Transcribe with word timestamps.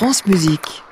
France 0.00 0.24
Musique. 0.24 0.82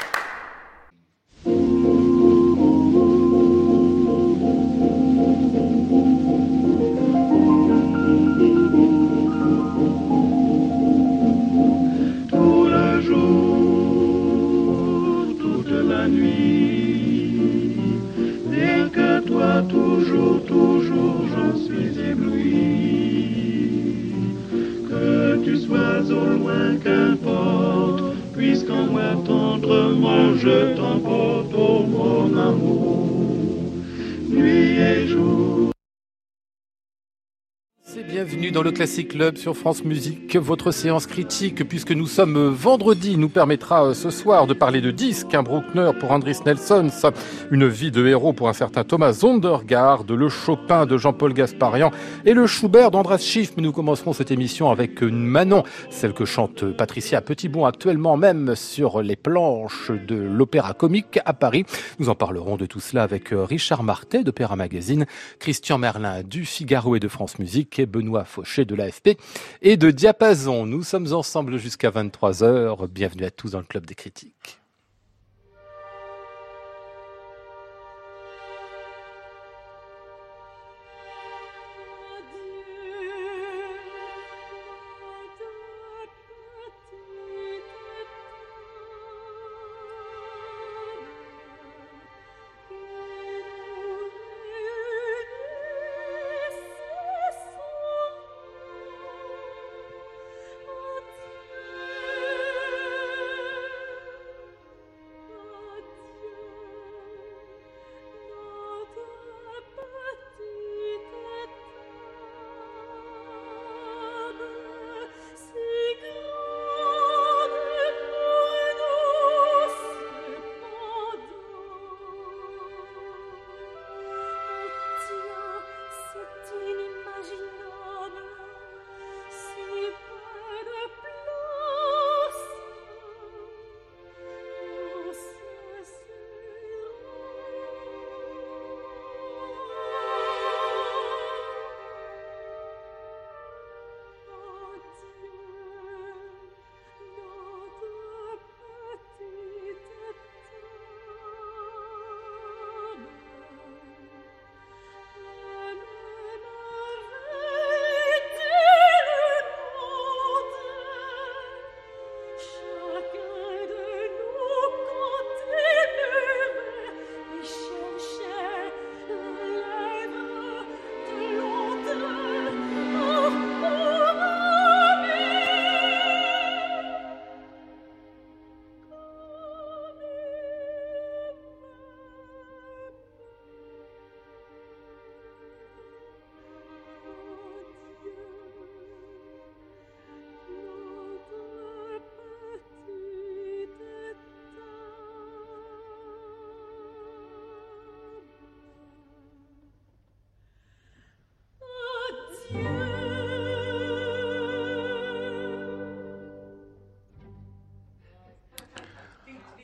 Classic 38.79 39.09
Club 39.09 39.37
sur 39.37 39.57
France 39.57 39.85
Musique. 39.85 40.37
Votre 40.37 40.71
séance 40.71 41.09
critique, 41.09 41.69
puisque 41.69 41.91
nous 41.91 42.07
sommes 42.07 42.51
vendredi, 42.51 43.17
nous 43.17 43.29
permettra 43.29 43.87
euh, 43.87 43.93
ce 43.93 44.09
soir 44.09 44.47
de 44.47 44.55
parler 44.55 44.81
de 44.81 44.93
disques. 44.93 45.35
Un 45.35 45.43
Bruckner 45.43 45.91
pour 45.99 46.13
Andris 46.13 46.37
Nelsons, 46.47 47.11
une 47.51 47.67
vie 47.67 47.91
de 47.91 48.07
héros 48.07 48.33
pour 48.33 48.49
un 48.49 48.53
certain 48.53 48.85
Thomas 48.85 49.11
Zondergaard, 49.11 50.05
le 50.09 50.29
Chopin 50.29 50.87
de 50.87 50.97
Jean-Paul 50.97 51.35
Gasparian 51.35 51.91
et 52.25 52.35
le 52.35 52.47
Schubert 52.47 52.93
d'Andras 52.93 53.19
Schiff. 53.19 53.51
Mais 53.57 53.65
nous 53.65 53.73
commencerons 53.73 54.13
cette 54.13 54.31
émission 54.31 54.71
avec 54.71 55.03
Manon, 55.03 55.65
celle 55.91 56.13
que 56.13 56.25
chante 56.25 56.65
Patricia 56.65 57.21
Petitbon 57.21 57.65
actuellement 57.65 58.17
même 58.17 58.55
sur 58.55 59.03
les 59.03 59.17
planches 59.17 59.91
de 59.91 60.15
l'Opéra 60.15 60.73
Comique 60.73 61.19
à 61.25 61.33
Paris. 61.33 61.65
Nous 61.99 62.11
en 62.11 62.15
parlerons 62.15 62.57
de 62.57 62.67
tout 62.67 62.79
cela 62.79 63.03
avec 63.03 63.33
euh, 63.33 63.43
Richard 63.43 63.83
Martet 63.83 64.23
d'Opéra 64.23 64.55
Magazine, 64.55 65.07
Christian 65.41 65.79
Merlin 65.79 66.23
du 66.23 66.45
Figaro 66.45 66.95
et 66.95 67.01
de 67.01 67.09
France 67.09 67.41
Musique 67.41 67.81
et 67.81 67.87
Benoît 67.87 68.23
Fauché 68.23 68.68
de 68.69 68.77
l'AFP 68.77 69.19
et 69.63 69.77
de 69.77 69.91
Diapason. 69.91 70.67
Nous 70.67 70.85
sommes 70.85 71.13
ensemble 71.13 71.59
jusqu'à 71.59 71.91
23h. 71.91 72.87
Bienvenue 72.87 73.25
à 73.25 73.33
tous 73.33 73.51
dans 73.51 73.59
le 73.59 73.65
Club 73.65 73.87
des 73.87 73.97
critiques. 73.97 74.61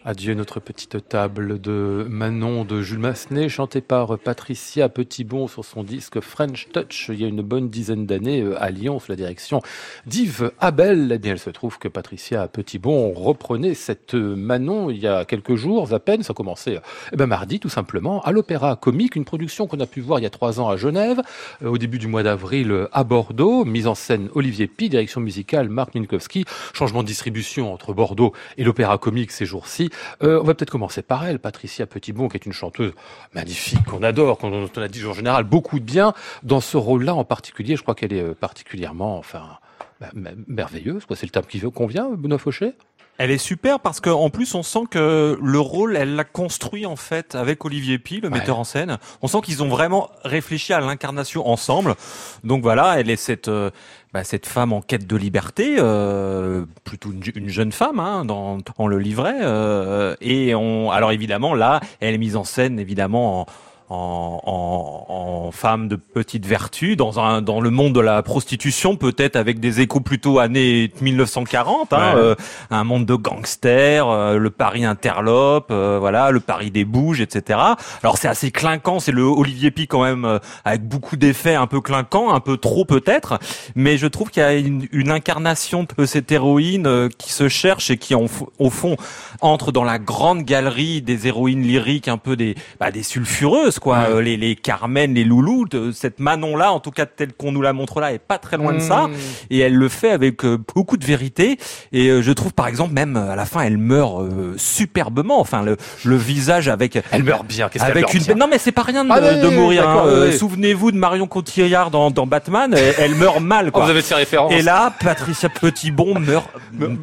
Adieu 0.06 0.34
notre 0.34 0.60
petite 0.60 1.08
table 1.08 1.58
de 1.62 2.06
Manon 2.10 2.66
de 2.66 2.82
Jules 2.82 2.98
Massenet, 2.98 3.48
chantée 3.48 3.80
par 3.80 4.18
Patricia 4.18 4.90
Petitbon 4.90 5.48
sur 5.48 5.64
son 5.64 5.82
disque 5.82 6.20
French 6.20 6.68
Touch 6.74 7.06
il 7.08 7.22
y 7.22 7.24
a 7.24 7.26
une 7.26 7.40
bonne 7.40 7.70
dizaine 7.70 8.04
d'années 8.04 8.44
à 8.58 8.70
Lyon 8.70 9.00
sous 9.00 9.10
la 9.10 9.16
direction 9.16 9.62
d'Yves 10.04 10.52
Abel. 10.60 11.10
Eh 11.10 11.18
bien, 11.18 11.32
il 11.32 11.38
se 11.38 11.48
trouve 11.48 11.78
que 11.78 11.88
Patricia 11.88 12.48
Petitbon 12.48 13.14
reprenait 13.14 13.72
cette 13.72 14.12
Manon 14.12 14.90
il 14.90 14.98
y 14.98 15.06
a 15.06 15.24
quelques 15.24 15.54
jours 15.54 15.90
à 15.94 16.00
peine. 16.00 16.22
Ça 16.22 16.34
commençait 16.34 16.78
eh 17.10 17.16
ben, 17.16 17.24
mardi 17.24 17.58
tout 17.58 17.70
simplement 17.70 18.20
à 18.24 18.32
l'Opéra 18.32 18.76
Comique, 18.76 19.16
une 19.16 19.24
production 19.24 19.66
qu'on 19.66 19.80
a 19.80 19.86
pu 19.86 20.02
voir 20.02 20.18
il 20.18 20.24
y 20.24 20.26
a 20.26 20.30
trois 20.30 20.60
ans 20.60 20.68
à 20.68 20.76
Genève, 20.76 21.22
euh, 21.62 21.70
au 21.70 21.78
début 21.78 21.98
du 21.98 22.08
mois 22.08 22.22
d'avril 22.22 22.88
à 22.92 23.04
Bordeaux, 23.04 23.64
mise 23.64 23.86
en 23.86 23.94
scène 23.94 24.28
Olivier 24.34 24.66
Pi, 24.66 24.90
direction 24.90 25.22
musicale 25.22 25.70
Marc 25.70 25.94
Minkowski, 25.94 26.44
changement 26.74 27.02
de 27.02 27.08
distribution 27.08 27.72
entre 27.72 27.94
Bordeaux 27.94 28.34
et 28.58 28.64
l'Opéra 28.64 28.98
Comique 28.98 29.30
ces 29.30 29.46
jours-ci. 29.46 29.88
Euh, 30.22 30.40
on 30.40 30.44
va 30.44 30.54
peut-être 30.54 30.70
commencer 30.70 31.02
par 31.02 31.26
elle, 31.26 31.38
Patricia 31.38 31.86
Petitbon, 31.86 32.28
qui 32.28 32.36
est 32.36 32.46
une 32.46 32.52
chanteuse 32.52 32.92
magnifique, 33.34 33.84
qu'on 33.84 34.02
adore, 34.02 34.38
qu'on 34.38 34.68
on 34.74 34.80
a 34.80 34.88
dit 34.88 35.04
en 35.04 35.12
général 35.12 35.44
beaucoup 35.44 35.78
de 35.78 35.84
bien. 35.84 36.14
Dans 36.42 36.60
ce 36.60 36.76
rôle-là 36.76 37.14
en 37.14 37.24
particulier, 37.24 37.76
je 37.76 37.82
crois 37.82 37.94
qu'elle 37.94 38.12
est 38.12 38.22
euh, 38.22 38.34
particulièrement, 38.34 39.18
enfin, 39.18 39.58
bah, 40.00 40.08
merveilleuse. 40.48 41.04
C'est 41.14 41.26
le 41.26 41.30
terme 41.30 41.46
qui 41.46 41.60
convient, 41.60 42.10
Benoît 42.10 42.38
Fauché? 42.38 42.74
Elle 43.16 43.30
est 43.30 43.38
super 43.38 43.78
parce 43.78 44.00
qu'en 44.00 44.28
plus 44.28 44.56
on 44.56 44.64
sent 44.64 44.86
que 44.90 45.38
le 45.40 45.60
rôle, 45.60 45.96
elle 45.96 46.16
l'a 46.16 46.24
construit 46.24 46.84
en 46.84 46.96
fait 46.96 47.36
avec 47.36 47.64
Olivier 47.64 47.98
Pi, 47.98 48.20
le 48.20 48.28
metteur 48.28 48.58
en 48.58 48.64
scène. 48.64 48.98
On 49.22 49.28
sent 49.28 49.40
qu'ils 49.44 49.62
ont 49.62 49.68
vraiment 49.68 50.10
réfléchi 50.24 50.72
à 50.72 50.80
l'incarnation 50.80 51.48
ensemble. 51.48 51.94
Donc 52.42 52.62
voilà, 52.62 52.98
elle 52.98 53.10
est 53.10 53.16
cette 53.16 53.46
euh, 53.46 53.70
bah, 54.14 54.22
cette 54.22 54.46
femme 54.46 54.72
en 54.72 54.80
quête 54.80 55.08
de 55.08 55.16
liberté, 55.16 55.74
euh, 55.78 56.66
plutôt 56.84 57.10
une, 57.10 57.48
jeune 57.48 57.72
femme, 57.72 57.98
hein, 57.98 58.24
dans, 58.24 58.58
on 58.78 58.86
le 58.86 59.00
livret. 59.00 59.40
Euh, 59.42 60.14
et 60.20 60.54
on, 60.54 60.92
alors 60.92 61.10
évidemment 61.10 61.52
là, 61.52 61.80
elle 61.98 62.14
est 62.14 62.18
mise 62.18 62.36
en 62.36 62.44
scène 62.44 62.78
évidemment 62.78 63.40
en, 63.40 63.46
en, 63.90 64.40
en, 64.46 65.50
femme 65.52 65.88
de 65.88 65.96
petite 65.96 66.46
vertu 66.46 66.96
dans 66.96 67.20
un 67.20 67.40
dans 67.40 67.60
le 67.60 67.70
monde 67.70 67.94
de 67.94 68.00
la 68.00 68.22
prostitution 68.22 68.96
peut-être 68.96 69.36
avec 69.36 69.60
des 69.60 69.80
échos 69.80 70.00
plutôt 70.00 70.38
années 70.40 70.90
1940 71.00 71.92
hein, 71.92 72.14
euh, 72.16 72.34
un 72.70 72.82
monde 72.82 73.06
de 73.06 73.14
gangsters 73.14 74.08
euh, 74.08 74.38
le 74.38 74.50
Paris 74.50 74.84
interlope 74.84 75.68
euh, 75.70 75.98
voilà 76.00 76.30
le 76.30 76.40
Paris 76.40 76.70
des 76.70 76.84
bouges 76.84 77.20
etc 77.20 77.60
alors 78.02 78.18
c'est 78.18 78.26
assez 78.26 78.50
clinquant 78.50 78.98
c'est 78.98 79.12
le 79.12 79.22
Olivier 79.22 79.70
Pi 79.70 79.86
quand 79.86 80.02
même 80.02 80.40
avec 80.64 80.88
beaucoup 80.88 81.16
d'effets 81.16 81.54
un 81.54 81.66
peu 81.66 81.80
clinquants 81.80 82.32
un 82.32 82.40
peu 82.40 82.56
trop 82.56 82.84
peut-être. 82.84 83.38
Mais 83.74 83.98
je 83.98 84.06
trouve 84.06 84.30
qu'il 84.30 84.42
y 84.42 84.46
a 84.46 84.54
une, 84.54 84.88
une, 84.92 85.10
incarnation 85.10 85.86
de 85.96 86.06
cette 86.06 86.32
héroïne 86.32 87.08
qui 87.18 87.32
se 87.32 87.48
cherche 87.48 87.90
et 87.90 87.98
qui 87.98 88.14
en, 88.14 88.26
au 88.58 88.70
fond 88.70 88.96
entre 89.40 89.72
dans 89.72 89.84
la 89.84 89.98
grande 89.98 90.42
galerie 90.42 91.02
des 91.02 91.26
héroïnes 91.28 91.62
lyriques 91.62 92.08
un 92.08 92.18
peu 92.18 92.36
des 92.36 92.54
bah, 92.80 92.90
des 92.90 93.02
sulfureuses 93.02 93.73
quoi. 93.78 94.06
Euh, 94.08 94.20
les, 94.20 94.36
les 94.36 94.56
Carmen, 94.56 95.14
les 95.14 95.24
Loulous, 95.24 95.66
cette 95.92 96.20
Manon-là, 96.20 96.72
en 96.72 96.80
tout 96.80 96.90
cas 96.90 97.06
telle 97.06 97.32
qu'on 97.32 97.52
nous 97.52 97.62
la 97.62 97.72
montre 97.72 98.00
là, 98.00 98.12
est 98.12 98.18
pas 98.18 98.38
très 98.38 98.56
loin 98.56 98.72
de 98.72 98.80
ça. 98.80 99.08
Hmm. 99.08 99.14
Et 99.50 99.58
elle 99.58 99.74
le 99.74 99.88
fait 99.88 100.10
avec 100.10 100.44
euh, 100.44 100.58
beaucoup 100.74 100.96
de 100.96 101.04
vérité. 101.04 101.58
Et 101.92 102.08
euh, 102.08 102.22
je 102.22 102.32
trouve, 102.32 102.52
par 102.52 102.66
exemple, 102.68 102.92
même 102.92 103.16
à 103.16 103.36
la 103.36 103.44
fin, 103.44 103.62
elle 103.62 103.78
meurt 103.78 104.22
superbement. 104.56 105.40
Enfin, 105.40 105.62
le, 105.62 105.76
le 106.04 106.16
visage 106.16 106.68
avec. 106.68 106.98
Elle 107.10 107.22
meurt 107.22 107.46
bien. 107.46 107.68
Qu'est-ce 107.68 107.84
avec 107.84 108.12
une. 108.14 108.22
Bien 108.22 108.34
non, 108.34 108.46
mais 108.48 108.58
c'est 108.58 108.72
pas 108.72 108.82
rien 108.82 109.04
de, 109.04 109.10
ah, 109.12 109.20
de 109.20 109.48
mourir. 109.48 109.88
Hein. 109.88 110.30
Souvenez-vous 110.36 110.92
de 110.92 110.96
Marion 110.96 111.26
Cotillard 111.26 111.90
dans, 111.90 112.10
dans 112.10 112.26
Batman. 112.26 112.74
Elle, 112.98 113.14
meurt 113.14 113.40
mal. 113.40 113.70
Quoi. 113.70 113.82
Oh, 113.82 113.84
vous 113.84 113.90
avez 113.90 114.02
ces 114.02 114.14
références. 114.14 114.52
Et 114.52 114.62
là, 114.62 114.92
Patricia 114.98 115.48
Petitbon 115.48 116.18
meurt 116.18 116.48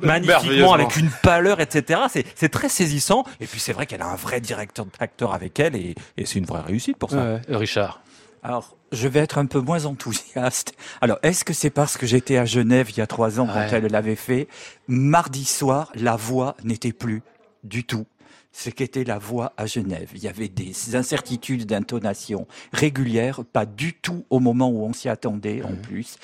magnifiquement 0.02 0.74
avec 0.74 0.96
une 0.98 1.10
pâleur, 1.22 1.60
etc. 1.60 2.02
C'est 2.36 2.50
très 2.50 2.70
saisissant. 2.70 3.24
Et 3.40 3.46
puis 3.46 3.60
c'est 3.60 3.74
vrai 3.74 3.86
qu'elle 3.86 4.02
a 4.02 4.08
un 4.08 4.16
vrai 4.16 4.42
directeur 4.42 4.86
d'acteur 5.00 5.34
avec 5.34 5.60
elle 5.60 5.76
et, 5.76 5.96
et 6.18 6.26
c'est 6.26 6.40
une 6.40 6.46
vraie 6.46 6.61
réussite 6.62 6.98
pour 6.98 7.12
ça. 7.12 7.40
Richard. 7.50 8.02
Alors, 8.44 8.76
je 8.92 9.08
vais 9.08 9.20
être 9.20 9.38
un 9.38 9.46
peu 9.46 9.60
moins 9.60 9.86
enthousiaste. 9.86 10.74
Alors, 11.00 11.20
est-ce 11.22 11.46
que 11.46 11.54
c'est 11.54 11.70
parce 11.70 11.98
que 11.98 12.08
j'étais 12.08 12.38
à 12.38 12.46
Genève 12.46 12.90
il 12.90 12.98
y 12.98 13.02
a 13.02 13.08
trois 13.08 13.40
ans 13.40 13.48
quand 13.48 13.68
elle 13.72 13.86
l'avait 13.86 14.16
fait? 14.16 14.48
Mardi 14.88 15.46
soir, 15.46 15.92
la 15.96 16.16
voix 16.16 16.56
n'était 16.64 16.92
plus 16.92 17.22
du 17.64 17.84
tout 17.84 18.06
ce 18.52 18.70
qu'était 18.70 19.04
la 19.04 19.18
voix 19.18 19.54
à 19.58 19.66
Genève. 19.66 20.10
Il 20.14 20.24
y 20.24 20.28
avait 20.28 20.50
des 20.50 20.96
incertitudes 20.96 21.66
d'intonation 21.66 22.48
régulières, 22.74 23.46
pas 23.46 23.66
du 23.66 23.94
tout 23.94 24.26
au 24.30 24.40
moment 24.40 24.70
où 24.70 24.84
on 24.84 24.94
s'y 24.94 25.08
attendait 25.08 25.64
en 25.64 25.76
plus 25.76 26.18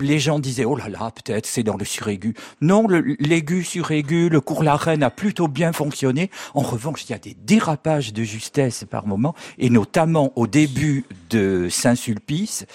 les 0.00 0.18
gens 0.18 0.38
disaient 0.38 0.64
oh 0.64 0.76
là 0.76 0.88
là 0.88 1.10
peut-être 1.10 1.46
c'est 1.46 1.62
dans 1.62 1.76
le 1.76 1.84
suraigu. 1.84 2.34
Non, 2.60 2.86
l'aigu 2.88 3.62
suraigu, 3.64 4.28
le 4.28 4.40
cours 4.40 4.62
la 4.62 4.76
reine 4.76 5.02
a 5.02 5.10
plutôt 5.10 5.48
bien 5.48 5.72
fonctionné. 5.72 6.30
En 6.54 6.62
revanche, 6.62 7.04
il 7.04 7.12
y 7.12 7.14
a 7.14 7.18
des 7.18 7.36
dérapages 7.44 8.12
de 8.12 8.22
justesse 8.22 8.84
par 8.88 9.06
moment 9.06 9.34
et 9.58 9.70
notamment 9.70 10.32
au 10.36 10.46
début 10.46 11.04
de 11.30 11.68
Saint-Sulpice, 11.70 12.66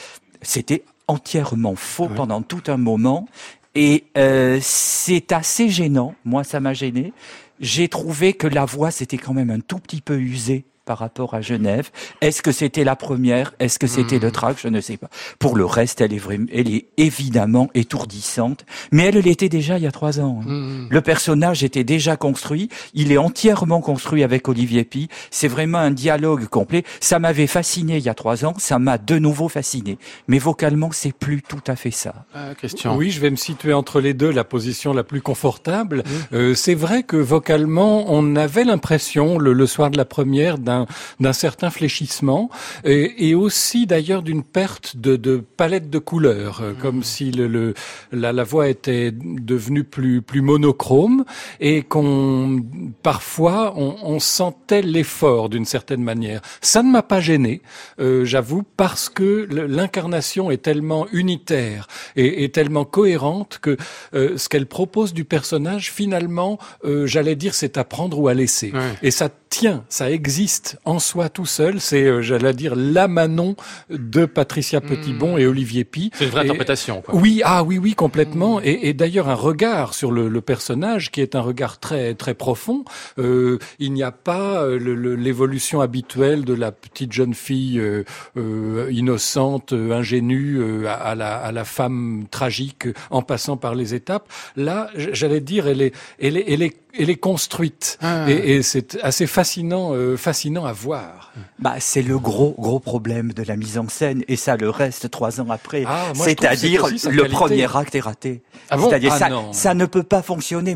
c'était 0.42 0.84
entièrement 1.08 1.76
faux 1.76 2.08
pendant 2.08 2.42
tout 2.42 2.64
un 2.68 2.78
moment 2.78 3.28
et 3.76 4.06
euh, 4.18 4.60
c'est 4.62 5.32
assez 5.32 5.70
gênant. 5.70 6.16
Moi, 6.26 6.44
ça 6.44 6.60
m'a 6.60 6.74
gêné. 6.74 7.14
J'ai 7.60 7.90
trouvé 7.90 8.34
que 8.34 8.48
la 8.48 8.66
voix 8.66 8.92
c'était 8.92 9.18
quand 9.18 9.34
même 9.34 9.50
un 9.50 9.60
tout 9.60 9.80
petit 9.80 10.02
peu 10.02 10.18
usée 10.18 10.66
par 10.90 10.98
rapport 10.98 11.36
à 11.36 11.42
Genève. 11.42 11.92
Est-ce 12.20 12.42
que 12.42 12.52
c'était 12.52 12.84
la 12.84 12.96
première? 12.96 13.54
Est-ce 13.60 13.78
que 13.78 13.86
c'était 13.86 14.18
le 14.18 14.30
hmm. 14.30 14.32
trac? 14.32 14.58
Je 14.60 14.70
ne 14.70 14.82
sais 14.82 14.98
pas. 14.98 15.08
Pour 15.38 15.56
le 15.56 15.64
reste, 15.64 16.02
elle 16.02 16.14
est, 16.16 16.18
vraiment, 16.18 16.48
elle 16.52 16.74
est 16.74 16.88
évidemment 16.98 17.70
étourdissante, 17.76 18.66
mais 18.92 19.04
elle 19.04 19.20
l'était 19.20 19.50
déjà 19.50 19.78
il 19.78 19.84
y 19.84 19.88
a 19.88 19.92
trois 19.92 20.20
ans. 20.20 20.42
Hein. 20.42 20.50
Hmm. 20.50 20.88
Le 20.90 21.02
personnage 21.02 21.64
était 21.64 21.84
déjà 21.84 22.18
construit. 22.18 22.70
Il 22.96 23.12
est 23.12 23.20
entièrement 23.20 23.82
construit 23.82 24.24
avec 24.24 24.50
Olivier 24.50 24.84
Pi. 24.84 25.10
C'est 25.30 25.48
vraiment 25.48 25.78
un 25.78 25.92
dialogue 25.92 26.48
complet. 26.48 26.84
Ça 27.02 27.20
m'avait 27.20 27.46
fasciné 27.46 27.98
il 27.98 28.04
y 28.04 28.10
a 28.10 28.16
trois 28.16 28.44
ans. 28.44 28.56
Ça 28.58 28.80
m'a 28.80 28.98
de 28.98 29.20
nouveau 29.20 29.48
fasciné. 29.48 30.00
Mais 30.28 30.40
vocalement, 30.40 30.90
c'est 30.92 31.14
plus 31.14 31.44
tout 31.44 31.62
à 31.68 31.76
fait 31.76 31.92
ça. 31.92 32.26
Ah, 32.34 32.56
Christian. 32.58 32.98
Oui, 32.98 33.12
je 33.12 33.20
vais 33.20 33.30
me 33.30 33.36
situer 33.36 33.74
entre 33.74 34.02
les 34.02 34.16
deux, 34.16 34.32
la 34.32 34.44
position 34.44 34.92
la 34.92 35.04
plus 35.04 35.22
confortable. 35.22 36.02
Euh, 36.34 36.56
c'est 36.56 36.74
vrai 36.74 37.04
que 37.04 37.16
vocalement, 37.16 38.06
on 38.08 38.36
avait 38.36 38.64
l'impression 38.64 39.38
le, 39.38 39.54
le 39.54 39.68
soir 39.68 39.92
de 39.92 39.98
la 39.98 40.06
première 40.06 40.58
d'un 40.58 40.79
d'un 41.20 41.34
certain 41.34 41.70
fléchissement 41.70 42.50
et, 42.84 43.36
aussi 43.36 43.86
d'ailleurs 43.86 44.22
d'une 44.22 44.44
perte 44.44 44.98
de, 44.98 45.16
de, 45.16 45.38
palette 45.38 45.90
de 45.90 46.00
couleurs, 46.00 46.62
euh, 46.62 46.74
comme 46.74 47.00
mmh. 47.00 47.04
si 47.04 47.32
le, 47.32 47.74
la, 48.12 48.34
la, 48.34 48.44
voix 48.44 48.68
était 48.68 49.12
devenue 49.14 49.84
plus 49.84 50.22
plus 50.22 50.42
monochrome 50.42 51.26
et 51.60 51.84
qu'on 51.84 52.64
parfois 53.04 53.74
on, 53.76 54.20
sentait 54.20 54.82
l'effort 54.82 55.50
d'une 55.50 55.66
certaine 55.66 56.04
manière. 56.04 56.42
Ça 56.62 56.84
ne 56.84 56.92
m'a 56.92 57.04
pas 57.04 57.22
gêné, 57.22 57.62
euh, 58.00 58.26
j'avoue, 58.26 58.64
parce 58.76 59.08
que 59.08 59.48
l'incarnation 59.50 60.52
est 60.52 60.62
tellement 60.62 61.08
unitaire 61.14 61.88
et, 62.16 62.44
et 62.44 62.50
tellement 62.50 62.84
cohérente 62.84 63.60
que 63.62 63.78
euh, 64.14 64.38
ce 64.38 64.50
qu'elle 64.50 64.66
propose 64.66 65.14
du 65.14 65.24
personnage, 65.24 65.92
finalement, 65.92 66.58
j'allais 67.06 67.36
dire, 67.36 67.54
c'est 67.54 67.78
à 67.78 67.84
prendre 67.84 68.20
ou 68.20 68.28
à 68.28 68.34
laisser. 68.34 68.74
Et 69.02 69.12
ça 69.12 69.30
tient, 69.50 69.84
ça 69.90 70.10
existe 70.12 70.69
en 70.86 71.00
soi 71.00 71.30
tout 71.30 71.46
seul. 71.46 71.80
C'est, 71.80 72.04
euh, 72.04 72.22
j'allais 72.22 72.54
dire, 72.54 72.76
la 72.76 73.08
Manon 73.08 73.56
de 73.90 74.26
Patricia 74.26 74.82
Petitbon 74.82 75.36
hmm. 75.36 75.40
et 75.40 75.48
Olivier 75.48 75.84
Pi. 75.84 76.12
C'est 76.14 76.26
une 76.26 76.32
vraie 76.32 76.42
interprétation. 76.42 77.02
Quoi. 77.02 77.16
Oui, 77.16 77.42
ah 77.44 77.64
oui, 77.64 77.78
oui, 77.78 77.94
complètement. 77.94 78.60
Hmm. 78.60 78.64
Et, 78.64 78.90
et 78.90 78.94
d'ailleurs 78.94 79.30
un 79.30 79.36
regard 79.36 79.94
sur 79.94 80.12
le, 80.12 80.30
le, 80.30 80.42
personnage 80.42 81.12
qui 81.12 81.22
est 81.22 81.36
un 81.36 81.42
regard 81.42 81.80
très 81.80 82.16
très 82.16 82.34
profond. 82.34 82.84
Euh, 83.18 83.60
il 83.80 83.94
n'y 83.94 84.04
a 84.04 84.12
pas 84.12 84.64
euh, 84.64 84.78
l'évolution 85.16 85.82
habituelle 85.82 86.46
de 86.46 86.54
la 86.54 86.72
petite 86.72 87.12
jeune 87.12 87.34
fille 87.34 87.80
euh, 87.80 88.04
euh 88.38 88.88
innocente, 88.92 89.74
ingénue, 89.74 90.88
à, 90.88 91.16
la, 91.16 91.38
à 91.38 91.52
la 91.52 91.66
femme 91.66 92.26
tragique, 92.32 92.88
en 93.10 93.22
passant 93.22 93.58
par 93.58 93.76
les 93.76 93.94
étapes. 93.94 94.28
Là, 94.56 94.90
j'allais 94.96 95.42
dire, 95.42 95.68
elle 95.68 95.82
est, 95.82 95.94
elle 96.20 96.38
est, 96.38 96.46
elle 96.48 96.62
est 96.62 96.76
elle 97.00 97.10
est 97.10 97.16
construite 97.16 97.98
ah. 98.02 98.30
et, 98.30 98.56
et 98.56 98.64
c'est 98.64 98.98
assez 99.02 99.28
fascinant, 99.28 99.94
euh, 99.94 100.18
fascinant 100.18 100.66
à 100.66 100.74
voir. 100.74 101.32
Bah, 101.60 101.76
c'est 101.80 102.02
le 102.02 102.18
gros 102.20 102.56
gros 102.58 102.80
problème 102.80 103.34
de 103.34 103.44
la 103.44 103.56
mise 103.56 103.78
en 103.78 103.88
scène 103.90 104.24
et 104.28 104.36
ça 104.36 104.58
le 104.58 104.70
reste 104.70 105.10
trois 105.10 105.42
ans 105.42 105.50
après. 105.50 105.84
Ah, 105.86 106.12
C'est-à-dire 106.14 106.88
le 107.10 107.28
premier 107.28 107.76
acte 107.76 107.96
est 107.96 108.00
raté. 108.00 108.42
Ah 108.70 108.78
C'est-à-dire 108.78 109.14
ah 109.14 109.20
ça, 109.20 109.30
ça 109.52 109.74
ne 109.74 109.86
peut 109.86 110.04
pas 110.04 110.22
fonctionner. 110.22 110.76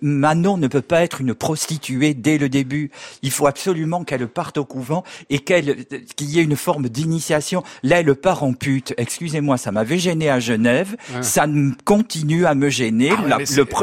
Manon 0.00 0.56
ne 0.56 0.68
peut 0.68 0.82
pas 0.82 1.02
être 1.02 1.20
une 1.20 1.34
prostituée 1.34 2.14
dès 2.14 2.38
le 2.38 2.48
début. 2.48 2.90
Il 3.22 3.30
faut 3.30 3.46
absolument 3.46 4.04
qu'elle 4.04 4.26
parte 4.28 4.58
au 4.58 4.64
couvent 4.64 5.04
et 5.30 5.38
qu'elle 5.38 5.84
qu'il 6.16 6.30
y 6.30 6.38
ait 6.38 6.44
une 6.44 6.56
forme 6.56 6.88
d'initiation. 6.88 7.62
Là, 7.82 8.00
elle 8.00 8.14
part 8.14 8.42
en 8.42 8.52
pute. 8.52 8.94
Excusez-moi, 8.96 9.56
ça 9.56 9.72
m'avait 9.72 9.98
gêné 9.98 10.30
à 10.30 10.40
Genève. 10.40 10.96
Ça 11.22 11.46
continue 11.84 12.46
à 12.46 12.54
me 12.54 12.68
gêner. 12.68 13.12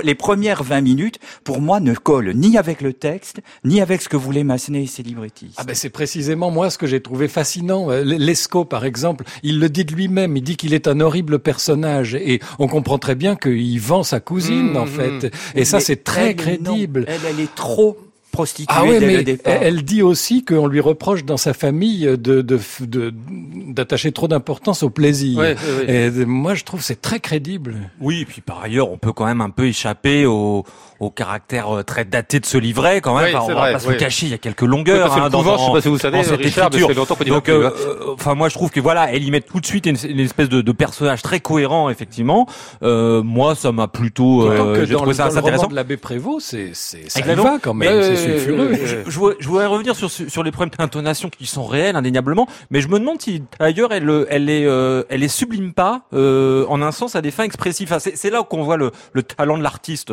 les 0.03 0.15
premières 0.15 0.63
20 0.63 0.81
minutes, 0.81 1.19
pour 1.43 1.61
moi, 1.61 1.76
ne 1.79 1.93
collent 1.93 2.33
ni 2.33 2.57
avec 2.57 2.81
le 2.81 2.93
texte, 2.93 3.41
ni 3.63 3.81
avec 3.81 4.01
ce 4.01 4.09
que 4.09 4.17
voulaient 4.17 4.43
Massenet 4.43 4.83
et 4.83 4.87
ses 4.87 5.03
librettistes. 5.03 5.55
Ah 5.57 5.63
ben 5.63 5.75
c'est 5.75 5.89
précisément 5.89 6.51
moi 6.51 6.69
ce 6.69 6.77
que 6.77 6.87
j'ai 6.87 7.01
trouvé 7.01 7.27
fascinant. 7.27 7.91
Euh, 7.91 8.03
Lescaut, 8.03 8.65
par 8.65 8.85
exemple, 8.85 9.25
il 9.43 9.59
le 9.59 9.69
dit 9.69 9.85
de 9.85 9.93
lui-même. 9.93 10.37
Il 10.37 10.43
dit 10.43 10.57
qu'il 10.57 10.73
est 10.73 10.87
un 10.87 10.99
horrible 10.99 11.39
personnage 11.39 12.15
et 12.15 12.39
on 12.59 12.67
comprend 12.67 12.97
très 12.97 13.15
bien 13.15 13.35
qu'il 13.35 13.79
vend 13.79 14.03
sa 14.03 14.19
cousine 14.19 14.77
en 14.77 14.85
mmh, 14.85 14.87
fait. 14.87 15.23
Mmh. 15.23 15.29
Et 15.55 15.65
ça, 15.65 15.79
c'est 15.79 16.03
très 16.03 16.35
crédible. 16.35 17.05
Elle, 17.07 17.21
elle 17.29 17.39
est 17.39 17.53
trop 17.55 17.97
prostituée 18.37 18.75
ah 18.77 18.83
oui, 18.85 18.99
mais 19.01 19.37
Elle 19.45 19.83
dit 19.83 20.03
aussi 20.03 20.45
qu'on 20.45 20.67
lui 20.67 20.79
reproche 20.79 21.25
dans 21.25 21.37
sa 21.37 21.53
famille 21.53 22.05
de 22.05 22.41
d'attacher 22.41 24.09
de, 24.09 24.13
trop 24.13 24.27
d'importance 24.27 24.83
au 24.83 24.89
plaisir. 24.89 25.43
Et 25.87 26.09
moi, 26.25 26.53
je 26.53 26.63
trouve 26.63 26.81
c'est 26.81 27.01
très 27.01 27.19
crédible. 27.19 27.89
Oui, 27.99 28.21
et 28.21 28.25
puis 28.25 28.41
par 28.41 28.61
ailleurs, 28.61 28.91
on 28.91 28.97
peut 28.97 29.11
quand 29.11 29.25
même 29.25 29.41
un 29.41 29.49
peu 29.49 29.67
échapper 29.67 30.25
au 30.25 30.65
au 30.99 31.09
caractère 31.09 31.69
euh, 31.69 31.83
très 31.83 32.05
daté 32.05 32.39
de 32.39 32.45
ce 32.45 32.57
livret 32.57 33.01
quand 33.01 33.17
même. 33.17 33.35
on 33.35 33.47
va 33.47 33.73
pas 33.73 33.79
se 33.79 33.91
cacher, 33.91 34.27
il 34.27 34.31
y 34.31 34.35
a 34.35 34.37
quelques 34.37 34.61
longueurs 34.61 35.13
hein, 35.13 35.29
dans, 35.29 35.43
dans, 35.43 35.57
je 35.57 35.65
sais 35.65 35.71
pas 35.71 35.81
si 35.81 35.87
vous 35.87 35.97
savez, 35.97 36.23
cette 36.23 36.37
Richard, 36.37 36.67
écriture. 36.67 36.93
longtemps 36.93 37.15
qu'on 37.15 37.23
Donc, 37.23 37.49
euh, 37.49 37.69
euh, 37.69 38.13
enfin 38.13 38.35
moi 38.35 38.49
je 38.49 38.55
trouve 38.55 38.71
que 38.71 38.79
voilà, 38.79 39.11
elle 39.11 39.23
y 39.23 39.31
met 39.31 39.41
tout 39.41 39.59
de 39.59 39.65
suite 39.65 39.85
une, 39.85 39.97
une 40.07 40.19
espèce 40.19 40.49
de, 40.49 40.61
de, 40.61 40.71
personnage 40.71 41.21
très 41.21 41.39
cohérent 41.39 41.89
effectivement. 41.89 42.47
Euh, 42.83 43.21
moi 43.23 43.55
ça 43.55 43.71
m'a 43.71 43.87
plutôt, 43.87 44.43
euh, 44.49 44.85
j'ai 44.85 44.95
trouvé 44.95 45.13
ça 45.13 45.25
assez 45.25 45.37
intéressant. 45.37 45.67
de 45.67 45.75
l'abbé 45.75 45.97
Prévost, 45.97 46.47
c'est 46.47 46.71
c'est 46.73 47.09
ça 47.09 47.21
va 47.21 47.59
quand 47.61 47.73
même, 47.73 48.01
c'est 48.01 48.15
sulfureux. 48.15 48.71
Je, 48.85 48.97
je, 49.39 49.47
voudrais 49.47 49.65
revenir 49.65 49.95
sur 49.95 50.09
sur 50.09 50.43
les 50.43 50.51
problèmes 50.51 50.73
d'intonation 50.77 51.29
qui 51.29 51.45
sont 51.45 51.65
réels 51.65 51.95
indéniablement, 51.95 52.47
mais 52.71 52.81
je 52.81 52.87
me 52.87 52.99
demande 52.99 53.21
si 53.21 53.43
d'ailleurs 53.59 53.93
elle 53.93 54.25
elle 54.29 54.49
est 54.49 54.67
elle 55.09 55.23
est 55.23 55.27
sublime 55.27 55.73
pas 55.73 56.03
en 56.11 56.81
un 56.81 56.91
sens 56.91 57.15
à 57.15 57.21
des 57.21 57.31
fins 57.31 57.43
expressives. 57.43 57.87
Enfin, 57.91 58.11
c'est 58.13 58.29
là 58.29 58.43
qu'on 58.43 58.63
voit 58.63 58.77
le, 58.77 58.91
le 59.13 59.23
talent 59.23 59.57
de 59.57 59.63
l'artiste 59.63 60.11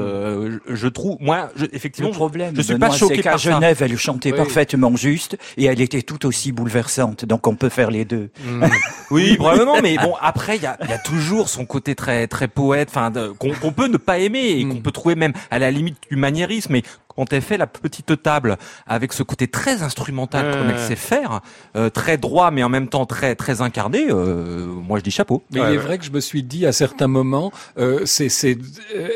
je 0.74 0.88
trouve, 0.88 1.16
moi, 1.20 1.50
je, 1.56 1.66
effectivement, 1.72 2.10
le 2.10 2.14
problème, 2.14 2.54
je 2.56 2.62
suis 2.62 2.78
pas 2.78 2.90
choqué 2.90 3.22
qu'à 3.22 3.36
Genève, 3.36 3.82
elle 3.82 3.96
chantait 3.96 4.32
parfaitement 4.32 4.96
juste 4.96 5.36
et 5.56 5.64
elle 5.64 5.80
était 5.80 6.02
tout 6.02 6.26
aussi 6.26 6.52
bouleversante. 6.52 7.24
Donc 7.24 7.46
on 7.46 7.56
peut 7.56 7.68
faire 7.68 7.90
les 7.90 8.04
deux. 8.04 8.30
Mmh. 8.54 8.66
oui, 9.10 9.36
probablement, 9.36 9.80
mais 9.82 9.96
bon, 9.96 10.14
après, 10.20 10.56
il 10.56 10.62
y 10.62 10.66
a, 10.66 10.76
y 10.88 10.92
a, 10.92 10.98
toujours 10.98 11.48
son 11.48 11.64
côté 11.64 11.94
très 11.94 12.26
très 12.26 12.46
poète, 12.46 12.88
enfin, 12.90 13.10
qu'on 13.38 13.72
peut 13.72 13.88
ne 13.88 13.96
pas 13.96 14.18
aimer 14.18 14.58
et 14.58 14.62
qu'on 14.64 14.74
mmh. 14.74 14.82
peut 14.82 14.92
trouver 14.92 15.14
même 15.14 15.32
à 15.50 15.58
la 15.58 15.70
limite 15.70 15.96
du 16.08 16.16
maniérisme. 16.16 16.72
Mais 16.72 16.82
quand 17.16 17.32
elle 17.32 17.42
fait 17.42 17.56
la 17.56 17.66
petite 17.66 18.22
table 18.22 18.56
avec 18.86 19.12
ce 19.12 19.22
côté 19.22 19.48
très 19.48 19.82
instrumental 19.82 20.50
qu'on 20.52 20.68
elle 20.68 20.78
sait 20.78 20.96
faire, 20.96 21.40
euh, 21.76 21.90
très 21.90 22.18
droit 22.18 22.50
mais 22.50 22.62
en 22.62 22.68
même 22.68 22.88
temps 22.88 23.06
très 23.06 23.34
très 23.34 23.60
incarné, 23.60 24.06
euh, 24.10 24.66
moi 24.66 24.98
je 24.98 25.04
dis 25.04 25.10
chapeau. 25.10 25.42
Mais 25.52 25.60
il 25.60 25.74
est 25.74 25.76
vrai 25.76 25.98
que 25.98 26.04
je 26.04 26.10
me 26.10 26.20
suis 26.20 26.42
dit 26.42 26.66
à 26.66 26.72
certains 26.72 27.08
moments, 27.08 27.52
euh, 27.78 28.04
c'est 28.06 28.28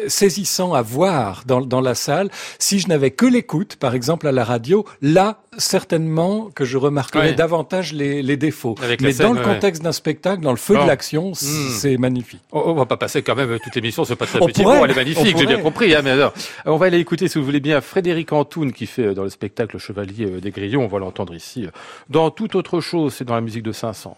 saisissant 0.09 0.75
à 0.75 0.83
voir 0.83 1.43
dans, 1.47 1.61
dans 1.61 1.81
la 1.81 1.95
salle. 1.95 2.31
Si 2.59 2.79
je 2.79 2.89
n'avais 2.89 3.11
que 3.11 3.27
l'écoute, 3.27 3.77
par 3.77 3.95
exemple 3.95 4.27
à 4.27 4.33
la 4.33 4.45
radio, 4.45 4.85
là 5.03 5.39
certainement 5.59 6.51
que 6.55 6.65
je 6.65 6.79
remarquerais 6.79 7.35
davantage 7.35 7.93
les, 7.93 8.23
les 8.23 8.37
défauts. 8.37 8.77
Mais 9.01 9.13
dans 9.15 9.33
le 9.33 9.43
contexte 9.43 9.83
d'un 9.83 9.93
spectacle, 9.93 10.43
dans 10.43 10.53
le 10.53 10.57
feu 10.57 10.75
de 10.75 10.87
l'action, 10.87 11.33
hmm. 11.33 11.35
c'est 11.35 11.97
magnifique. 11.99 12.41
On, 12.53 12.75
va 12.75 12.87
pas 12.87 12.97
passer 12.97 13.23
quand 13.23 13.35
même 13.35 13.59
toute 13.63 13.75
l'émission, 13.75 14.05
c'est 14.05 14.17
pas 14.17 14.27
très 14.27 14.39
petit 14.41 14.63
pourrait, 14.63 14.81
elle 14.85 14.91
est 14.93 14.95
magnifique, 14.95 15.37
j'ai 15.37 15.47
bien 15.47 15.61
compris. 15.61 15.95
Hein, 15.95 16.01
mais 16.03 16.11
alors, 16.11 16.33
on 16.65 16.77
va 16.77 16.87
aller 16.87 16.99
écouter, 16.99 17.29
si 17.29 17.39
vous 17.39 17.45
voulez 17.45 17.61
bien, 17.61 17.81
Frédéric 17.81 18.33
Antoun 18.33 18.73
qui 18.73 18.87
fait 18.87 19.07
euh, 19.07 19.15
dans 19.15 19.25
le 19.25 19.31
spectacle 19.31 19.79
Chevalier 19.79 20.27
euh, 20.27 20.41
des 20.41 20.51
Grillons. 20.51 20.85
On 20.85 20.89
va 20.89 20.99
l'entendre 20.99 21.35
ici. 21.35 21.67
Euh, 21.67 21.71
dans 22.09 22.31
toute 22.31 22.55
autre 22.55 22.81
chose, 22.81 23.15
c'est 23.15 23.25
dans 23.25 23.35
la 23.35 23.41
musique 23.41 23.63
de 23.63 23.73
Saint-Saëns. 23.73 24.17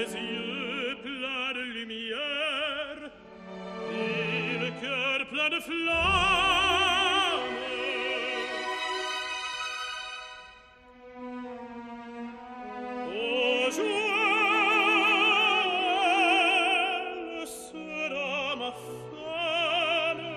les 0.00 0.14
yeux 0.14 0.96
pleins 1.02 1.52
de 1.54 1.60
lumière 1.60 2.20
flamme. 5.60 6.00
Oh, 13.12 13.70
Joël 13.76 13.96
sera 17.46 18.56
ma 18.56 18.70
femme 19.10 20.30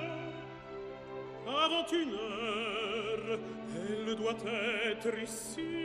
avant 1.47 1.87
une 1.91 2.13
heure. 2.13 3.39
Elle 3.75 4.15
doit 4.15 4.41
être 4.91 5.13
ici. 5.23 5.82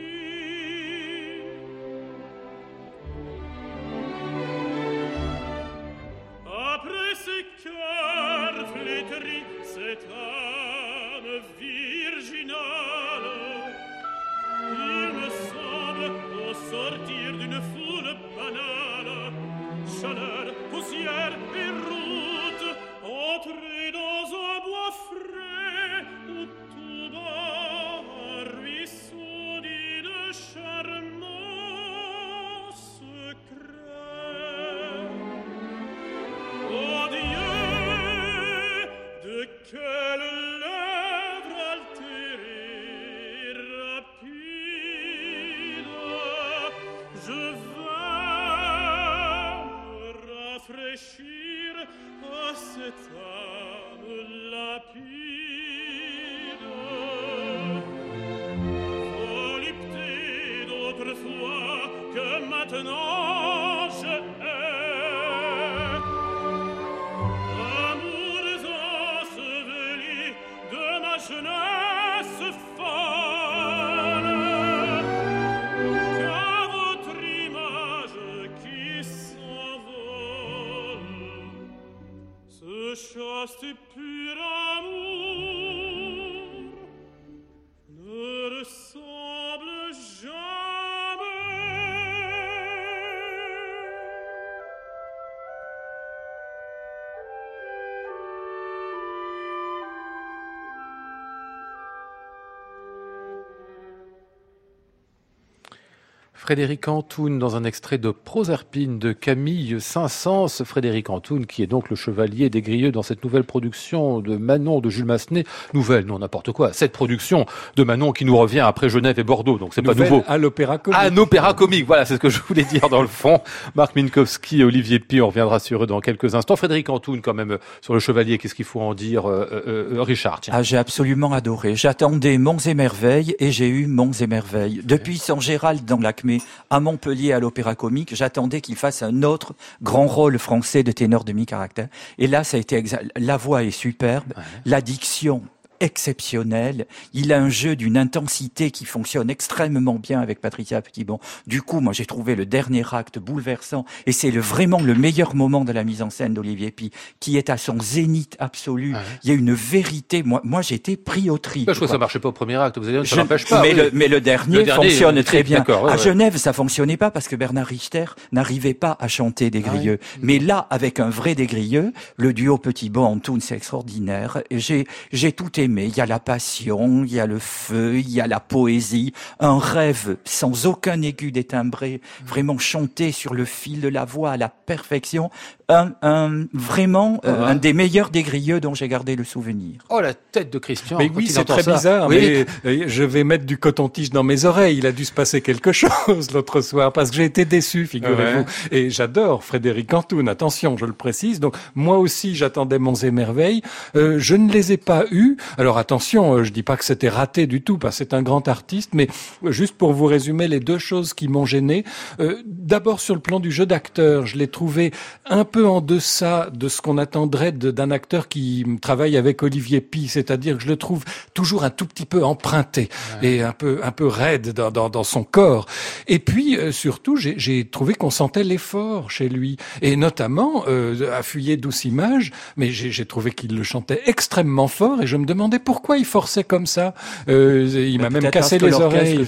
Frédéric 106.49 106.87
Antoun 106.87 107.37
dans 107.37 107.55
un 107.55 107.63
extrait 107.63 107.99
de 107.99 108.09
Proserpine 108.09 108.97
de 108.97 109.11
Camille 109.11 109.79
Saint-Saëns. 109.79 110.65
Frédéric 110.65 111.11
Antoun 111.11 111.45
qui 111.45 111.61
est 111.61 111.67
donc 111.67 111.91
le 111.91 111.95
chevalier 111.95 112.49
des 112.49 112.63
Grieux 112.63 112.91
dans 112.91 113.03
cette 113.03 113.23
nouvelle 113.23 113.43
production 113.43 114.19
de 114.19 114.35
Manon 114.35 114.79
de 114.79 114.89
Jules 114.89 115.05
Massenet. 115.05 115.43
Nouvelle, 115.75 116.07
non 116.07 116.17
n'importe 116.17 116.51
quoi. 116.51 116.73
Cette 116.73 116.91
production 116.91 117.45
de 117.75 117.83
Manon 117.83 118.13
qui 118.13 118.25
nous 118.25 118.35
revient 118.35 118.61
après 118.61 118.89
Genève 118.89 119.19
et 119.19 119.23
Bordeaux, 119.23 119.59
donc 119.59 119.75
c'est 119.75 119.83
pas 119.83 119.93
nouveau. 119.93 120.23
À 120.27 120.39
l'opéra 120.39 120.79
comique. 120.79 120.99
À 120.99 121.11
l'opéra 121.11 121.53
comique, 121.53 121.85
voilà, 121.85 122.05
c'est 122.05 122.15
ce 122.15 122.19
que 122.19 122.29
je 122.29 122.41
voulais 122.41 122.63
dire 122.63 122.89
dans 122.89 123.03
le 123.03 123.07
fond. 123.07 123.41
Marc 123.75 123.95
Minkowski 123.95 124.61
et 124.61 124.63
Olivier 124.63 124.97
Pi, 124.97 125.21
on 125.21 125.27
reviendra 125.27 125.59
sur 125.59 125.83
eux 125.83 125.85
dans 125.85 126.01
quelques 126.01 126.33
instants. 126.33 126.55
Frédéric 126.55 126.89
Antoun 126.89 127.21
quand 127.21 127.35
même 127.35 127.59
sur 127.81 127.93
le 127.93 127.99
chevalier, 127.99 128.39
qu'est-ce 128.39 128.55
qu'il 128.55 128.65
faut 128.65 128.81
en 128.81 128.95
dire, 128.95 129.29
euh, 129.29 129.47
euh, 129.51 129.97
euh, 129.97 130.01
Richard? 130.01 130.41
Ah, 130.49 130.63
j'ai 130.63 130.77
absolument 130.77 131.31
adoré. 131.31 131.75
J'attendais 131.75 132.39
Monts 132.39 132.65
et 132.65 132.73
Merveilles 132.73 133.35
et 133.37 133.51
j'ai 133.51 133.69
eu 133.69 133.85
Monts 133.85 134.13
et 134.19 134.25
Merveilles. 134.25 134.81
Depuis 134.83 135.19
Saint 135.19 135.39
Gérald 135.39 135.85
dans 135.85 135.99
l'Acmé 135.99 136.38
à 136.69 136.79
Montpellier 136.79 137.33
à 137.33 137.39
l'Opéra 137.39 137.75
Comique, 137.75 138.15
j'attendais 138.15 138.61
qu'il 138.61 138.75
fasse 138.75 139.01
un 139.03 139.23
autre 139.23 139.53
grand 139.81 140.07
rôle 140.07 140.37
français 140.39 140.83
de 140.83 140.91
ténor 140.91 141.23
demi-caractère. 141.23 141.87
Et 142.17 142.27
là, 142.27 142.43
ça 142.43 142.57
a 142.57 142.59
été 142.59 142.83
la 143.15 143.37
voix 143.37 143.63
est 143.63 143.71
superbe, 143.71 144.33
la 144.65 144.81
diction 144.81 145.43
exceptionnel. 145.79 146.85
Il 147.13 147.33
a 147.33 147.39
un 147.39 147.49
jeu 147.49 147.75
d'une 147.75 147.97
intensité 147.97 148.71
qui 148.71 148.85
fonctionne 148.85 149.29
extrêmement 149.29 149.95
bien 149.95 150.19
avec 150.19 150.41
Patricia 150.41 150.81
Petitbon. 150.81 151.19
Du 151.47 151.61
coup, 151.61 151.79
moi, 151.79 151.93
j'ai 151.93 152.05
trouvé 152.05 152.35
le 152.35 152.45
dernier 152.45 152.83
acte 152.91 153.19
bouleversant 153.19 153.85
et 154.05 154.11
c'est 154.11 154.31
le, 154.31 154.41
vraiment 154.41 154.79
le 154.81 154.93
meilleur 154.93 155.35
moment 155.35 155.65
de 155.65 155.71
la 155.71 155.83
mise 155.83 156.01
en 156.01 156.09
scène 156.09 156.33
d'Olivier 156.33 156.71
Pi, 156.71 156.91
qui 157.19 157.37
est 157.37 157.49
à 157.49 157.57
son 157.57 157.79
zénith 157.79 158.35
absolu. 158.39 158.95
Il 159.23 159.29
y 159.29 159.33
a 159.33 159.35
une 159.35 159.53
vérité. 159.53 160.23
Moi, 160.23 160.41
moi, 160.43 160.61
j'ai 160.61 160.75
été 160.75 160.97
pris 160.97 161.29
au 161.29 161.37
tri. 161.37 161.65
Bah, 161.65 161.73
je 161.73 161.77
crois 161.77 161.87
que 161.87 161.93
ça 161.93 161.97
marchait 161.97 162.19
pas 162.19 162.29
au 162.29 162.33
premier 162.33 162.55
acte. 162.55 162.77
Vous 162.77 162.87
allez 162.87 163.01
dire, 163.01 163.07
ça 163.07 163.15
n'empêche 163.15 163.45
pas. 163.45 163.61
Mais, 163.61 163.73
le, 163.73 163.89
mais 163.93 164.07
le 164.07 164.21
dernier 164.21 164.65
fonctionne 164.65 165.23
très 165.23 165.43
bien. 165.43 165.63
À 165.87 165.97
Genève, 165.97 166.37
ça 166.37 166.53
fonctionnait 166.53 166.97
pas 166.97 167.11
parce 167.11 167.27
que 167.27 167.35
Bernard 167.35 167.67
Richter 167.67 168.05
n'arrivait 168.31 168.73
pas 168.73 168.97
à 168.99 169.07
chanter 169.07 169.49
des 169.49 169.63
ah 169.65 169.69
grilleux. 169.69 169.99
Mais 170.21 170.39
là, 170.39 170.67
avec 170.69 170.99
un 170.99 171.09
vrai 171.09 171.35
des 171.35 171.47
grilleux, 171.47 171.93
le 172.17 172.33
duo 172.33 172.57
Petit 172.57 172.89
Bon 172.89 173.05
Antoun, 173.05 173.41
c'est 173.41 173.55
extraordinaire. 173.55 174.41
J'ai, 174.51 174.85
j'ai 175.11 175.31
tout 175.31 175.59
aimé. 175.59 175.68
Il 175.77 175.95
y 175.95 176.01
a 176.01 176.05
la 176.05 176.19
passion, 176.19 177.03
il 177.03 177.13
y 177.13 177.19
a 177.19 177.25
le 177.25 177.39
feu, 177.39 177.99
il 177.99 178.09
y 178.09 178.21
a 178.21 178.27
la 178.27 178.39
poésie, 178.39 179.13
un 179.39 179.59
rêve 179.59 180.17
sans 180.25 180.65
aucun 180.65 181.01
aigu 181.01 181.31
détimbré, 181.31 182.01
vraiment 182.25 182.57
chanté 182.57 183.11
sur 183.11 183.33
le 183.33 183.45
fil 183.45 183.81
de 183.81 183.87
la 183.87 184.05
voix 184.05 184.31
à 184.31 184.37
la 184.37 184.49
perfection. 184.49 185.29
Un, 185.69 185.93
un 186.01 186.45
vraiment 186.53 187.21
euh, 187.25 187.45
un 187.45 187.55
des 187.55 187.73
meilleurs 187.73 188.09
des 188.09 188.23
grilleux 188.23 188.59
dont 188.59 188.73
j'ai 188.73 188.87
gardé 188.87 189.15
le 189.15 189.23
souvenir. 189.23 189.75
Oh 189.89 190.01
la 190.01 190.13
tête 190.13 190.51
de 190.51 190.57
Christian. 190.57 190.97
Mais 190.97 191.11
oui, 191.13 191.27
c'est 191.27 191.45
très 191.45 191.63
bizarre. 191.63 192.09
Mais 192.09 192.45
euh, 192.65 192.85
je 192.87 193.03
vais 193.03 193.23
mettre 193.23 193.45
du 193.45 193.57
coton-tige 193.57 194.09
dans 194.09 194.23
mes 194.23 194.45
oreilles. 194.45 194.77
Il 194.77 194.87
a 194.87 194.91
dû 194.91 195.05
se 195.05 195.13
passer 195.13 195.41
quelque 195.41 195.71
chose 195.71 196.31
l'autre 196.33 196.61
soir 196.61 196.91
parce 196.91 197.11
que 197.11 197.17
j'ai 197.17 197.25
été 197.25 197.45
déçu, 197.45 197.85
figurez-vous. 197.85 198.45
Et 198.71 198.89
j'adore 198.89 199.43
Frédéric 199.43 199.93
Antoun. 199.93 200.27
Attention, 200.27 200.75
je 200.75 200.85
le 200.85 200.93
précise. 200.93 201.39
Donc 201.39 201.55
moi 201.75 201.99
aussi, 201.99 202.35
j'attendais 202.35 202.79
Monts 202.79 203.03
et 203.03 203.11
Merveilles. 203.11 203.61
Euh, 203.95 204.17
je 204.17 204.35
ne 204.35 204.51
les 204.51 204.71
ai 204.71 204.77
pas 204.77 205.05
eus. 205.11 205.37
Alors 205.57 205.77
attention, 205.77 206.43
je 206.43 206.51
dis 206.51 206.63
pas 206.63 206.77
que 206.77 206.85
c'était 206.85 207.09
raté 207.09 207.47
du 207.47 207.61
tout, 207.61 207.77
parce 207.77 207.95
que 207.95 207.97
c'est 207.99 208.13
un 208.13 208.21
grand 208.21 208.47
artiste, 208.47 208.91
mais 208.93 209.07
juste 209.45 209.77
pour 209.77 209.93
vous 209.93 210.05
résumer 210.05 210.47
les 210.47 210.59
deux 210.59 210.77
choses 210.79 211.13
qui 211.13 211.27
m'ont 211.27 211.45
gêné. 211.45 211.83
Euh, 212.19 212.41
d'abord 212.45 212.99
sur 212.99 213.15
le 213.15 213.21
plan 213.21 213.39
du 213.39 213.51
jeu 213.51 213.65
d'acteur, 213.65 214.25
je 214.25 214.37
l'ai 214.37 214.47
trouvé 214.47 214.91
un 215.25 215.45
peu 215.45 215.58
en 215.67 215.81
deçà 215.81 216.49
de 216.53 216.67
ce 216.69 216.81
qu'on 216.81 216.97
attendrait 216.97 217.51
d'un 217.51 217.91
acteur 217.91 218.27
qui 218.27 218.65
travaille 218.81 219.17
avec 219.17 219.43
Olivier 219.43 219.81
Pi, 219.81 220.07
c'est-à-dire 220.07 220.57
que 220.57 220.63
je 220.63 220.67
le 220.67 220.77
trouve 220.77 221.03
toujours 221.33 221.63
un 221.63 221.69
tout 221.69 221.85
petit 221.85 222.05
peu 222.05 222.23
emprunté 222.23 222.89
et 223.21 223.41
un 223.41 223.53
peu 223.53 223.79
un 223.83 223.91
peu 223.91 224.07
raide 224.07 224.53
dans, 224.53 224.71
dans, 224.71 224.89
dans 224.89 225.03
son 225.03 225.23
corps. 225.23 225.65
Et 226.07 226.19
puis 226.19 226.57
surtout, 226.71 227.15
j'ai 227.15 227.65
trouvé 227.65 227.93
qu'on 227.93 228.09
sentait 228.09 228.43
l'effort 228.43 229.11
chez 229.11 229.29
lui, 229.29 229.57
et 229.81 229.95
notamment 229.95 230.63
euh, 230.67 231.17
à 231.17 231.23
Fuyer 231.23 231.57
douce 231.57 231.85
image, 231.85 232.31
mais 232.57 232.71
j'ai 232.71 233.05
trouvé 233.05 233.31
qu'il 233.31 233.55
le 233.55 233.63
chantait 233.63 234.01
extrêmement 234.05 234.67
fort, 234.67 235.01
et 235.01 235.07
je 235.07 235.17
me 235.17 235.25
demandais 235.25 235.59
pourquoi 235.59 235.97
il 235.97 236.05
forçait 236.05 236.43
comme 236.43 236.65
ça. 236.65 236.93
Euh, 237.27 237.87
il 237.89 237.99
m'a 238.01 238.09
même 238.09 238.29
cassé 238.31 238.57
les 238.59 238.73
oreilles. 238.73 239.25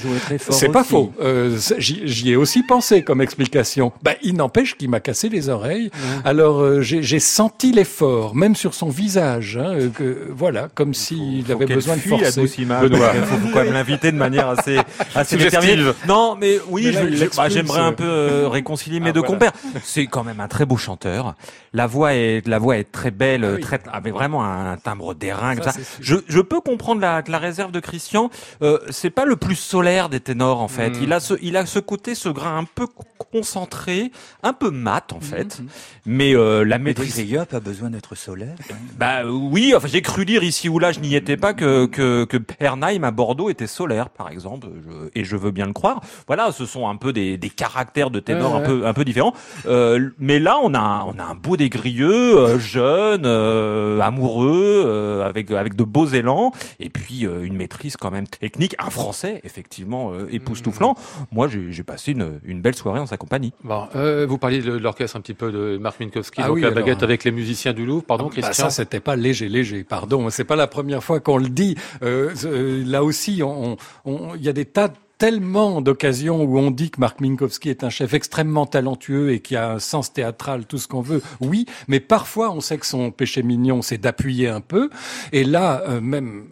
C'est 0.49 0.69
pas 0.69 0.83
faux. 0.83 1.13
Euh, 1.21 1.57
J'y 1.77 2.31
ai 2.31 2.35
aussi 2.35 2.63
pensé 2.63 3.03
comme 3.03 3.21
explication. 3.21 3.91
Bah, 4.03 4.13
il 4.23 4.35
n'empêche 4.35 4.75
qu'il 4.75 4.89
m'a 4.89 4.99
cassé 4.99 5.29
les 5.29 5.49
oreilles. 5.49 5.91
Alors 6.25 6.61
euh, 6.61 6.81
j'ai 6.81 7.19
senti 7.19 7.71
l'effort, 7.71 8.35
même 8.35 8.55
sur 8.55 8.73
son 8.73 8.89
visage. 8.89 9.57
Hein, 9.57 9.73
euh, 9.73 9.89
que, 9.89 10.27
voilà, 10.29 10.69
comme 10.73 10.93
s'il 10.93 11.51
avait 11.51 11.65
besoin 11.65 11.95
de 11.95 12.01
forcer. 12.01 12.41
Il 12.57 12.67
faut 12.67 13.47
quand 13.53 13.63
même 13.63 13.73
l'inviter 13.73 14.11
de 14.11 14.17
manière 14.17 14.49
assez 14.49 14.79
assez 15.15 15.37
déterminée. 15.37 15.91
Non, 16.07 16.35
mais 16.39 16.59
oui, 16.69 16.95
bah, 17.35 17.49
j'aimerais 17.49 17.81
un 17.81 17.93
peu 17.93 18.47
réconcilier 18.47 18.99
mes 18.99 19.09
ah, 19.09 19.13
deux 19.13 19.23
compères. 19.23 19.53
C'est 19.83 20.07
quand 20.07 20.23
même 20.23 20.39
un 20.39 20.47
très 20.47 20.65
beau 20.65 20.77
chanteur. 20.77 21.35
La 21.73 21.87
voix 21.87 22.13
est 22.13 22.45
la 22.47 22.59
voix 22.59 22.77
est 22.77 22.91
très 22.91 23.11
belle, 23.11 23.45
ah 23.45 23.61
très 23.61 23.79
avec 23.91 24.13
vraiment 24.13 24.43
un 24.43 24.77
timbre 24.77 25.13
d'airain. 25.13 25.55
Je, 25.99 26.15
je 26.27 26.39
peux 26.39 26.61
comprendre 26.61 27.01
la, 27.01 27.23
la 27.27 27.37
réserve 27.37 27.71
de 27.71 27.79
Christian. 27.79 28.29
Euh, 28.61 28.79
c'est 28.89 29.09
pas 29.09 29.25
le 29.25 29.35
plus 29.35 29.55
solaire 29.55 30.09
des 30.09 30.19
ténors 30.19 30.61
en 30.61 30.67
fait. 30.67 30.91
Hmm. 30.91 31.03
Il 31.03 31.13
a 31.13 31.19
ce 31.19 31.33
il 31.41 31.57
a 31.57 31.65
ce 31.65 31.79
côté 31.79 32.15
ce 32.15 32.29
grain 32.29 32.57
un 32.57 32.63
peu 32.63 32.87
concentré, 33.31 34.11
un 34.43 34.53
peu 34.53 34.69
mat 34.69 35.13
en 35.13 35.17
hmm, 35.17 35.21
fait. 35.21 35.59
Hmm. 35.59 35.67
Mais 36.11 36.35
euh, 36.35 36.65
la 36.65 36.77
maîtrise. 36.77 37.17
Mais 37.17 37.37
a 37.37 37.45
pas 37.45 37.61
besoin 37.61 37.89
d'être 37.89 38.15
solaire. 38.15 38.55
Bah 38.97 39.23
oui, 39.25 39.73
enfin 39.75 39.87
j'ai 39.87 40.01
cru 40.01 40.25
lire 40.25 40.43
ici 40.43 40.67
ou 40.67 40.77
là, 40.77 40.91
je 40.91 40.99
n'y 40.99 41.15
étais 41.15 41.37
pas 41.37 41.53
que 41.53 41.85
que 41.85 42.25
que 42.25 42.37
Pernheim 42.37 43.03
à 43.03 43.11
Bordeaux 43.11 43.49
était 43.49 43.67
solaire 43.67 44.09
par 44.09 44.29
exemple, 44.29 44.67
et 45.15 45.23
je 45.23 45.37
veux 45.37 45.51
bien 45.51 45.65
le 45.67 45.73
croire. 45.73 46.01
Voilà, 46.27 46.51
ce 46.51 46.65
sont 46.65 46.89
un 46.89 46.97
peu 46.97 47.13
des, 47.13 47.37
des 47.37 47.49
caractères 47.49 48.11
de 48.11 48.19
ténors 48.19 48.55
un 48.55 48.61
peu 48.61 48.85
un 48.85 48.93
peu 48.93 49.05
différents. 49.05 49.33
Euh, 49.67 50.09
mais 50.19 50.39
là, 50.39 50.57
on 50.61 50.73
a 50.73 51.05
on 51.07 51.17
a 51.17 51.23
un 51.23 51.35
beau 51.35 51.55
dégrilleux, 51.55 52.37
euh, 52.37 52.59
jeune, 52.59 53.23
euh, 53.25 54.01
amoureux, 54.01 54.83
euh, 54.85 55.25
avec 55.25 55.49
avec 55.51 55.75
de 55.75 55.85
beaux 55.85 56.07
élans, 56.07 56.51
et 56.79 56.89
puis 56.89 57.21
une 57.21 57.55
maîtrise 57.55 57.95
quand 57.95 58.11
même 58.11 58.27
technique, 58.27 58.75
un 58.79 58.89
français 58.89 59.39
effectivement 59.45 60.11
époustouflant. 60.29 60.91
Mmh. 60.91 61.23
Moi, 61.31 61.47
j'ai 61.47 61.83
passé 61.83 62.11
une, 62.11 62.39
une 62.43 62.61
belle 62.61 62.75
soirée 62.75 62.99
en 62.99 63.05
sa 63.05 63.17
compagnie. 63.17 63.53
Bon, 63.63 63.87
vous 64.27 64.37
parliez 64.37 64.61
de 64.61 64.73
l'orchestre 64.73 65.15
un 65.15 65.21
petit 65.21 65.33
peu 65.33 65.51
de 65.51 65.77
Marc 65.91 65.99
Minkowski, 65.99 66.41
ah 66.41 66.47
donc 66.47 66.61
la 66.61 66.71
baguette 66.71 67.03
avec 67.03 67.23
les 67.23 67.31
musiciens 67.31 67.73
du 67.73 67.85
Louvre. 67.85 68.03
Pardon, 68.03 68.29
ah, 68.31 68.35
bah, 68.35 68.41
Christian. 68.41 68.65
ça, 68.65 68.69
c'était 68.69 68.99
pas 68.99 69.15
léger, 69.15 69.49
léger. 69.49 69.83
Pardon, 69.83 70.29
c'est 70.29 70.45
pas 70.45 70.55
la 70.55 70.67
première 70.67 71.03
fois 71.03 71.19
qu'on 71.19 71.37
le 71.37 71.49
dit. 71.49 71.75
là 72.01 73.03
aussi, 73.03 73.35
il 73.37 73.43
on, 73.43 73.77
on, 74.05 74.35
y 74.35 74.47
a 74.47 74.53
des 74.53 74.65
tas 74.65 74.87
de 74.87 74.95
tellement 75.21 75.81
d'occasions 75.81 76.41
où 76.41 76.57
on 76.57 76.71
dit 76.71 76.89
que 76.89 76.99
Marc 76.99 77.21
Minkowski 77.21 77.69
est 77.69 77.83
un 77.83 77.91
chef 77.91 78.15
extrêmement 78.15 78.65
talentueux 78.65 79.33
et 79.33 79.39
qui 79.39 79.55
a 79.55 79.73
un 79.73 79.77
sens 79.77 80.11
théâtral, 80.11 80.65
tout 80.65 80.79
ce 80.79 80.87
qu'on 80.87 81.01
veut. 81.01 81.21
Oui, 81.41 81.67
mais 81.87 81.99
parfois 81.99 82.49
on 82.49 82.59
sait 82.59 82.79
que 82.79 82.87
son 82.87 83.11
péché 83.11 83.43
mignon, 83.43 83.83
c'est 83.83 83.99
d'appuyer 83.99 84.47
un 84.47 84.61
peu. 84.61 84.89
Et 85.31 85.43
là, 85.43 85.83
euh, 85.87 86.01
même 86.01 86.45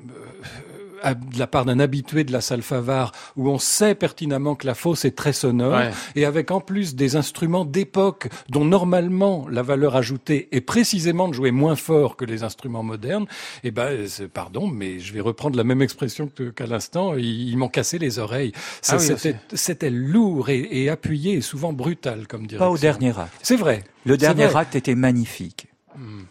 de 1.03 1.39
la 1.39 1.47
part 1.47 1.65
d'un 1.65 1.79
habitué 1.79 2.23
de 2.23 2.31
la 2.31 2.41
salle 2.41 2.61
Favard, 2.61 3.11
où 3.35 3.49
on 3.49 3.57
sait 3.57 3.95
pertinemment 3.95 4.55
que 4.55 4.67
la 4.67 4.75
fosse 4.75 5.05
est 5.05 5.15
très 5.15 5.33
sonore, 5.33 5.79
et 6.15 6.25
avec 6.25 6.51
en 6.51 6.61
plus 6.61 6.95
des 6.95 7.15
instruments 7.15 7.65
d'époque 7.65 8.29
dont 8.49 8.65
normalement 8.65 9.47
la 9.49 9.61
valeur 9.61 9.95
ajoutée 9.95 10.47
est 10.51 10.61
précisément 10.61 11.27
de 11.27 11.33
jouer 11.33 11.51
moins 11.51 11.75
fort 11.75 12.15
que 12.15 12.25
les 12.25 12.43
instruments 12.43 12.83
modernes, 12.83 13.25
eh 13.63 13.71
ben, 13.71 14.07
pardon, 14.33 14.67
mais 14.67 14.99
je 14.99 15.13
vais 15.13 15.19
reprendre 15.19 15.57
la 15.57 15.63
même 15.63 15.81
expression 15.81 16.29
qu'à 16.55 16.65
l'instant, 16.65 17.15
ils, 17.15 17.57
m'ont 17.57 17.67
cassé 17.67 17.99
les 17.99 18.19
oreilles. 18.19 18.51
Ah 18.87 18.97
c'était 18.99 19.89
lourd 19.89 20.49
et, 20.49 20.89
appuyé 20.89 21.33
et 21.33 21.41
souvent 21.41 21.73
brutal 21.73 22.27
comme 22.27 22.47
direction. 22.47 22.65
Pas 22.65 22.71
au 22.71 22.77
dernier 22.77 23.17
acte. 23.17 23.33
C'est 23.41 23.55
vrai. 23.55 23.83
Le 24.05 24.17
dernier 24.17 24.55
acte 24.55 24.75
était 24.75 24.95
magnifique. 24.95 25.67
Hmm. 25.95 26.23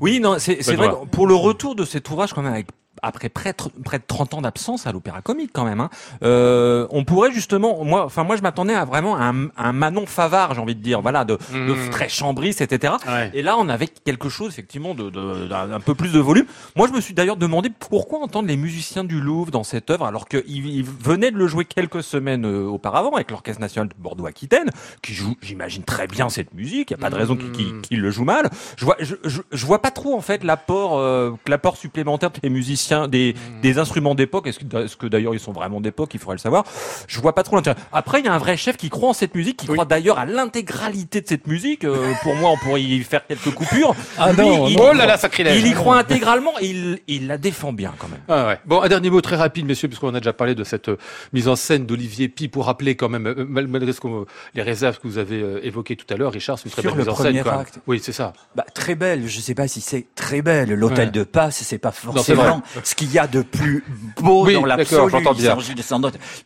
Oui, 0.00 0.20
non, 0.20 0.36
c'est 0.38 0.60
vrai. 0.74 0.90
pour 1.10 1.26
le 1.26 1.34
retour 1.34 1.74
de 1.74 1.84
cet 1.84 2.10
ouvrage, 2.10 2.32
quand 2.32 2.42
même, 2.42 2.52
avec 2.52 2.66
après 3.02 3.28
près, 3.28 3.54
près 3.84 3.98
de 3.98 4.04
30 4.06 4.34
ans 4.34 4.42
d'absence 4.42 4.86
à 4.86 4.92
l'Opéra 4.92 5.22
Comique 5.22 5.50
quand 5.52 5.64
même. 5.64 5.80
Hein. 5.80 5.90
Euh, 6.22 6.86
on 6.90 7.04
pourrait 7.04 7.32
justement, 7.32 7.84
moi, 7.84 8.04
enfin 8.04 8.24
moi 8.24 8.36
je 8.36 8.42
m'attendais 8.42 8.74
à 8.74 8.84
vraiment 8.84 9.18
un, 9.18 9.48
un 9.56 9.72
Manon 9.72 10.06
Favard, 10.06 10.54
j'ai 10.54 10.60
envie 10.60 10.74
de 10.74 10.82
dire, 10.82 11.00
voilà, 11.00 11.24
de, 11.24 11.38
de 11.52 11.74
mmh. 11.74 11.90
très 11.90 12.08
chambriste, 12.08 12.60
etc. 12.60 12.94
Et 13.34 13.42
là 13.42 13.56
on 13.58 13.68
avait 13.68 13.88
quelque 13.88 14.28
chose 14.28 14.52
effectivement 14.52 14.94
de, 14.94 15.10
de, 15.10 15.46
d'un 15.46 15.80
peu 15.80 15.94
plus 15.94 16.12
de 16.12 16.18
volume. 16.18 16.46
Moi 16.76 16.88
je 16.88 16.92
me 16.92 17.00
suis 17.00 17.14
d'ailleurs 17.14 17.36
demandé 17.36 17.70
pourquoi 17.70 18.20
entendre 18.20 18.48
les 18.48 18.56
musiciens 18.56 19.04
du 19.04 19.20
Louvre 19.20 19.50
dans 19.50 19.64
cette 19.64 19.90
œuvre 19.90 20.06
alors 20.06 20.28
qu'ils 20.28 20.84
venaient 20.84 21.30
de 21.30 21.36
le 21.36 21.46
jouer 21.46 21.64
quelques 21.64 22.02
semaines 22.02 22.46
euh, 22.46 22.66
auparavant 22.66 23.14
avec 23.14 23.30
l'Orchestre 23.30 23.60
national 23.60 23.88
de 23.88 23.94
Bordeaux-Aquitaine, 23.98 24.70
qui 25.02 25.14
joue, 25.14 25.36
j'imagine 25.42 25.82
très 25.82 26.06
bien 26.06 26.28
cette 26.28 26.54
musique. 26.54 26.90
Il 26.90 26.94
y 26.94 26.94
a 26.94 26.98
pas 26.98 27.10
de 27.10 27.16
raison 27.16 27.36
qu'ils 27.36 27.98
mmh. 27.98 28.02
le 28.02 28.10
jouent 28.10 28.24
mal. 28.24 28.50
Je 28.76 28.84
vois, 28.84 28.96
je, 29.00 29.14
je, 29.24 29.66
vois 29.66 29.82
pas 29.82 29.90
trop 29.90 30.16
en 30.16 30.20
fait 30.20 30.44
l'apport, 30.44 30.98
euh, 30.98 31.32
l'apport 31.46 31.76
supplémentaire 31.76 32.30
des 32.30 32.48
musiciens 32.48 32.87
des, 33.08 33.34
hmm. 33.34 33.60
des 33.60 33.78
instruments 33.78 34.14
d'époque. 34.14 34.46
Est-ce 34.46 34.58
que, 34.58 34.84
est 34.84 34.96
que 34.96 35.06
d'ailleurs 35.06 35.34
ils 35.34 35.40
sont 35.40 35.52
vraiment 35.52 35.80
d'époque 35.80 36.10
Il 36.14 36.20
faudrait 36.20 36.36
le 36.36 36.40
savoir. 36.40 36.64
Je 37.06 37.20
vois 37.20 37.34
pas 37.34 37.42
trop 37.42 37.56
l'intérêt. 37.56 37.76
Après, 37.92 38.20
il 38.20 38.26
y 38.26 38.28
a 38.28 38.34
un 38.34 38.38
vrai 38.38 38.56
chef 38.56 38.76
qui 38.76 38.90
croit 38.90 39.10
en 39.10 39.12
cette 39.12 39.34
musique, 39.34 39.58
qui 39.58 39.66
croit 39.66 39.84
d'ailleurs 39.84 40.18
à 40.18 40.26
l'intégralité 40.26 41.20
de 41.20 41.28
cette 41.28 41.46
musique. 41.46 41.84
Euh, 41.84 42.12
pour 42.22 42.34
moi, 42.34 42.50
on 42.50 42.56
pourrait 42.56 42.82
y 42.82 43.02
faire 43.02 43.26
quelques 43.26 43.52
coupures. 43.52 43.94
Ah 44.18 44.32
non, 44.32 44.68
il, 44.68 44.78
oh 44.80 44.92
là 44.92 45.06
là, 45.06 45.16
Il 45.38 45.66
y 45.66 45.72
croit 45.72 45.98
intégralement 45.98 46.52
et 46.60 46.66
il, 46.66 47.00
il 47.06 47.26
la 47.26 47.38
défend 47.38 47.72
bien 47.72 47.94
quand 47.98 48.08
même. 48.08 48.20
Ah 48.28 48.48
ouais. 48.48 48.58
Bon, 48.66 48.82
un 48.82 48.88
dernier 48.88 49.10
mot 49.10 49.20
très 49.20 49.36
rapide, 49.36 49.66
messieurs, 49.66 49.88
puisqu'on 49.88 50.14
a 50.14 50.20
déjà 50.20 50.32
parlé 50.32 50.54
de 50.54 50.64
cette 50.64 50.88
euh, 50.88 50.98
mise 51.32 51.48
en 51.48 51.56
scène 51.56 51.86
d'Olivier 51.86 52.28
Pi 52.28 52.48
pour 52.48 52.66
rappeler 52.66 52.96
quand 52.96 53.08
même, 53.08 53.26
euh, 53.26 53.44
malgré 53.48 53.92
ce 53.92 54.00
que, 54.00 54.08
les 54.54 54.62
réserves 54.62 54.98
que 54.98 55.08
vous 55.08 55.18
avez 55.18 55.42
évoquées 55.62 55.96
tout 55.96 56.12
à 56.12 56.16
l'heure, 56.16 56.32
Richard, 56.32 56.58
c'est 56.58 56.66
une 56.66 56.72
très 56.72 56.82
belle 56.82 56.94
mise 56.94 57.08
en 57.08 57.14
scène. 57.14 57.38
Acte. 57.46 57.80
Oui, 57.86 58.00
c'est 58.02 58.12
ça. 58.12 58.32
Bah, 58.54 58.64
très 58.74 58.94
belle. 58.94 59.26
Je 59.26 59.40
sais 59.40 59.54
pas 59.54 59.68
si 59.68 59.80
c'est 59.80 60.06
très 60.14 60.42
belle. 60.42 60.70
L'hôtel 60.70 61.10
de 61.10 61.24
passe, 61.24 61.62
c'est 61.62 61.78
pas 61.78 61.92
forcément 61.92 62.62
ce 62.84 62.94
qu'il 62.94 63.12
y 63.12 63.18
a 63.18 63.26
de 63.26 63.42
plus 63.42 63.84
beau 64.20 64.50
dans 64.50 64.64
l'absolu. 64.64 65.12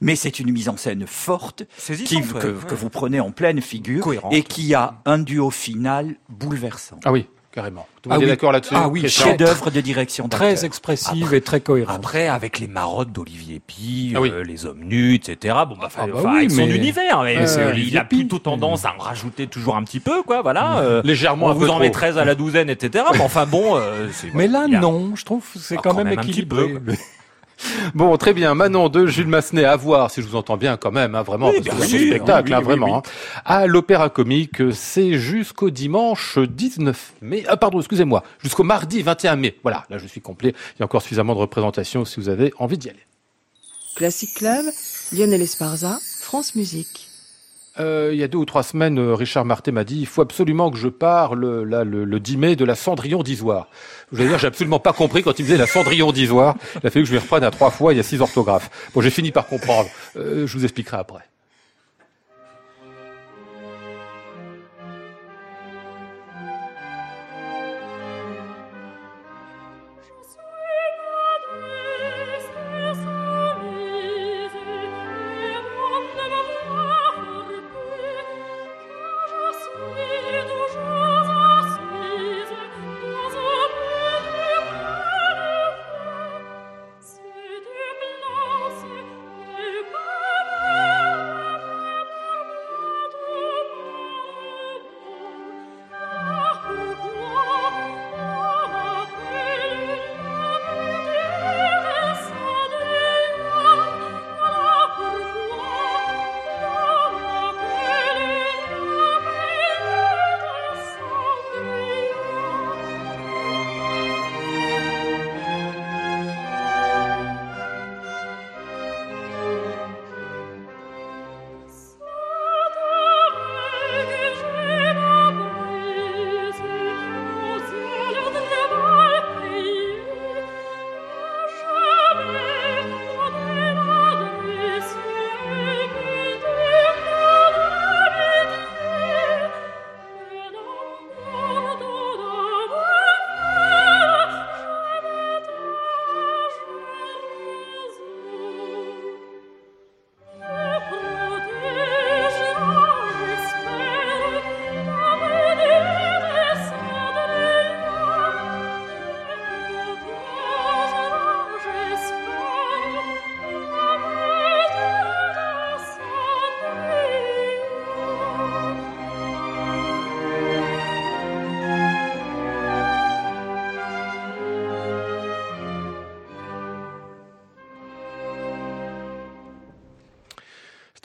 Mais 0.00 0.16
c'est 0.16 0.38
une 0.38 0.52
mise 0.52 0.68
en 0.68 0.76
scène 0.76 1.06
forte 1.06 1.64
qui, 2.04 2.22
que, 2.22 2.64
que, 2.64 2.74
vous 2.74 2.90
prenez 2.90 3.20
en 3.20 3.30
pleine 3.30 3.60
figure 3.60 4.06
et 4.30 4.42
qui 4.42 4.74
a 4.74 5.00
un 5.04 5.18
duo 5.18 5.50
final 5.50 6.16
bouleversant. 6.28 7.00
Ah 7.04 7.12
oui. 7.12 7.26
Carrément. 7.52 7.86
Tout 8.02 8.08
le 8.08 8.14
monde 8.14 8.24
ah 8.24 8.26
est 8.26 8.30
d'accord 8.30 8.52
là-dessus. 8.52 8.74
Ah 8.76 8.88
oui, 8.88 9.08
chef-d'œuvre 9.08 9.70
de 9.70 9.80
direction. 9.80 10.28
Très 10.28 10.64
expressive 10.64 11.34
et 11.34 11.40
très 11.40 11.60
cohérente. 11.60 11.96
Après, 11.96 12.26
avec 12.28 12.58
les 12.58 12.66
marottes 12.66 13.12
d'Olivier 13.12 13.60
Pi, 13.64 14.14
ah 14.16 14.20
euh, 14.20 14.42
les 14.42 14.66
hommes 14.66 14.82
nus, 14.82 15.14
etc. 15.14 15.54
Bon, 15.68 15.76
bah, 15.80 15.88
ah 15.96 16.06
bah 16.06 16.12
enfin, 16.16 16.36
avec 16.36 16.50
son 16.50 16.68
univers. 16.68 17.22
Mais, 17.22 17.36
euh, 17.38 17.74
il 17.76 17.96
a 17.98 18.04
plutôt 18.04 18.38
tendance 18.38 18.84
à 18.84 18.94
en 18.94 18.98
rajouter 18.98 19.46
toujours 19.46 19.76
un 19.76 19.84
petit 19.84 20.00
peu, 20.00 20.22
quoi. 20.22 20.42
Voilà. 20.42 20.78
Euh, 20.78 21.02
Légèrement. 21.04 21.46
On 21.46 21.54
vous 21.54 21.68
en 21.68 21.78
met 21.78 21.90
13 21.90 22.18
à 22.18 22.24
la 22.24 22.34
douzaine, 22.34 22.70
etc. 22.70 23.04
Mais 23.12 23.20
enfin 23.20 23.46
bon. 23.46 23.80
mais 24.34 24.48
là, 24.48 24.66
non. 24.66 25.14
Je 25.14 25.24
trouve 25.24 25.44
c'est 25.56 25.76
quand, 25.76 25.94
même, 25.94 26.08
équilibré. 26.08 26.74
Bon, 27.94 28.16
très 28.16 28.32
bien. 28.32 28.54
Manon 28.54 28.88
de 28.88 29.06
Jules 29.06 29.26
Massenet 29.26 29.64
à 29.64 29.76
voir, 29.76 30.10
si 30.10 30.22
je 30.22 30.26
vous 30.26 30.36
entends 30.36 30.56
bien 30.56 30.76
quand 30.76 30.90
même, 30.90 31.14
hein, 31.14 31.22
vraiment, 31.22 31.50
parce 31.52 31.80
que 31.80 31.86
c'est 31.86 31.96
un 31.96 32.06
spectacle, 32.08 32.54
hein, 32.54 32.60
vraiment. 32.60 32.98
Hein. 32.98 33.02
à 33.44 33.66
l'Opéra 33.66 34.08
Comique, 34.08 34.72
c'est 34.72 35.18
jusqu'au 35.18 35.70
dimanche 35.70 36.38
19 36.38 37.14
mai. 37.22 37.44
Ah, 37.48 37.56
pardon, 37.56 37.78
excusez-moi, 37.78 38.22
jusqu'au 38.42 38.64
mardi 38.64 39.02
21 39.02 39.36
mai. 39.36 39.56
Voilà, 39.62 39.84
là 39.90 39.98
je 39.98 40.06
suis 40.06 40.20
complet. 40.20 40.54
Il 40.76 40.80
y 40.80 40.82
a 40.82 40.84
encore 40.84 41.02
suffisamment 41.02 41.34
de 41.34 41.40
représentation 41.40 42.04
si 42.04 42.20
vous 42.20 42.28
avez 42.28 42.52
envie 42.58 42.78
d'y 42.78 42.90
aller. 42.90 43.06
Classic 43.94 44.32
Club, 44.34 44.64
Lionel 45.12 45.42
Esparza, 45.42 45.98
France 46.20 46.54
Musique. 46.54 47.11
Euh, 47.80 48.10
il 48.12 48.18
y 48.18 48.22
a 48.22 48.28
deux 48.28 48.38
ou 48.38 48.44
trois 48.44 48.62
semaines, 48.62 48.98
euh, 48.98 49.14
Richard 49.14 49.46
Marté 49.46 49.72
m'a 49.72 49.84
dit 49.84 49.98
il 49.98 50.06
faut 50.06 50.20
absolument 50.20 50.70
que 50.70 50.76
je 50.76 50.88
parle 50.88 51.62
là, 51.62 51.84
le, 51.84 52.04
le 52.04 52.20
10 52.20 52.36
mai 52.36 52.56
de 52.56 52.64
la 52.66 52.74
Cendrillon 52.74 53.22
d'Isoire. 53.22 53.68
Je 54.12 54.18
veux 54.18 54.28
dire, 54.28 54.38
j'ai 54.38 54.46
absolument 54.46 54.78
pas 54.78 54.92
compris 54.92 55.22
quand 55.22 55.38
il 55.38 55.42
me 55.42 55.46
disait 55.46 55.58
la 55.58 55.66
Cendrillon 55.66 56.12
d'Isoire. 56.12 56.54
Il 56.82 56.86
a 56.86 56.90
fallu 56.90 57.04
que 57.04 57.08
je 57.08 57.12
lui 57.12 57.18
reprenne 57.18 57.44
à 57.44 57.50
trois 57.50 57.70
fois, 57.70 57.94
il 57.94 57.96
y 57.96 58.00
a 58.00 58.02
six 58.02 58.20
orthographes. 58.20 58.70
Bon, 58.94 59.00
j'ai 59.00 59.10
fini 59.10 59.30
par 59.30 59.46
comprendre. 59.46 59.88
Euh, 60.16 60.46
je 60.46 60.58
vous 60.58 60.64
expliquerai 60.64 60.98
après. 60.98 61.20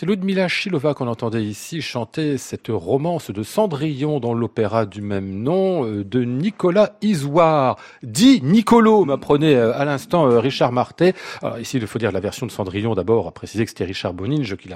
Ludmila 0.07 0.47
Chilova 0.47 0.93
qu'on 0.93 1.07
entendait 1.07 1.43
ici 1.43 1.81
chanter 1.81 2.37
cette 2.37 2.69
romance 2.69 3.29
de 3.29 3.43
Cendrillon 3.43 4.21
dans 4.21 4.33
l'opéra 4.33 4.85
du 4.85 5.01
même 5.01 5.43
nom 5.43 5.85
euh, 5.85 6.05
de 6.05 6.23
Nicolas 6.23 6.93
Isoire, 7.01 7.75
dit 8.03 8.39
Nicolo, 8.41 9.03
m'apprenait 9.03 9.55
euh, 9.55 9.77
à 9.77 9.83
l'instant 9.83 10.25
euh, 10.25 10.39
Richard 10.39 10.71
Martet. 10.71 11.13
Alors 11.41 11.59
ici, 11.59 11.75
il 11.75 11.85
faut 11.87 11.99
dire 11.99 12.13
la 12.13 12.21
version 12.21 12.45
de 12.45 12.51
Cendrillon 12.51 12.95
d'abord, 12.95 13.27
à 13.27 13.31
préciser 13.31 13.65
que 13.65 13.69
c'était 13.69 13.83
Richard 13.83 14.13
Boninge 14.13 14.55
qui 14.55 14.69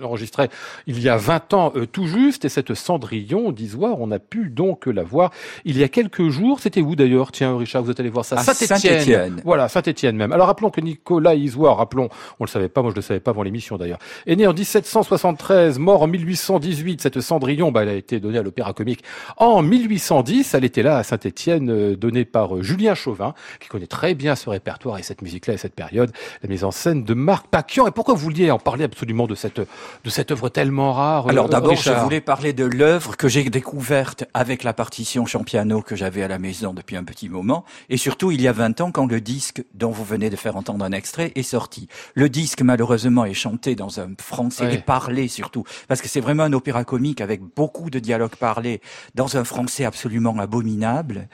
l'enregistrait 0.00 0.50
il 0.86 1.02
y 1.02 1.08
a 1.08 1.16
20 1.16 1.54
ans 1.54 1.72
tout 1.90 2.06
juste, 2.06 2.44
et 2.44 2.48
cette 2.48 2.74
Cendrillon 2.74 3.50
d'Isoire, 3.50 3.96
on 3.98 4.12
a 4.12 4.20
pu 4.20 4.50
donc 4.50 4.86
la 4.86 5.02
voir 5.02 5.32
il 5.64 5.76
y 5.78 5.82
a 5.82 5.88
quelques 5.88 6.28
jours. 6.28 6.60
C'était 6.60 6.80
où 6.80 6.94
d'ailleurs? 6.94 7.32
Tiens, 7.32 7.56
Richard, 7.58 7.82
vous 7.82 7.90
êtes 7.90 7.98
allé 7.98 8.10
voir 8.10 8.24
ça 8.24 8.36
Saint-Étienne. 8.36 9.40
voilà, 9.44 9.68
Saint-Étienne 9.68 10.16
même. 10.16 10.30
Alors 10.30 10.46
rappelons 10.46 10.70
que 10.70 10.80
Nicolas 10.80 11.34
Isoire, 11.34 11.78
rappelons, 11.78 12.08
on 12.38 12.44
le 12.44 12.48
savait 12.48 12.68
pas, 12.68 12.82
moi 12.82 12.92
je 12.92 12.96
le 12.96 13.02
savais 13.02 13.18
pas 13.18 13.32
avant 13.32 13.42
l'émission 13.42 13.76
d'ailleurs, 13.76 13.95
est 14.26 14.36
né 14.36 14.46
en 14.46 14.52
1773, 14.52 15.78
mort 15.78 16.02
en 16.02 16.06
1818. 16.06 17.00
Cette 17.00 17.20
Cendrillon, 17.20 17.72
bah, 17.72 17.82
elle 17.82 17.88
a 17.88 17.94
été 17.94 18.20
donnée 18.20 18.38
à 18.38 18.42
l'Opéra 18.42 18.72
Comique 18.72 19.02
en 19.36 19.62
1810. 19.62 20.54
Elle 20.54 20.64
était 20.64 20.82
là 20.82 20.98
à 20.98 21.02
Saint-Étienne, 21.02 21.70
euh, 21.70 21.96
donnée 21.96 22.24
par 22.24 22.56
euh, 22.56 22.62
Julien 22.62 22.94
Chauvin, 22.94 23.34
qui 23.60 23.68
connaît 23.68 23.86
très 23.86 24.14
bien 24.14 24.36
ce 24.36 24.50
répertoire 24.50 24.98
et 24.98 25.02
cette 25.02 25.22
musique-là 25.22 25.54
et 25.54 25.58
cette 25.58 25.74
période. 25.74 26.12
La 26.42 26.48
mise 26.48 26.64
en 26.64 26.70
scène 26.70 27.04
de 27.04 27.14
Marc 27.14 27.48
Paquian. 27.48 27.86
Et 27.86 27.90
pourquoi 27.90 28.14
vous 28.14 28.20
vouliez 28.20 28.50
en 28.50 28.58
parler 28.58 28.84
absolument 28.84 29.26
de 29.26 29.34
cette 29.34 29.60
de 30.04 30.10
cette 30.10 30.30
œuvre 30.30 30.48
tellement 30.48 30.92
rare 30.92 31.28
Alors 31.28 31.46
euh, 31.46 31.48
d'abord, 31.48 31.76
je 31.76 31.92
voulais 31.92 32.20
parler 32.20 32.52
de 32.52 32.64
l'œuvre 32.64 33.16
que 33.16 33.28
j'ai 33.28 33.44
découverte 33.44 34.24
avec 34.34 34.64
la 34.64 34.72
partition 34.72 35.26
Champiano 35.26 35.82
que 35.82 35.96
j'avais 35.96 36.22
à 36.22 36.28
la 36.28 36.38
maison 36.38 36.72
depuis 36.74 36.96
un 36.96 37.04
petit 37.04 37.28
moment, 37.28 37.64
et 37.88 37.96
surtout 37.96 38.30
il 38.30 38.40
y 38.40 38.48
a 38.48 38.52
20 38.52 38.80
ans 38.80 38.90
quand 38.90 39.06
le 39.06 39.20
disque 39.20 39.64
dont 39.74 39.90
vous 39.90 40.04
venez 40.04 40.30
de 40.30 40.36
faire 40.36 40.56
entendre 40.56 40.84
un 40.84 40.92
extrait 40.92 41.32
est 41.34 41.42
sorti. 41.42 41.88
Le 42.14 42.28
disque 42.28 42.62
malheureusement 42.62 43.24
est 43.24 43.34
chanté 43.34 43.74
dans 43.74 43.85
un 43.98 44.14
français 44.20 44.74
et 44.74 44.78
parlé 44.78 45.28
surtout, 45.28 45.64
parce 45.88 46.00
que 46.02 46.08
c'est 46.08 46.20
vraiment 46.20 46.44
un 46.44 46.52
opéra 46.52 46.84
comique 46.84 47.20
avec 47.20 47.40
beaucoup 47.42 47.90
de 47.90 47.98
dialogues 47.98 48.36
parlés 48.36 48.80
dans 49.14 49.36
un 49.36 49.44
français 49.44 49.84
absolument 49.84 50.38
abominable. 50.38 51.28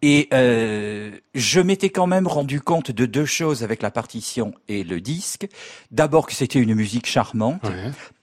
Et 0.00 0.28
euh, 0.32 1.10
je 1.34 1.60
m'étais 1.60 1.90
quand 1.90 2.06
même 2.06 2.28
rendu 2.28 2.60
compte 2.60 2.92
de 2.92 3.04
deux 3.04 3.24
choses 3.24 3.64
avec 3.64 3.82
la 3.82 3.90
partition 3.90 4.54
et 4.68 4.84
le 4.84 5.00
disque. 5.00 5.48
D'abord 5.90 6.26
que 6.26 6.34
c'était 6.34 6.60
une 6.60 6.74
musique 6.74 7.06
charmante, 7.06 7.62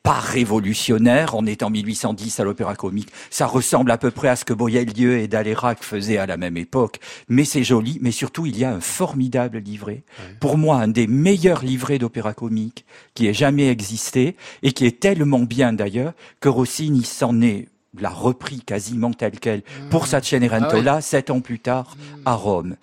pas 0.01 0.13
révolutionnaire. 0.13 1.35
On 1.35 1.45
est 1.45 1.63
en 1.63 1.69
1810 1.69 2.39
à 2.39 2.45
l'Opéra 2.45 2.75
Comique. 2.75 3.09
Ça 3.29 3.45
ressemble 3.45 3.91
à 3.91 3.97
peu 3.97 4.09
près 4.09 4.29
à 4.29 4.37
ce 4.37 4.45
que 4.45 4.53
Boyelieu 4.53 5.17
et 5.17 5.27
Dalérac 5.27 5.83
faisaient 5.83 6.17
à 6.17 6.25
la 6.25 6.37
même 6.37 6.55
époque. 6.55 6.99
Mais 7.27 7.43
c'est 7.43 7.63
joli. 7.65 7.97
Mais 8.01 8.11
surtout, 8.11 8.45
il 8.45 8.57
y 8.57 8.63
a 8.63 8.71
un 8.71 8.81
formidable 8.81 9.57
livret. 9.57 10.03
Pour 10.39 10.57
moi, 10.57 10.77
un 10.77 10.87
des 10.87 11.07
meilleurs 11.07 11.65
livrets 11.65 11.99
d'Opéra 11.99 12.33
Comique 12.33 12.85
qui 13.15 13.27
ait 13.27 13.33
jamais 13.33 13.67
existé 13.67 14.37
et 14.63 14.71
qui 14.71 14.85
est 14.85 15.01
tellement 15.01 15.39
bien 15.39 15.73
d'ailleurs 15.73 16.13
que 16.39 16.47
Rossini 16.47 17.03
s'en 17.03 17.41
est 17.41 17.67
l'a 18.01 18.09
repris 18.09 18.61
quasiment 18.61 19.13
tel 19.13 19.39
quel 19.39 19.63
pour 19.89 20.03
mmh. 20.03 20.07
sa 20.07 20.21
Cenerentola 20.21 20.95
ah 20.95 21.01
sept 21.01 21.29
ans 21.29 21.41
plus 21.41 21.59
tard 21.59 21.95
à 22.25 22.33
Rome. 22.33 22.75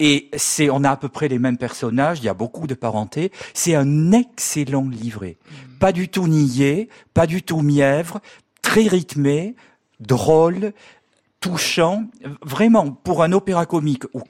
Et 0.00 0.28
c'est, 0.36 0.70
on 0.70 0.84
a 0.84 0.90
à 0.90 0.96
peu 0.96 1.08
près 1.08 1.26
les 1.28 1.40
mêmes 1.40 1.58
personnages, 1.58 2.18
il 2.20 2.24
y 2.24 2.28
a 2.28 2.34
beaucoup 2.34 2.66
de 2.66 2.74
parenté. 2.74 3.32
C'est 3.52 3.74
un 3.74 4.12
excellent 4.12 4.88
livret. 4.88 5.36
Mmh. 5.40 5.78
Pas 5.80 5.92
du 5.92 6.08
tout 6.08 6.28
niais, 6.28 6.88
pas 7.14 7.26
du 7.26 7.42
tout 7.42 7.62
mièvre, 7.62 8.20
très 8.62 8.86
rythmé, 8.86 9.56
drôle, 9.98 10.72
touchant. 11.40 12.04
Vraiment, 12.42 12.90
pour 12.90 13.22
un 13.22 13.32
opéra 13.32 13.66
comique 13.66 14.04
où 14.14 14.22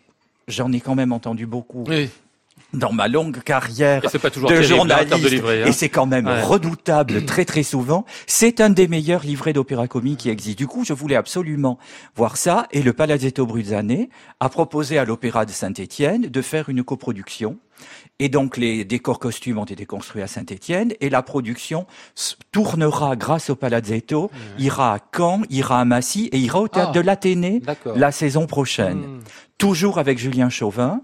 j'en 0.46 0.72
ai 0.72 0.80
quand 0.80 0.94
même 0.94 1.12
entendu 1.12 1.46
beaucoup 1.46 1.84
dans 2.72 2.92
ma 2.92 3.08
longue 3.08 3.42
carrière 3.42 4.02
pas 4.02 4.30
de 4.30 4.62
journaliste, 4.62 5.22
de 5.22 5.28
livret, 5.28 5.62
hein. 5.62 5.66
et 5.66 5.72
c'est 5.72 5.88
quand 5.88 6.06
même 6.06 6.28
redoutable 6.28 7.24
très 7.26 7.44
très 7.44 7.62
souvent, 7.62 8.04
c'est 8.26 8.60
un 8.60 8.70
des 8.70 8.88
meilleurs 8.88 9.22
livrets 9.22 9.52
d'opéra 9.52 9.88
comique 9.88 10.20
qui 10.20 10.30
existe. 10.30 10.58
Du 10.58 10.66
coup, 10.66 10.84
je 10.84 10.92
voulais 10.92 11.16
absolument 11.16 11.78
voir 12.14 12.36
ça, 12.36 12.66
et 12.72 12.82
le 12.82 12.92
Palazzetto 12.92 13.46
Bruzzane 13.46 14.06
a 14.40 14.48
proposé 14.48 14.98
à 14.98 15.04
l'Opéra 15.04 15.46
de 15.46 15.50
Saint-Étienne 15.50 16.22
de 16.22 16.42
faire 16.42 16.68
une 16.68 16.82
coproduction. 16.82 17.58
Et 18.18 18.28
donc 18.28 18.56
les 18.56 18.84
décors 18.84 19.20
costumes 19.20 19.58
ont 19.58 19.64
été 19.64 19.86
construits 19.86 20.22
à 20.22 20.26
Saint-Étienne 20.26 20.92
et 21.00 21.08
la 21.08 21.22
production 21.22 21.86
tournera 22.50 23.14
grâce 23.14 23.50
au 23.50 23.54
Palazzetto, 23.54 24.32
ira 24.58 24.94
à 24.94 24.98
Caen, 25.16 25.42
ira 25.50 25.80
à 25.80 25.84
Massy 25.84 26.28
et 26.32 26.38
ira 26.38 26.60
au 26.60 26.66
théâtre 26.66 26.90
ah, 26.90 26.94
de 26.94 27.00
l'Athénée 27.00 27.62
la 27.94 28.10
saison 28.10 28.46
prochaine. 28.46 28.98
Hmm. 28.98 29.20
Toujours 29.58 29.98
avec 29.98 30.18
Julien 30.18 30.50
Chauvin, 30.50 31.02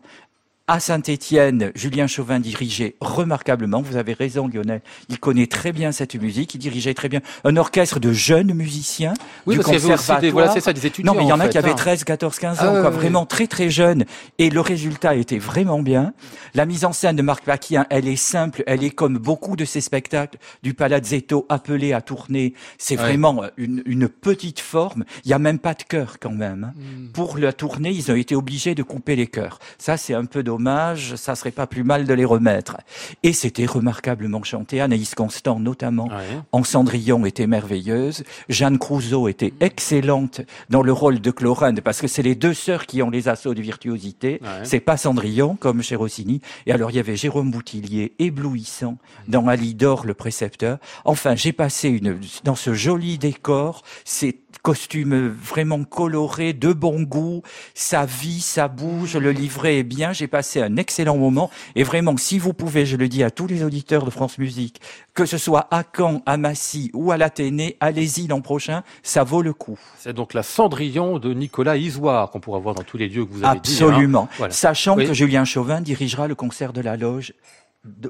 à 0.67 0.81
Saint-Étienne, 0.81 1.73
Julien 1.75 2.07
Chauvin 2.07 2.41
dirigeait 2.41 2.97
remarquablement. 3.03 3.83
Vous 3.83 3.97
avez 3.97 4.15
raison, 4.15 4.49
Lionel. 4.49 4.81
Il 5.11 5.21
connaît 5.21 5.47
très 5.47 5.73
bien 5.73 5.93
cette 5.93 6.15
musique. 6.15 6.55
Il 6.55 6.59
dirigeait 6.59 6.95
très 6.95 7.11
bien 7.11 7.21
un 7.45 7.59
orchestre 7.59 8.01
de 8.01 8.13
jeunes 8.13 8.55
musiciens 8.55 9.13
oui, 9.45 9.57
du 9.59 9.63
conservatoire. 9.63 10.21
Des, 10.21 10.31
voilà, 10.31 10.53
c'est 10.53 10.61
ça, 10.61 10.73
des 10.73 10.87
étudiants. 10.87 11.13
Non, 11.13 11.19
mais 11.19 11.27
il 11.27 11.29
y 11.29 11.33
en, 11.33 11.41
a 11.41 11.49
qui 11.49 11.59
avaient 11.59 11.75
13, 11.75 12.05
14, 12.05 12.39
15 12.39 12.61
ans, 12.61 12.81
quoi, 12.81 12.89
vraiment 12.89 13.27
très 13.27 13.47
très 13.47 13.69
jeunes. 13.69 14.07
Et 14.39 14.49
le 14.49 14.61
résultat 14.63 15.17
était 15.17 15.39
vraiment 15.39 15.83
bien. 15.83 16.15
La 16.55 16.65
mise 16.65 16.87
en 16.87 16.95
scène 16.95 17.17
de 17.17 17.23
Marc 17.23 17.45
Paquin, 17.45 17.85
elle 17.91 18.09
est 18.09 18.17
simple. 18.17 18.63
Elle 18.67 18.85
est 18.85 18.91
comme 18.91 19.19
beaucoup 19.19 19.57
de 19.57 19.67
ces 19.67 19.83
spectacles 19.83 20.39
du 20.63 20.73
Palazzetto 20.73 21.45
appelés 21.51 21.93
à 21.93 22.01
tourner. 22.01 22.55
C'est 22.79 22.97
vraiment 22.97 23.43
une, 23.59 23.83
une, 23.85 24.09
petite 24.09 24.61
forme. 24.61 25.05
Il 25.27 25.31
y 25.31 25.35
a 25.35 25.39
même 25.39 25.59
pas 25.59 25.75
de 25.75 25.83
chœur 25.83 26.17
quand 26.21 26.31
même. 26.31 26.65
Hein. 26.65 26.73
Hmm. 26.75 27.13
Pour 27.13 27.37
la 27.37 27.53
tournée, 27.53 27.91
ils 27.91 28.11
ont 28.11 28.17
été 28.17 28.35
obligés 28.35 28.75
de 28.75 28.83
couper 28.83 29.15
les 29.15 29.27
chœurs. 29.27 29.59
Ça, 29.77 29.99
c'est 29.99 30.15
un 30.15 30.25
peu 30.25 30.43
de 30.43 30.54
hommage, 30.55 31.17
ça 31.17 31.35
serait 31.35 31.51
pas 31.51 31.67
plus 31.67 31.85
mal 31.85 32.07
de 32.07 32.15
les 32.15 32.25
remettre. 32.25 32.77
Et 33.23 33.33
c'était 33.33 33.67
remarquablement 33.67 34.43
chanté. 34.43 34.81
Anaïs 34.81 35.15
Constant, 35.15 35.61
notamment, 35.61 36.09
en 36.53 36.65
Cendrillon, 36.65 37.25
était 37.27 37.47
merveilleuse. 37.47 38.25
Jeanne 38.49 38.79
Crouzeau 38.79 39.29
était 39.29 39.53
excellente 39.61 40.41
dans 40.71 40.83
le 40.83 40.93
rôle 40.93 41.21
de 41.21 41.31
Chlorinde, 41.31 41.81
parce 41.81 42.01
que 42.01 42.09
c'est 42.09 42.23
les 42.23 42.35
deux 42.35 42.55
sœurs 42.55 42.87
qui 42.87 43.03
ont 43.03 43.11
les 43.11 43.29
assauts 43.29 43.55
de 43.55 43.63
virtuosité. 43.63 44.41
C'est 44.63 44.81
pas 44.81 44.97
Cendrillon, 44.97 45.57
comme 45.57 45.83
chez 45.83 45.97
Rossini. 45.97 46.41
Et 46.67 46.73
alors, 46.73 46.91
il 46.91 46.97
y 46.97 47.01
avait 47.01 47.17
Jérôme 47.17 47.51
Boutillier, 47.51 48.13
éblouissant, 48.19 48.99
dans 49.29 49.47
Alidor, 49.47 50.07
le 50.07 50.15
précepteur. 50.15 50.79
Enfin, 51.05 51.35
j'ai 51.37 51.53
passé 51.53 51.89
une, 51.89 52.19
dans 52.45 52.55
ce 52.55 52.75
joli 52.75 53.19
décor, 53.19 53.83
c'est 54.05 54.37
costume 54.65 55.29
vraiment 55.29 55.85
coloré, 55.85 56.55
de 56.55 56.73
bon 56.73 57.03
goût, 57.03 57.43
ça 57.75 58.07
vit, 58.07 58.41
ça 58.41 58.67
bouge, 58.67 59.17
le 59.17 59.31
livret 59.31 59.79
est 59.79 59.83
bien, 59.83 60.13
j'ai 60.13 60.27
passé 60.27 60.44
un 60.57 60.77
excellent 60.77 61.17
moment 61.17 61.51
et 61.75 61.83
vraiment 61.83 62.17
si 62.17 62.39
vous 62.39 62.53
pouvez, 62.53 62.87
je 62.87 62.97
le 62.97 63.09
dis 63.09 63.23
à 63.23 63.31
tous 63.31 63.47
les 63.47 63.65
auditeurs 63.65 64.05
de 64.05 64.11
France 64.11 64.39
Musique, 64.39 64.81
que 65.15 65.27
ce 65.27 65.39
soit 65.39 65.67
à 65.71 65.83
Caen, 65.97 66.23
à 66.27 66.37
Massy 66.37 66.91
ou 66.95 67.13
à 67.13 67.17
l'Athénée, 67.17 67.77
allez-y 67.81 68.27
l'an 68.27 68.41
prochain, 68.41 68.83
ça 69.03 69.25
vaut 69.25 69.43
le 69.43 69.53
coup. 69.53 69.79
C'est 69.99 70.13
donc 70.13 70.35
la 70.35 70.43
Cendrillon 70.43 71.19
de 71.19 71.33
Nicolas 71.35 71.77
Isoire 71.77 72.31
qu'on 72.31 72.41
pourra 72.41 72.59
voir 72.59 72.75
dans 72.75 72.83
tous 72.83 72.97
les 72.97 73.09
lieux 73.09 73.25
que 73.25 73.33
vous 73.33 73.45
avez 73.45 73.61
dit. 73.61 73.83
Hein. 73.83 73.89
Absolument. 73.89 74.29
Sachant 74.51 74.97
que 74.97 75.13
Julien 75.13 75.45
Chauvin 75.45 75.81
dirigera 75.81 76.29
le 76.29 76.35
concert 76.35 76.73
de 76.73 76.81
la 76.81 76.97
loge 76.97 77.33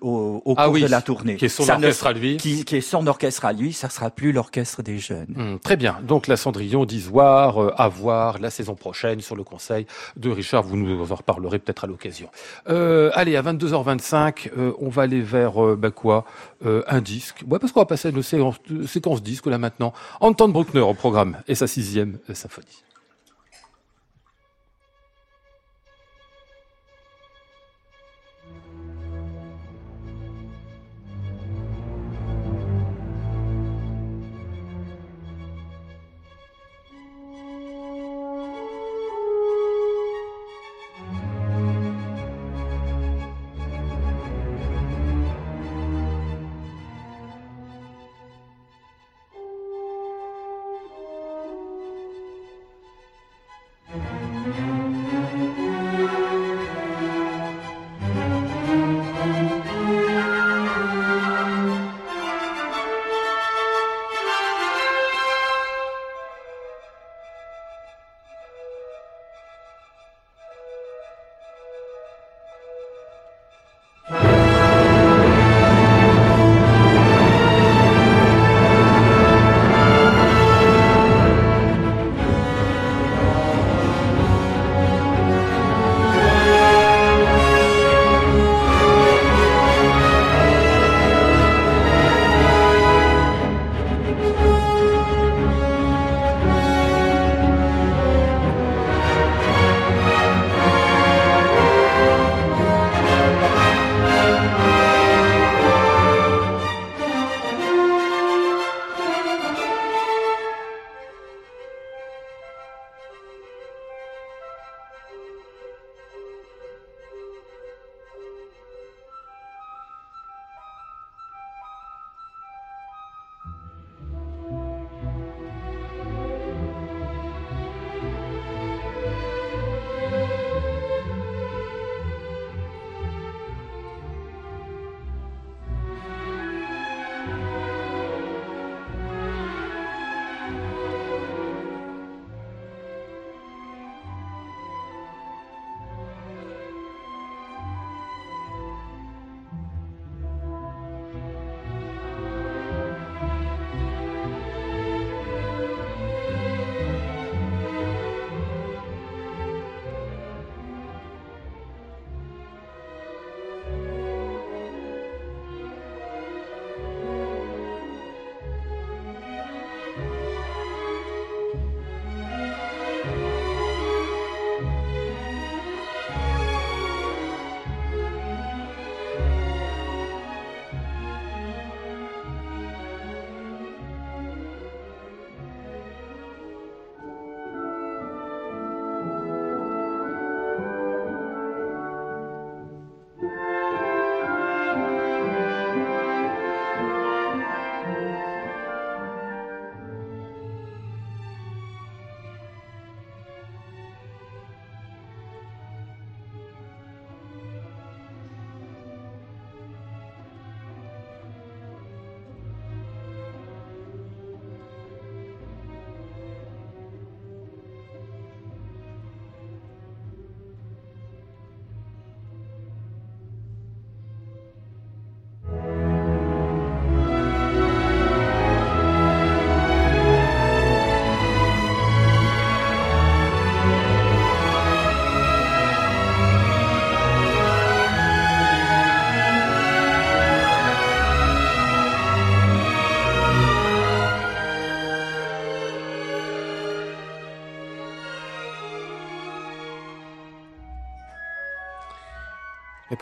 au, 0.00 0.42
au 0.44 0.54
ah 0.56 0.66
cours 0.66 0.78
de 0.78 0.86
la 0.86 1.02
tournée. 1.02 1.36
Qui 1.36 1.46
est 1.46 1.48
son 1.48 1.68
orchestre 1.68 2.06
à 2.06 2.12
lui. 2.12 2.36
Qui, 2.36 2.64
qui, 2.64 2.76
est 2.76 2.80
son 2.80 3.06
orchestre 3.06 3.44
à 3.44 3.52
lui, 3.52 3.72
ça 3.72 3.88
sera 3.88 4.10
plus 4.10 4.32
l'orchestre 4.32 4.82
des 4.82 4.98
jeunes. 4.98 5.34
Hum, 5.36 5.58
très 5.58 5.76
bien. 5.76 5.98
Donc 6.02 6.26
la 6.26 6.36
Cendrillon 6.36 6.84
d'Isoire 6.84 7.62
euh, 7.62 7.74
à 7.76 7.88
voir 7.88 8.38
la 8.38 8.50
saison 8.50 8.74
prochaine 8.74 9.20
sur 9.20 9.36
le 9.36 9.44
conseil 9.44 9.86
de 10.16 10.30
Richard. 10.30 10.62
Vous 10.62 10.76
nous 10.76 11.12
en 11.12 11.14
reparlerez 11.14 11.58
peut-être 11.58 11.84
à 11.84 11.86
l'occasion. 11.86 12.28
Euh, 12.68 13.10
allez, 13.14 13.36
à 13.36 13.42
22h25, 13.42 14.50
euh, 14.56 14.72
on 14.78 14.88
va 14.88 15.02
aller 15.02 15.20
vers 15.20 15.54
bah 15.76 15.90
quoi 15.90 16.24
Un 16.62 17.00
disque. 17.00 17.44
Ouais, 17.48 17.58
parce 17.58 17.72
qu'on 17.72 17.80
va 17.80 17.86
passer 17.86 18.08
à 18.08 18.10
une 18.10 18.22
séquence, 18.22 18.56
séquence 18.86 19.22
disque 19.22 19.46
là 19.46 19.58
maintenant. 19.58 19.92
Anton 20.20 20.48
Bruckner 20.48 20.80
au 20.80 20.94
programme 20.94 21.38
et 21.48 21.54
sa 21.54 21.66
sixième 21.66 22.18
symphonie. 22.32 22.84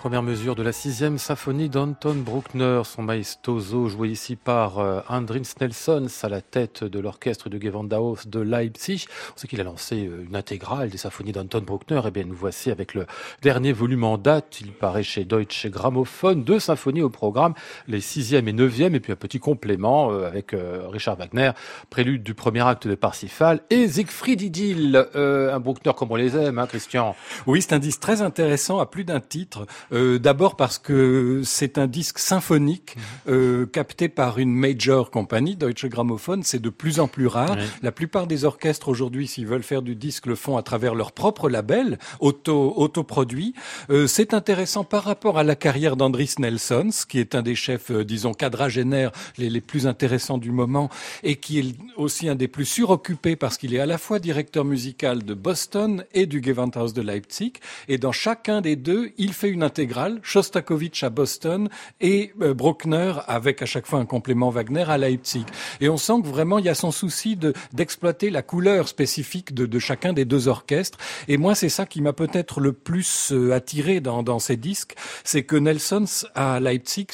Les 0.03 0.09
premières 0.09 0.25
mesures 0.25 0.57
de 0.57 0.65
la 0.65 0.73
sixième 0.73 1.17
symphonie 1.17 1.69
d'Anton 1.69 2.17
Bruckner, 2.17 2.83
son 2.85 3.03
maestoso 3.03 3.87
joué 3.87 4.09
ici 4.09 4.35
par 4.35 4.81
euh, 4.81 4.99
Andrin 5.09 5.45
Snelson 5.45 6.09
à 6.25 6.29
la 6.29 6.41
tête 6.41 6.83
de 6.83 6.99
l'orchestre 6.99 7.49
de 7.49 7.57
Gewandhaus 7.57 8.27
de 8.27 8.41
Leipzig. 8.41 9.07
On 9.33 9.39
sait 9.39 9.47
qu'il 9.47 9.61
a 9.61 9.63
lancé 9.63 10.09
euh, 10.09 10.25
une 10.29 10.35
intégrale 10.35 10.91
des 10.91 10.99
symphonies 10.99 11.31
d'Anton 11.31 11.63
Bruckner. 11.65 12.01
Eh 12.05 12.11
bien, 12.11 12.25
nous 12.25 12.35
voici 12.35 12.73
avec 12.73 12.95
le 12.95 13.07
dernier 13.43 13.71
volume 13.71 14.03
en 14.03 14.19
date. 14.19 14.61
Il 14.61 14.73
paraît 14.73 15.05
chez 15.05 15.25
Deutsche 15.25 15.69
Grammophon. 15.69 16.35
Deux 16.35 16.59
symphonies 16.59 17.03
au 17.03 17.09
programme, 17.09 17.55
les 17.87 18.01
sixième 18.01 18.49
et 18.49 18.53
neuvième, 18.53 18.97
et 18.97 19.01
puis 19.01 19.13
un 19.13 19.17
petit 19.17 19.39
complément 19.39 20.11
euh, 20.11 20.27
avec 20.27 20.53
Richard 20.91 21.15
Wagner, 21.15 21.53
prélude 21.91 22.25
du 22.25 22.35
premier 22.35 22.67
acte 22.67 22.89
de 22.89 22.97
Parsifal 22.97 23.61
et 23.71 23.87
Siegfried 23.87 24.43
Idyll, 24.43 25.07
un 25.15 25.61
Bruckner 25.61 25.93
comme 25.97 26.11
on 26.11 26.17
les 26.17 26.37
aime, 26.37 26.59
hein, 26.59 26.67
Christian. 26.67 27.15
Oui, 27.47 27.63
c'est 27.63 27.73
un 27.73 27.79
disque 27.79 28.01
très 28.01 28.21
intéressant 28.21 28.81
à 28.81 28.87
plus 28.87 29.05
d'un 29.05 29.21
titre. 29.21 29.65
Euh, 29.93 30.19
d'abord 30.19 30.57
parce 30.57 30.79
que 30.79 31.43
c'est 31.45 31.79
un 31.79 31.87
disque 31.87 32.19
symphonique 32.19 32.97
mhm. 32.97 33.03
euh, 33.29 33.67
capté 33.67 34.09
par 34.09 34.39
une 34.39 34.53
major 34.53 35.11
compagnie, 35.11 35.57
Deutsche 35.57 35.87
Grammophon. 35.87 36.41
C'est 36.43 36.61
de 36.61 36.71
plus 36.71 37.01
en 37.01 37.09
plus 37.09 37.27
rare. 37.27 37.57
La 37.83 37.93
plupart 37.93 38.27
des 38.27 38.45
orchestres 38.45 38.89
aujourd'hui, 38.89 39.27
s'ils 39.27 39.47
veulent 39.47 39.63
faire 39.63 39.83
du 39.83 39.95
disque, 39.95 40.27
le 40.27 40.35
font 40.35 40.57
à 40.57 40.63
travers 40.63 40.95
leur 40.95 41.13
propre 41.13 41.49
label, 41.49 41.99
auto 42.21 42.75
autoproduit. 42.77 43.55
Euh, 43.91 44.07
c'est 44.07 44.35
intéressant 44.35 44.85
par 44.85 45.05
rapport 45.05 45.39
à 45.39 45.45
la 45.45 45.57
carrière 45.57 45.97
d'Andris 45.97 46.35
Nelsons, 46.39 47.05
qui 47.09 47.19
est 47.19 47.35
un 47.35 47.43
des 47.43 47.55
chefs, 47.55 47.91
disons, 47.91 48.33
quadragénaires 48.33 49.13
les, 49.39 49.51
les 49.51 49.61
plus 49.61 49.87
intéressants 49.87 50.39
du 50.39 50.51
moment 50.51 50.89
et 51.23 51.37
qui 51.37 51.59
est 51.59 51.75
aussi 51.97 52.29
un 52.29 52.35
des 52.35 52.49
plus 52.49 52.65
suroccupés 52.65 53.37
parce 53.37 53.59
qu'il 53.59 53.75
est 53.75 53.81
à 53.81 53.87
la 53.87 53.99
fois 53.99 54.19
directeur 54.19 54.65
musical 54.65 55.23
de 55.25 55.35
Boston 55.35 56.05
et 56.15 56.27
du 56.27 56.43
Gewandhaus 56.43 56.93
de 56.93 57.03
Leipzig. 57.03 57.55
Et 57.89 57.99
dans 57.99 58.13
chacun 58.13 58.61
des 58.61 58.77
deux, 58.77 59.11
il 59.19 59.33
fait 59.33 59.49
une 59.49 59.63
intégrale, 59.83 60.21
Shostakovich 60.23 61.03
à 61.03 61.11
Boston 61.11 61.69
et 62.01 62.33
euh, 62.41 62.55
Bruckner 62.55 63.15
avec 63.27 63.63
à 63.63 63.67
chaque 63.67 63.85
fois 63.85 63.99
un 63.99 64.07
complément 64.07 64.49
Wagner 64.49 64.85
à 64.87 64.97
Leipzig. 64.97 65.45
Et 65.81 65.89
on 65.89 65.97
sent 65.97 66.23
que 66.23 66.29
vraiment 66.29 66.61
il 66.61 66.67
y 66.67 66.69
a 66.69 66.75
son 66.77 66.93
souci 66.93 67.35
de 67.35 67.53
d'exploiter 67.73 68.31
la 68.31 68.43
couleur 68.43 68.87
spécifique 68.87 69.53
de, 69.55 69.67
de, 69.67 69.79
chacun 69.81 70.13
des 70.13 70.25
deux 70.25 70.47
orchestres. 70.47 70.99
Et 71.27 71.37
moi, 71.37 71.57
c'est 71.57 71.69
ça 71.69 71.85
qui 71.85 72.01
m'a 72.01 72.13
peut-être 72.13 72.61
le 72.61 72.73
plus 72.73 73.33
euh, 73.33 73.53
attiré 73.53 74.01
dans, 74.01 74.23
dans 74.23 74.39
ces 74.39 74.57
disques, 74.57 74.95
c'est 75.25 75.43
que 75.43 75.57
Nelsons 75.57 76.27
à 76.37 76.61
Leipzig 76.61 77.09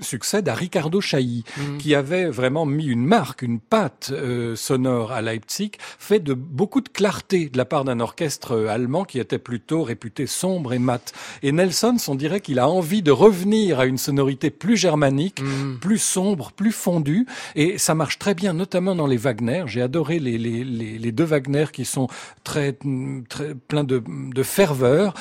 succède 0.00 0.48
à 0.48 0.54
Ricardo 0.54 1.00
Chailly, 1.00 1.42
mmh. 1.56 1.78
qui 1.78 1.96
avait 1.96 2.26
vraiment 2.26 2.66
mis 2.66 2.86
une 2.86 3.04
marque, 3.04 3.42
une 3.42 3.58
patte 3.58 4.10
euh, 4.12 4.54
sonore 4.54 5.10
à 5.10 5.22
Leipzig, 5.22 5.72
fait 5.98 6.20
de 6.20 6.34
beaucoup 6.34 6.82
de 6.82 6.88
clarté 6.88 7.48
de 7.48 7.58
la 7.58 7.64
part 7.64 7.82
d'un 7.82 7.98
orchestre 7.98 8.68
allemand 8.68 9.04
qui 9.04 9.18
était 9.18 9.40
plutôt 9.40 9.82
réputé 9.82 10.28
sombre 10.28 10.72
et 10.72 10.78
mat. 10.78 11.12
Et 11.42 11.50
Nelson, 11.50 11.95
on 12.08 12.14
dirait 12.14 12.40
qu'il 12.40 12.58
a 12.58 12.68
envie 12.68 13.02
de 13.02 13.10
revenir 13.10 13.80
à 13.80 13.86
une 13.86 13.98
sonorité 13.98 14.50
plus 14.50 14.76
germanique, 14.76 15.40
mm. 15.42 15.78
plus 15.80 15.98
sombre, 15.98 16.52
plus 16.52 16.72
fondue. 16.72 17.26
Et 17.54 17.78
ça 17.78 17.94
marche 17.94 18.18
très 18.18 18.34
bien, 18.34 18.52
notamment 18.52 18.94
dans 18.94 19.06
les 19.06 19.16
Wagner. 19.16 19.64
J'ai 19.66 19.82
adoré 19.82 20.18
les, 20.18 20.38
les, 20.38 20.64
les, 20.64 21.12
deux 21.12 21.24
Wagner 21.24 21.66
qui 21.72 21.84
sont 21.84 22.08
très, 22.44 22.76
très 23.28 23.54
pleins 23.54 23.84
de, 23.84 24.02
de 24.06 24.42
ferveur. 24.42 25.14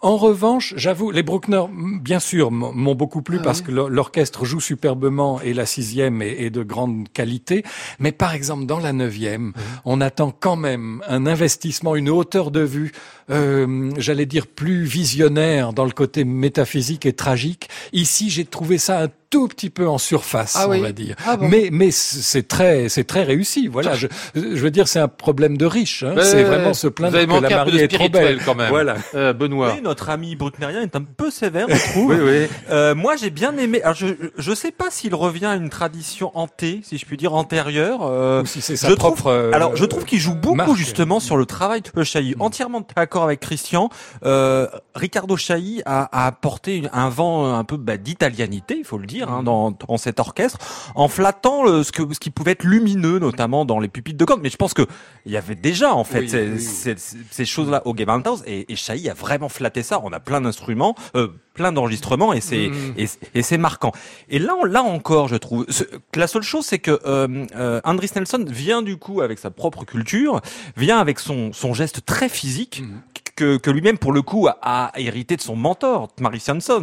En 0.00 0.16
revanche, 0.16 0.74
j'avoue, 0.76 1.10
les 1.10 1.24
Bruckner, 1.24 1.64
bien 2.00 2.20
sûr, 2.20 2.52
m'ont 2.52 2.94
beaucoup 2.94 3.20
plu 3.20 3.38
ah 3.40 3.42
parce 3.42 3.62
que 3.62 3.72
l'orchestre 3.72 4.44
joue 4.44 4.60
superbement 4.60 5.40
et 5.40 5.52
la 5.52 5.66
sixième 5.66 6.22
est, 6.22 6.50
de 6.50 6.62
grande 6.62 7.08
qualité. 7.12 7.64
Mais 7.98 8.12
par 8.12 8.32
exemple, 8.32 8.64
dans 8.64 8.78
la 8.78 8.92
neuvième, 8.92 9.52
on 9.84 10.00
attend 10.00 10.30
quand 10.30 10.54
même 10.54 11.02
un 11.08 11.26
investissement, 11.26 11.96
une 11.96 12.10
hauteur 12.10 12.52
de 12.52 12.60
vue, 12.60 12.92
euh, 13.30 13.90
j'allais 13.96 14.26
dire 14.26 14.46
plus 14.46 14.84
visionnaire 14.84 15.72
dans 15.72 15.84
le 15.84 15.90
côté 15.90 16.24
métaphysique 16.24 17.06
et 17.06 17.12
tragique. 17.12 17.68
Ici, 17.92 18.30
j'ai 18.30 18.44
trouvé 18.44 18.78
ça 18.78 19.02
un 19.02 19.08
tout 19.30 19.48
petit 19.48 19.68
peu 19.70 19.86
en 19.86 19.98
surface, 19.98 20.56
ah 20.58 20.66
on 20.68 20.80
va 20.80 20.92
dire. 20.92 21.14
Ah 21.26 21.36
mais 21.38 21.68
mais 21.70 21.90
c'est 21.90 22.48
très 22.48 22.88
c'est 22.88 23.04
très 23.04 23.24
réussi. 23.24 23.68
Voilà, 23.68 23.94
je, 23.94 24.06
je 24.34 24.40
veux 24.40 24.70
dire 24.70 24.88
c'est 24.88 25.00
un 25.00 25.08
problème 25.08 25.58
de 25.58 25.66
riche. 25.66 26.02
Hein. 26.02 26.14
C'est 26.22 26.44
vraiment 26.44 26.72
se 26.72 26.88
plaindre 26.88 27.18
que 27.18 27.42
la 27.42 27.50
mariée 27.50 27.82
est 27.82 27.88
trop 27.88 28.08
belle 28.08 28.40
quand 28.44 28.54
même. 28.54 28.70
Voilà, 28.70 28.96
euh, 29.14 29.32
Benoît. 29.32 29.72
Oui, 29.74 29.82
notre 29.82 30.08
ami 30.08 30.34
brucknerien 30.36 30.82
est 30.82 30.96
un 30.96 31.02
peu 31.02 31.30
sévère, 31.30 31.66
je 31.68 31.90
trouve. 31.90 32.10
oui, 32.14 32.16
oui. 32.22 32.46
Euh, 32.70 32.94
moi, 32.94 33.16
j'ai 33.16 33.30
bien 33.30 33.56
aimé. 33.56 33.82
Alors, 33.82 33.94
je 33.94 34.06
je 34.36 34.54
sais 34.54 34.72
pas 34.72 34.90
s'il 34.90 35.14
revient 35.14 35.46
à 35.46 35.54
une 35.56 35.68
tradition 35.68 36.30
hantée, 36.34 36.80
si 36.82 36.96
je 36.98 37.04
puis 37.04 37.16
dire 37.16 37.34
antérieure. 37.34 38.00
Euh, 38.02 38.42
Ou 38.42 38.46
si 38.46 38.60
c'est 38.60 38.76
sa 38.76 38.94
propre. 38.96 39.18
Trouve, 39.18 39.32
euh, 39.32 39.50
alors, 39.52 39.76
je 39.76 39.84
trouve 39.84 40.04
qu'il 40.04 40.20
joue 40.20 40.34
beaucoup 40.34 40.74
justement 40.74 41.20
sur 41.20 41.36
le 41.36 41.46
travail 41.46 41.82
de 41.82 42.02
Chailly. 42.02 42.34
Entièrement 42.38 42.86
d'accord 42.96 43.17
avec 43.22 43.40
Christian. 43.40 43.90
Euh, 44.24 44.66
Ricardo 44.94 45.36
Chailly 45.36 45.82
a, 45.86 46.04
a 46.04 46.26
apporté 46.26 46.82
un 46.92 47.08
vent 47.08 47.54
un 47.54 47.64
peu 47.64 47.76
bah, 47.76 47.96
d'italianité, 47.96 48.76
il 48.78 48.84
faut 48.84 48.98
le 48.98 49.06
dire, 49.06 49.30
hein, 49.30 49.42
dans, 49.42 49.70
dans 49.70 49.96
cet 49.96 50.20
orchestre, 50.20 50.58
en 50.94 51.08
flattant 51.08 51.64
le, 51.64 51.82
ce, 51.82 51.92
que, 51.92 52.02
ce 52.12 52.20
qui 52.20 52.30
pouvait 52.30 52.52
être 52.52 52.64
lumineux, 52.64 53.18
notamment 53.18 53.64
dans 53.64 53.80
les 53.80 53.88
pupitres 53.88 54.18
de 54.18 54.24
cordes. 54.24 54.40
Mais 54.42 54.50
je 54.50 54.56
pense 54.56 54.74
que 54.74 54.86
il 55.26 55.32
y 55.32 55.36
avait 55.36 55.54
déjà 55.54 55.94
en 55.94 56.04
fait 56.04 56.28
ces, 56.28 56.94
ces, 57.30 57.44
choses-là 57.44 57.82
au 57.84 57.94
Game 57.94 58.08
House 58.08 58.42
et, 58.46 58.70
et 58.72 58.76
Chailly 58.76 59.08
a 59.08 59.14
vraiment 59.14 59.48
flatté 59.48 59.82
ça. 59.82 60.00
On 60.02 60.12
a 60.12 60.20
plein 60.20 60.40
d'instruments, 60.40 60.94
euh, 61.16 61.28
plein 61.58 61.72
d'enregistrements 61.72 62.32
et 62.32 62.40
c'est 62.40 62.68
mmh. 62.68 62.94
et, 62.96 63.06
et 63.34 63.42
c'est 63.42 63.58
marquant. 63.58 63.92
Et 64.30 64.38
là, 64.38 64.54
là 64.64 64.82
encore, 64.82 65.28
je 65.28 65.36
trouve, 65.36 65.66
la 66.14 66.26
seule 66.26 66.42
chose, 66.42 66.64
c'est 66.64 66.78
que 66.78 66.98
euh, 67.04 67.44
euh, 67.56 67.80
Andris 67.84 68.10
Nelson 68.14 68.44
vient 68.48 68.80
du 68.80 68.96
coup 68.96 69.20
avec 69.20 69.38
sa 69.38 69.50
propre 69.50 69.84
culture, 69.84 70.40
vient 70.76 70.98
avec 70.98 71.18
son 71.18 71.52
son 71.52 71.74
geste 71.74 72.06
très 72.06 72.28
physique. 72.28 72.82
Mmh 72.82 73.00
que, 73.38 73.56
que 73.56 73.70
lui-même, 73.70 73.98
pour 73.98 74.12
le 74.12 74.20
coup, 74.20 74.48
a, 74.48 74.90
hérité 74.96 75.36
de 75.36 75.40
son 75.40 75.54
mentor, 75.54 76.08
Marie 76.20 76.42
Hanson, 76.48 76.82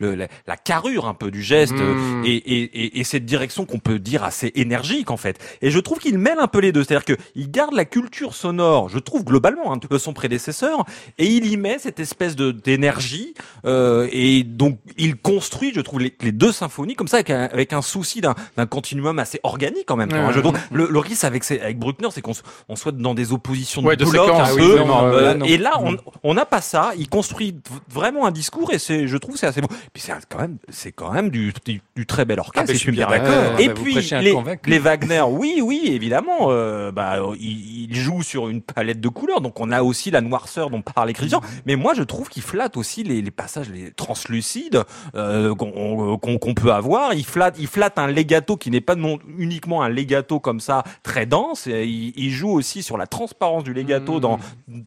le, 0.00 0.14
la, 0.16 0.26
la, 0.48 0.56
carrure 0.56 1.06
un 1.06 1.14
peu 1.14 1.30
du 1.30 1.40
geste 1.40 1.74
hmm. 1.74 2.24
et, 2.24 2.34
et, 2.34 2.98
et, 2.98 3.04
cette 3.04 3.24
direction 3.24 3.64
qu'on 3.64 3.78
peut 3.78 4.00
dire 4.00 4.24
assez 4.24 4.50
énergique 4.56 5.12
en 5.12 5.16
fait. 5.16 5.38
Et 5.62 5.70
je 5.70 5.78
trouve 5.78 5.98
qu'il 5.98 6.18
mêle 6.18 6.38
un 6.40 6.48
peu 6.48 6.58
les 6.58 6.72
deux, 6.72 6.82
c'est-à-dire 6.82 7.04
que 7.04 7.22
il 7.36 7.50
garde 7.50 7.74
la 7.74 7.84
culture 7.84 8.34
sonore, 8.34 8.88
je 8.88 8.98
trouve 8.98 9.24
globalement, 9.24 9.72
un 9.72 9.78
peu 9.78 9.98
son 9.98 10.12
prédécesseur, 10.12 10.84
et 11.18 11.26
il 11.26 11.46
y 11.46 11.56
met 11.56 11.78
cette 11.78 12.00
espèce 12.00 12.34
de 12.34 12.50
d'énergie 12.50 13.34
euh, 13.64 14.08
et 14.10 14.42
donc 14.42 14.78
il 14.96 15.16
construit, 15.16 15.72
je 15.74 15.80
trouve, 15.80 16.00
les, 16.00 16.12
les 16.22 16.32
deux 16.32 16.50
symphonies 16.50 16.94
comme 16.94 17.08
ça 17.08 17.18
avec 17.18 17.30
un, 17.30 17.44
avec 17.44 17.72
un 17.72 17.82
souci 17.82 18.20
d'un 18.20 18.66
continuum 18.66 19.18
assez 19.20 19.38
organique 19.44 19.90
en 19.92 19.96
même 19.96 20.08
temps. 20.08 20.32
Je 20.32 20.40
trouve, 20.40 20.58
le, 20.72 20.88
le 20.90 20.98
risque 20.98 21.22
avec, 21.22 21.48
avec 21.50 21.78
Bruckner, 21.78 22.08
c'est 22.10 22.20
qu'on 22.22 22.32
on 22.68 22.74
soit 22.74 22.92
dans 22.92 23.14
des 23.14 23.32
oppositions 23.32 23.82
de, 23.82 23.94
de 23.94 24.04
blocs 24.04 24.30
un 24.30 24.56
peu, 24.56 24.80
euh, 24.80 25.38
et 25.44 25.58
là 25.58 25.78
on 26.22 26.34
n'a 26.34 26.44
pas 26.44 26.60
ça. 26.60 26.92
Il 26.96 27.08
construit 27.08 27.56
vraiment 27.88 28.26
un 28.26 28.30
discours 28.30 28.72
et 28.72 28.78
c'est, 28.78 29.06
je 29.06 29.16
trouve, 29.16 29.36
c'est 29.36 29.46
assez 29.46 29.60
bon. 29.60 29.68
Puis 29.92 30.02
c'est 30.02 30.12
quand 30.28 30.38
même, 30.38 30.58
c'est 30.68 30.92
quand 30.92 31.12
même 31.12 31.30
du, 31.30 31.52
du, 31.64 32.06
très 32.06 32.24
bel 32.24 32.38
orchestre. 32.38 32.68
Ah, 32.68 32.72
je 32.72 32.78
suis 32.78 32.92
bien 32.92 33.08
d'accord. 33.08 33.58
et 33.58 33.68
puis 33.70 33.94
les, 33.94 34.34
les, 34.66 34.78
Wagner, 34.78 35.22
oui, 35.28 35.60
oui, 35.62 35.82
évidemment. 35.86 36.50
Euh, 36.50 36.92
bah, 36.92 37.18
il, 37.38 37.90
il, 37.90 37.94
joue 37.94 38.22
sur 38.22 38.48
une 38.48 38.60
palette 38.60 39.00
de 39.00 39.08
couleurs, 39.08 39.40
donc 39.40 39.60
on 39.60 39.70
a 39.70 39.82
aussi 39.82 40.10
la 40.10 40.20
noirceur 40.20 40.70
dont 40.70 40.82
parlait 40.82 41.12
Christian. 41.12 41.40
Mm-hmm. 41.40 41.62
Mais 41.66 41.76
moi, 41.76 41.94
je 41.94 42.02
trouve 42.02 42.28
qu'il 42.28 42.42
flatte 42.42 42.76
aussi 42.76 43.02
les, 43.02 43.22
les 43.22 43.30
passages 43.30 43.70
les 43.70 43.90
translucides 43.92 44.82
euh, 45.14 45.54
qu'on 45.54 46.54
peut 46.54 46.72
avoir. 46.72 47.14
Il 47.14 47.24
flatte, 47.24 47.56
il 47.58 47.66
flatte 47.66 47.98
un 47.98 48.08
legato 48.08 48.56
qui 48.56 48.70
n'est 48.70 48.80
pas 48.80 48.94
non 48.94 49.18
uniquement 49.38 49.82
un 49.82 49.88
legato 49.88 50.40
comme 50.40 50.60
ça 50.60 50.82
très 51.02 51.26
dense. 51.26 51.66
Il, 51.66 52.12
il 52.16 52.30
joue 52.30 52.50
aussi 52.50 52.82
sur 52.82 52.96
la 52.96 53.06
transparence 53.06 53.64
du 53.64 53.72
legato 53.72 54.16
mm. 54.16 54.20
dans 54.20 54.38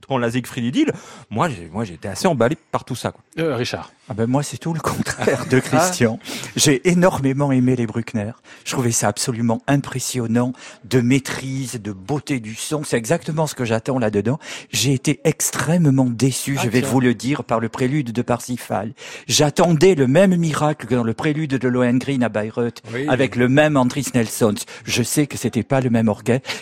dans 0.10 0.18
la 0.18 0.32
Siegfried 0.32 0.87
Moi, 1.30 1.50
j'ai, 1.50 1.70
moi, 1.72 1.84
j'étais 1.84 2.08
assez 2.08 2.28
emballé 2.28 2.58
par 2.72 2.86
tout 2.86 2.96
ça. 2.96 3.12
Quoi. 3.12 3.22
Euh, 3.40 3.56
Richard. 3.56 3.92
Ah 4.10 4.14
ben 4.14 4.26
moi, 4.26 4.42
c'est 4.42 4.58
tout 4.58 4.74
le 4.74 4.80
contraire 4.80 5.46
de 5.48 5.60
Christian. 5.60 6.20
j'ai 6.56 6.88
énormément 6.90 7.52
aimé 7.52 7.76
les 7.76 7.86
Bruckner. 7.86 8.32
Je 8.64 8.72
trouvais 8.72 8.92
ça 8.92 9.10
absolument 9.10 9.62
impressionnant, 9.68 10.54
de 10.86 11.02
maîtrise, 11.02 11.82
de 11.82 11.92
beauté 11.92 12.40
du 12.40 12.56
son. 12.56 12.84
C'est 12.86 12.98
exactement 12.98 13.48
ce 13.48 13.56
que 13.56 13.66
j'attends 13.66 14.00
là-dedans. 14.00 14.40
J'ai 14.72 14.94
été 14.94 15.20
extrêmement 15.26 16.06
déçu, 16.06 16.56
je 16.56 16.68
ah, 16.68 16.70
vais 16.70 16.82
vous 16.82 17.02
le 17.02 17.14
dire, 17.14 17.44
par 17.44 17.60
le 17.60 17.68
prélude 17.68 18.14
de 18.14 18.22
Parsifal. 18.22 18.94
J'attendais 19.28 19.96
le 19.96 20.08
même 20.08 20.36
miracle 20.38 20.88
que 20.88 20.96
dans 20.96 21.04
le 21.04 21.14
prélude 21.14 21.56
de 21.56 21.68
Lohengrin 21.68 22.22
à 22.22 22.30
Bayreuth, 22.30 22.82
avec 23.10 23.36
le 23.36 23.50
même 23.50 23.76
Andris 23.76 24.08
Nelsons. 24.14 24.56
Je 24.86 25.04
sais 25.04 25.28
que 25.28 25.38
c'était 25.38 25.64
pas 25.64 25.82
le 25.82 25.90
même 25.90 26.08
orchestre. 26.08 26.18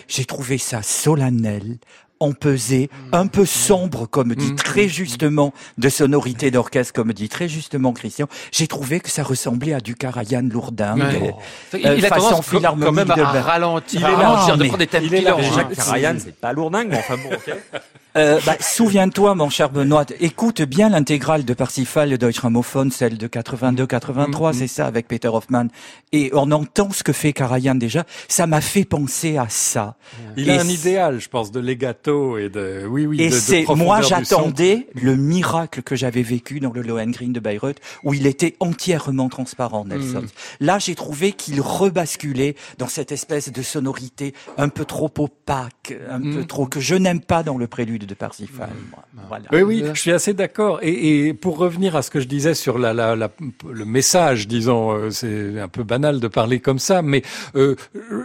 J'ai 0.07 0.25
trouvé 0.25 0.57
ça 0.57 0.81
solennel, 0.81 1.77
empesé, 2.19 2.89
un 3.11 3.27
peu 3.27 3.45
sombre, 3.45 4.07
comme 4.07 4.35
dit 4.35 4.53
mm. 4.53 4.55
très 4.55 4.87
justement, 4.87 5.53
de 5.77 5.89
sonorité 5.89 6.51
d'orchestre, 6.51 6.93
comme 6.93 7.13
dit 7.13 7.29
très 7.29 7.47
justement 7.47 7.93
Christian. 7.93 8.27
J'ai 8.51 8.67
trouvé 8.67 8.99
que 8.99 9.09
ça 9.09 9.23
ressemblait 9.23 9.73
à 9.73 9.79
du 9.79 9.95
Karajan 9.95 10.43
Lourdingue. 10.51 11.33
Euh, 11.73 11.77
il, 11.97 12.05
a 12.05 12.09
tendance 12.09 12.49
quand 12.49 12.91
même 12.91 13.11
à 13.11 13.41
ralentir, 13.41 14.01
il 14.01 14.05
est 14.05 14.17
là, 14.17 14.55
de 14.55 14.63
prendre 14.63 14.77
des 14.77 14.87
thèmes 14.87 15.09
Jacques 15.09 15.75
Karajan, 15.75 16.15
c'est 16.19 16.35
pas 16.35 16.53
Lourdingue, 16.53 16.87
mais 16.89 16.99
enfin 16.99 17.17
bon, 17.17 17.35
ok. 17.35 17.55
Euh, 18.17 18.39
bah, 18.45 18.55
souviens-toi, 18.61 19.35
mon 19.35 19.49
cher 19.49 19.69
Benoît, 19.69 20.05
écoute 20.21 20.61
bien 20.61 20.87
l'intégrale 20.87 21.43
de 21.43 21.53
Parsifal 21.53 22.09
de 22.09 22.15
Deutsche 22.15 22.37
Grammophon, 22.37 22.89
celle 22.89 23.17
de 23.17 23.27
82-83, 23.27 24.29
mm-hmm. 24.29 24.53
c'est 24.53 24.67
ça, 24.67 24.85
avec 24.85 25.09
Peter 25.09 25.27
Hoffmann. 25.27 25.69
Et 26.13 26.31
on 26.33 26.49
entend 26.51 26.91
ce 26.91 27.03
que 27.03 27.11
fait 27.11 27.33
Karajan 27.33 27.75
déjà. 27.75 28.05
Ça 28.29 28.47
m'a 28.47 28.61
fait 28.61 28.85
penser 28.85 29.35
à 29.35 29.47
ça. 29.49 29.97
Il 30.37 30.49
a 30.49 30.61
un 30.61 30.67
idéal, 30.67 31.19
je 31.19 31.27
pense, 31.27 31.51
de 31.51 31.59
legato 31.59 32.37
et 32.37 32.47
de, 32.47 32.85
oui, 32.87 33.05
oui, 33.05 33.21
et 33.21 33.31
c'est, 33.31 33.65
moi, 33.75 34.01
j'attendais 34.01 34.87
le 34.93 35.17
miracle 35.17 35.81
que 35.81 35.97
j'avais 35.97 36.23
vécu 36.23 36.61
dans 36.61 36.71
le 36.71 36.81
Lohengrin 36.81 37.31
de 37.31 37.39
Bayreuth, 37.41 37.79
où 38.03 38.13
il 38.13 38.27
était 38.27 38.55
entièrement 38.61 39.27
transparent, 39.27 39.83
Nelson. 39.83 40.21
Mm. 40.21 40.65
Là, 40.65 40.79
j'ai 40.79 40.95
trouvé 40.95 41.33
qu'il 41.33 41.59
rebasculait 41.59 42.55
dans 42.77 42.87
cette 42.87 43.11
espèce 43.11 43.51
de 43.51 43.61
sonorité 43.61 44.33
un 44.57 44.69
peu 44.69 44.85
trop 44.85 45.11
opaque, 45.17 45.93
un 46.09 46.21
peu 46.21 46.41
mm. 46.41 46.47
trop, 46.47 46.65
que 46.65 46.79
je 46.79 46.95
n'aime 46.95 47.19
pas 47.19 47.43
dans 47.43 47.57
le 47.57 47.67
prélude 47.67 48.04
de 48.05 48.13
Parsifal. 48.13 48.69
Voilà. 49.27 49.45
Oui, 49.51 49.61
oui, 49.61 49.83
je 49.93 49.99
suis 49.99 50.11
assez 50.11 50.33
d'accord. 50.33 50.79
Et, 50.81 51.27
et, 51.27 51.33
pour 51.33 51.57
revenir 51.57 51.95
à 51.95 52.01
ce 52.01 52.09
que 52.09 52.19
je 52.19 52.27
disais 52.27 52.53
sur 52.53 52.77
la, 52.77 52.93
la, 52.93 53.15
la 53.15 53.29
le 53.69 53.85
message, 53.85 54.47
disons, 54.47 54.91
euh, 54.91 55.09
c'est 55.09 55.59
un 55.59 55.67
peu 55.67 55.83
banal 55.83 56.19
de 56.19 56.27
parler 56.27 56.59
comme 56.59 56.79
ça, 56.79 57.01
mais 57.01 57.23
euh, 57.55 57.75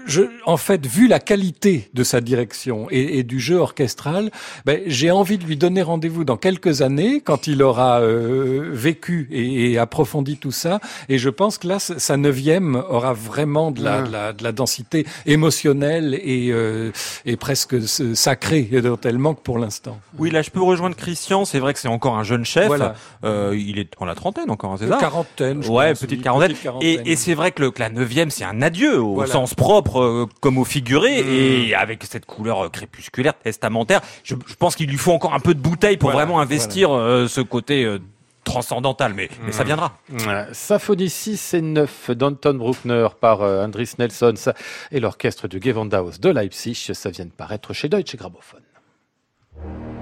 je, 0.07 0.23
en 0.47 0.57
fait, 0.57 0.87
vu 0.87 1.09
la 1.09 1.21
qualité 1.21 1.91
de 1.95 2.03
sa 2.05 2.21
direction 2.21 2.87
et, 2.91 3.19
et 3.19 3.23
du 3.23 3.41
jeu 3.41 3.57
orchestral, 3.57 4.31
ben, 4.65 4.81
j'ai 4.87 5.11
envie 5.11 5.39
de 5.39 5.45
lui 5.45 5.57
donner 5.57 5.83
rendez-vous 5.83 6.25
dans 6.25 6.37
quelques 6.37 6.83
années, 6.83 7.21
quand 7.21 7.47
il 7.47 7.63
aura 7.63 8.01
euh, 8.01 8.71
vécu 8.73 9.29
et, 9.31 9.73
et, 9.73 9.79
approfondi 9.79 10.37
tout 10.37 10.53
ça. 10.53 10.81
Et 11.09 11.19
je 11.19 11.31
pense 11.31 11.59
que 11.59 11.67
là, 11.69 11.79
sa 11.79 12.17
neuvième 12.17 12.77
aura 12.89 13.13
vraiment 13.13 13.71
de 13.71 13.83
la, 13.83 14.03
de 14.03 14.13
la, 14.13 14.33
de 14.33 14.43
la 14.43 14.53
densité 14.53 15.07
émotionnelle 15.27 16.15
et, 16.15 16.51
euh, 16.53 16.91
et 17.25 17.37
presque 17.37 17.77
sacrée, 18.15 18.69
tellement 19.01 19.35
que 19.35 19.41
pour 19.41 19.59
l'instant 19.59 19.70
oui, 20.19 20.31
là, 20.31 20.43
je 20.43 20.51
peux 20.51 20.63
rejoindre 20.63 20.97
Christian. 20.97 21.45
C'est 21.45 21.59
vrai 21.59 21.73
que 21.73 21.79
c'est 21.79 21.89
encore 21.89 22.17
un 22.17 22.25
jeune 22.25 22.45
chef. 22.45 22.71
Euh, 23.25 23.57
il 23.57 23.79
est 23.79 23.93
en 23.99 24.05
la 24.05 24.15
trentaine 24.15 24.51
encore, 24.51 24.77
c'est 24.79 24.89
ça 24.89 24.97
Quarantaine. 24.99 25.63
Je 25.63 25.71
ouais, 25.71 25.95
petite, 25.95 26.23
quarantaine. 26.23 26.55
Et, 26.81 27.17
c'est 27.17 27.35
vrai 27.35 27.53
que, 27.53 27.63
le, 27.63 27.73
la 27.79 27.91
neuvième, 27.91 28.31
c'est 28.31 28.45
un 28.45 28.63
adieu 28.63 29.01
au 29.01 29.25
sens 29.27 29.55
propre 29.55 30.01
euh, 30.01 30.27
comme 30.41 30.59
au 30.59 30.65
figuré, 30.65 31.23
mm. 31.23 31.29
et 31.29 31.75
avec 31.75 32.05
cette 32.05 32.27
couleur 32.27 32.67
euh, 32.67 32.69
crépusculaire, 32.69 33.35
testamentaire. 33.35 34.01
Je, 34.25 34.35
pense 34.59 34.77
qu'il 34.77 34.89
lui 34.89 34.97
faut 34.97 35.13
encore 35.13 35.35
un 35.35 35.41
peu 35.41 35.55
de 35.55 35.61
bouteille 35.61 35.97
pour 35.97 36.11
vraiment 36.11 36.41
investir 36.41 36.91
ce 36.91 37.41
côté 37.41 37.99
transcendantal, 38.45 39.15
mais, 39.15 39.29
mais 39.45 39.53
ça 39.53 39.65
mm. 39.65 39.67
viendra. 39.67 39.93
Symphonie 40.53 41.11
6 41.11 41.55
et 41.55 41.63
9 41.63 42.11
d'Anton 42.13 42.55
Bruckner 42.55 43.09
par 43.21 43.43
Andris 43.43 43.95
Nelsons 43.99 44.53
et 44.91 45.01
l'orchestre 45.01 45.49
du 45.49 45.61
Gewandhaus 45.61 46.19
de 46.21 46.29
Leipzig, 46.29 46.91
ça 46.93 47.11
vient 47.11 47.27
de 47.27 47.31
paraître 47.31 47.73
chez 47.73 47.89
Deutsche 47.89 48.17
Grammophon. 48.17 48.59
Thank 49.63 49.95
you. 49.95 50.00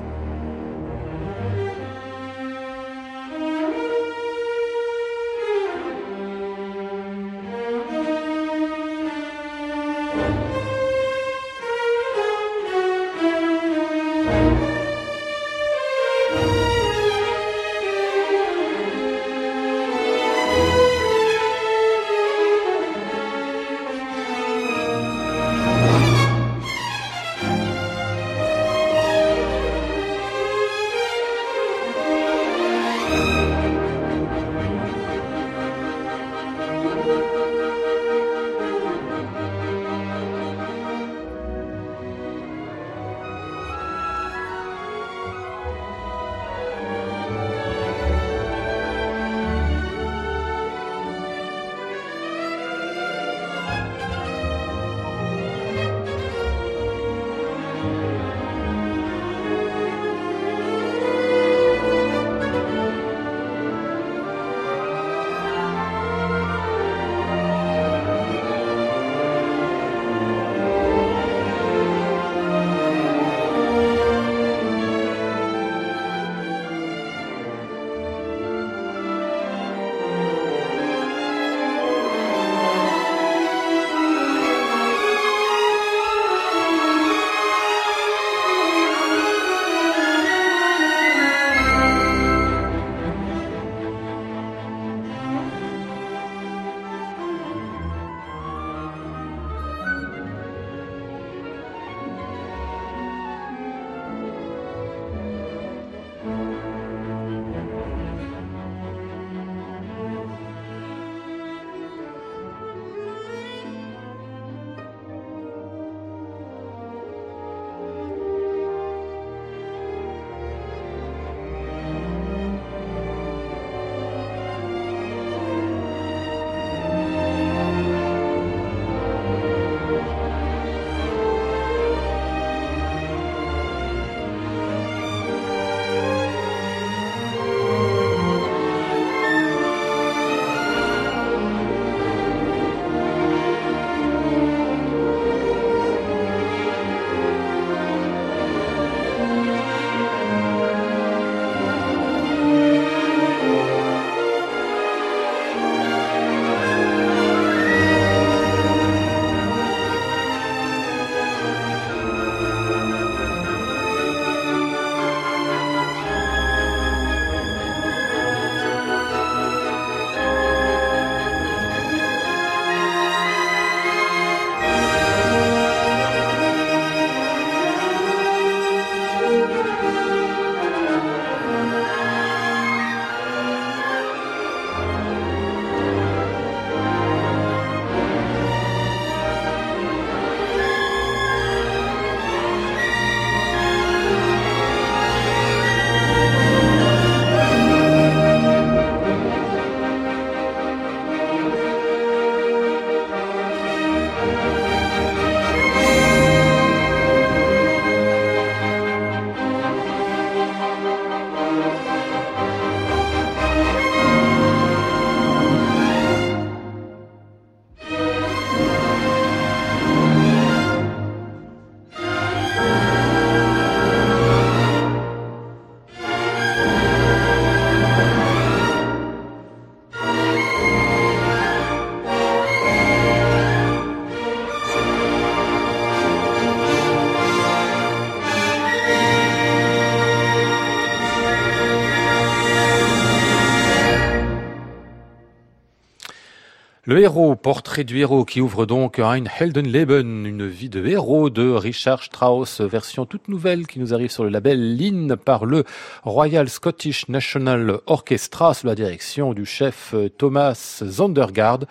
Le 246.99 247.05
héros, 247.05 247.37
portrait 247.37 247.85
du 247.85 248.01
héros 248.01 248.25
qui 248.25 248.41
ouvre 248.41 248.67
donc 248.67 248.99
Ein 248.99 249.27
Heldenleben, 249.39 250.27
une 250.27 250.49
vie 250.49 250.69
de 250.69 250.85
héros 250.85 251.31
de 251.31 251.49
Richard 251.49 252.03
Strauss, 252.03 252.61
version 252.61 253.07
toute 253.07 253.29
nouvelle 253.29 253.69
qui 253.69 253.79
nous 253.79 253.95
arrive 253.95 254.11
sur 254.11 254.25
le 254.25 254.31
label 254.31 254.77
Lynn 254.77 255.15
par 255.15 255.47
le 255.47 255.63
Royal 256.03 256.49
Scottish 256.49 257.09
National 257.09 257.79
Orchestra 257.87 258.53
sous 258.53 258.67
la 258.67 258.75
direction 258.75 259.33
du 259.33 259.47
chef 259.47 259.93
euh, 259.95 260.09
Thomas 260.09 260.83
Zondergaard, 260.85 261.67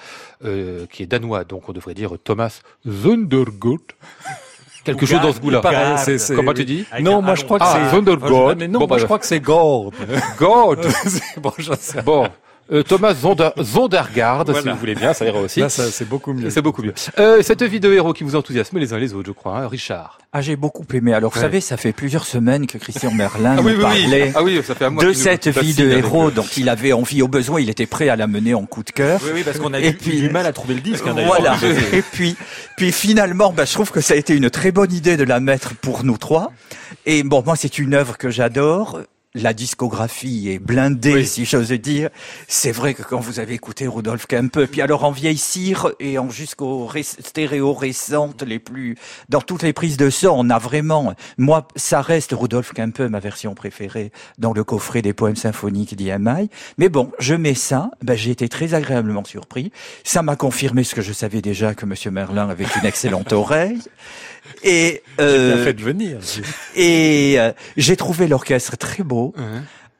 euh, 0.45 0.85
qui 0.89 1.03
est 1.03 1.07
danois, 1.07 1.43
donc 1.43 1.67
on 1.67 1.73
devrait 1.73 1.93
dire 1.93 2.13
Thomas 2.23 2.61
Zondergaard. 2.87 3.79
Quelque 4.85 5.05
chose 5.05 5.19
dans 5.19 5.33
ce 5.33 5.41
goût-là. 5.41 5.61
Comment 6.37 6.53
tu 6.53 6.63
dis 6.63 6.85
Non, 7.01 7.21
moi 7.21 7.35
je 7.35 7.43
crois 7.43 7.59
que 7.59 7.65
c'est 7.65 7.93
Zondergaard. 7.93 8.55
Mais 8.55 8.69
non, 8.69 8.87
moi 8.87 8.97
je 8.97 9.03
crois 9.03 9.19
que 9.19 9.25
c'est 9.25 9.41
Gord. 9.41 9.91
Gord. 10.39 10.77
bon, 11.41 11.51
bon. 12.05 12.29
Euh, 12.71 12.83
Thomas 12.83 13.13
Zondergaard, 13.13 14.45
si 14.61 14.69
vous 14.69 14.75
voulez 14.75 14.95
bien, 14.95 15.13
ça 15.13 15.25
ira 15.25 15.39
aussi. 15.39 15.63
c'est 15.69 16.07
beaucoup 16.07 16.33
mieux. 16.33 16.49
C'est 16.49 16.61
beaucoup 16.61 16.83
mieux. 16.83 16.93
Euh, 17.17 17.41
cette 17.41 17.63
vie 17.63 17.79
de 17.79 17.91
héros 17.91 18.13
qui 18.13 18.23
vous 18.23 18.35
enthousiasme 18.35 18.77
les 18.77 18.93
uns 18.93 18.97
les 18.97 19.13
autres, 19.13 19.27
je 19.27 19.31
crois. 19.31 19.59
Hein, 19.59 19.67
Richard. 19.67 20.19
Ah, 20.33 20.41
j'ai 20.41 20.55
beaucoup 20.55 20.85
aimé. 20.93 21.13
Alors, 21.13 21.33
vous 21.33 21.39
savez, 21.39 21.61
ça 21.61 21.77
fait 21.77 21.93
plusieurs 21.93 22.25
semaines 22.25 22.67
que 22.67 22.77
Christian 22.77 23.11
Merlin 23.11 23.55
ah, 23.57 23.61
nous 23.61 23.79
parlait 23.79 24.33
ah, 24.35 24.43
oui, 24.43 24.61
ça 24.63 24.75
fait 24.75 24.89
de 24.89 25.13
cette 25.13 25.47
vie 25.47 25.73
de 25.73 25.89
héros 25.89 26.31
dont 26.31 26.45
il 26.57 26.69
avait 26.69 26.93
envie 26.93 27.21
au 27.21 27.27
besoin. 27.27 27.61
Il 27.61 27.69
était 27.69 27.85
prêt 27.85 28.09
à 28.09 28.15
la 28.15 28.27
mener 28.27 28.53
en 28.53 28.65
coup 28.65 28.83
de 28.83 28.91
cœur. 28.91 29.21
Oui, 29.23 29.31
oui, 29.35 29.43
parce 29.43 29.59
qu'on 29.59 29.73
a 29.73 29.81
eu 29.81 29.93
du 29.93 30.29
mal 30.29 30.45
à 30.45 30.53
trouver 30.53 30.75
le 30.75 30.81
disque. 30.81 31.05
Hein, 31.07 31.15
voilà. 31.25 31.57
Et 31.93 32.01
puis, 32.01 32.35
puis 32.75 32.91
finalement, 32.91 33.53
bah, 33.53 33.65
je 33.65 33.73
trouve 33.73 33.91
que 33.91 34.01
ça 34.01 34.13
a 34.13 34.17
été 34.17 34.35
une 34.35 34.49
très 34.49 34.71
bonne 34.71 34.91
idée 34.91 35.17
de 35.17 35.23
la 35.23 35.39
mettre 35.39 35.73
pour 35.75 36.03
nous 36.03 36.17
trois. 36.17 36.51
Et 37.05 37.23
bon, 37.23 37.41
moi, 37.45 37.55
c'est 37.55 37.79
une 37.79 37.93
œuvre 37.93 38.17
que 38.17 38.29
j'adore 38.29 38.99
la 39.37 39.53
discographie 39.53 40.49
est 40.49 40.59
blindée, 40.59 41.25
si 41.25 41.45
j'ose 41.45 41.71
dire. 41.71 42.09
C'est 42.47 42.71
vrai 42.71 42.93
que 42.93 43.03
quand 43.03 43.19
vous 43.19 43.39
avez 43.39 43.53
écouté 43.53 43.87
Rudolf 43.87 44.25
Kempe, 44.25 44.65
puis 44.65 44.81
alors 44.81 45.03
en 45.03 45.11
vieille 45.11 45.37
cire 45.37 45.91
et 45.99 46.17
en 46.17 46.29
jusqu'aux 46.29 46.89
stéréo 47.01 47.73
récentes 47.73 48.43
les 48.43 48.59
plus, 48.59 48.95
dans 49.29 49.41
toutes 49.41 49.63
les 49.63 49.73
prises 49.73 49.97
de 49.97 50.09
son, 50.09 50.29
on 50.29 50.49
a 50.49 50.57
vraiment, 50.57 51.13
moi, 51.37 51.67
ça 51.75 52.01
reste 52.01 52.33
Rudolf 52.33 52.73
Kempe, 52.73 53.01
ma 53.01 53.19
version 53.19 53.53
préférée 53.53 54.11
dans 54.37 54.53
le 54.53 54.63
coffret 54.63 55.01
des 55.01 55.13
poèmes 55.13 55.35
symphoniques 55.35 55.95
d'IMI. 55.95 56.49
Mais 56.77 56.89
bon, 56.89 57.11
je 57.19 57.35
mets 57.35 57.53
ça, 57.53 57.91
ben, 58.01 58.15
j'ai 58.15 58.31
été 58.31 58.49
très 58.49 58.73
agréablement 58.73 59.23
surpris. 59.23 59.71
Ça 60.03 60.21
m'a 60.21 60.35
confirmé 60.35 60.83
ce 60.83 60.95
que 60.95 61.01
je 61.01 61.13
savais 61.13 61.41
déjà 61.41 61.73
que 61.73 61.85
Monsieur 61.85 62.11
Merlin 62.11 62.49
avait 62.49 62.67
une 62.79 62.85
excellente 62.85 63.33
oreille. 63.33 63.81
Et 64.63 65.03
euh, 65.19 65.63
fait 65.63 65.79
venir. 65.79 66.19
Et 66.75 67.35
euh, 67.37 67.51
j'ai 67.75 67.95
trouvé 67.95 68.27
l'orchestre 68.27 68.77
très 68.77 69.03
beau. 69.03 69.26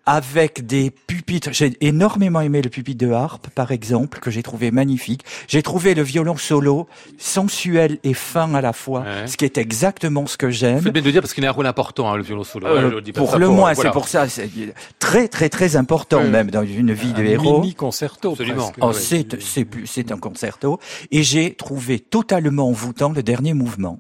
Avec 0.10 0.66
des 0.66 0.90
pupitres, 0.90 1.50
j'ai 1.52 1.76
énormément 1.82 2.40
aimé 2.40 2.62
le 2.62 2.70
pupitre 2.70 3.06
de 3.06 3.12
harpe, 3.12 3.50
par 3.50 3.74
exemple, 3.74 4.20
que 4.20 4.32
j'ai 4.32 4.42
trouvé 4.42 4.72
magnifique. 4.72 5.26
J'ai 5.50 5.62
trouvé 5.62 5.96
le 5.96 6.02
violon 6.02 6.38
solo 6.38 6.88
sensuel 7.18 7.98
et 8.06 8.14
fin 8.14 8.56
à 8.56 8.62
la 8.62 8.72
fois, 8.72 9.04
ce 9.26 9.36
qui 9.36 9.44
est 9.44 9.58
exactement 9.58 10.26
ce 10.26 10.38
que 10.38 10.50
j'aime. 10.50 10.80
C'est 10.82 10.92
bien 10.92 11.02
de 11.02 11.12
dire 11.12 11.22
parce 11.22 11.34
qu'il 11.34 11.46
a 11.46 11.50
un 11.50 11.52
rôle 11.52 11.68
important, 11.68 12.10
hein, 12.10 12.16
le 12.16 12.24
violon 12.24 12.46
solo. 12.46 12.68
Euh, 12.68 13.02
pour 13.14 13.38
le 13.38 13.50
moins, 13.50 13.74
c'est 13.76 13.92
pour 13.92 14.08
ça, 14.08 14.30
c'est 14.30 14.50
très 14.98 15.28
très 15.28 15.50
très 15.50 15.76
important 15.76 16.24
même 16.24 16.52
dans 16.52 16.64
une 16.64 16.94
vie 16.94 17.12
de 17.12 17.26
héros. 17.26 17.60
Mini 17.60 17.76
concerto, 17.76 18.32
absolument. 18.32 18.72
Oh, 18.80 18.94
c'est 18.94 19.42
c'est 19.42 19.68
c'est 19.84 20.14
un 20.14 20.18
concerto 20.18 20.80
et 21.12 21.22
j'ai 21.22 21.54
trouvé 21.54 22.00
totalement 22.00 22.70
envoûtant 22.70 23.12
le 23.12 23.24
dernier 23.24 23.54
mouvement 23.54 23.98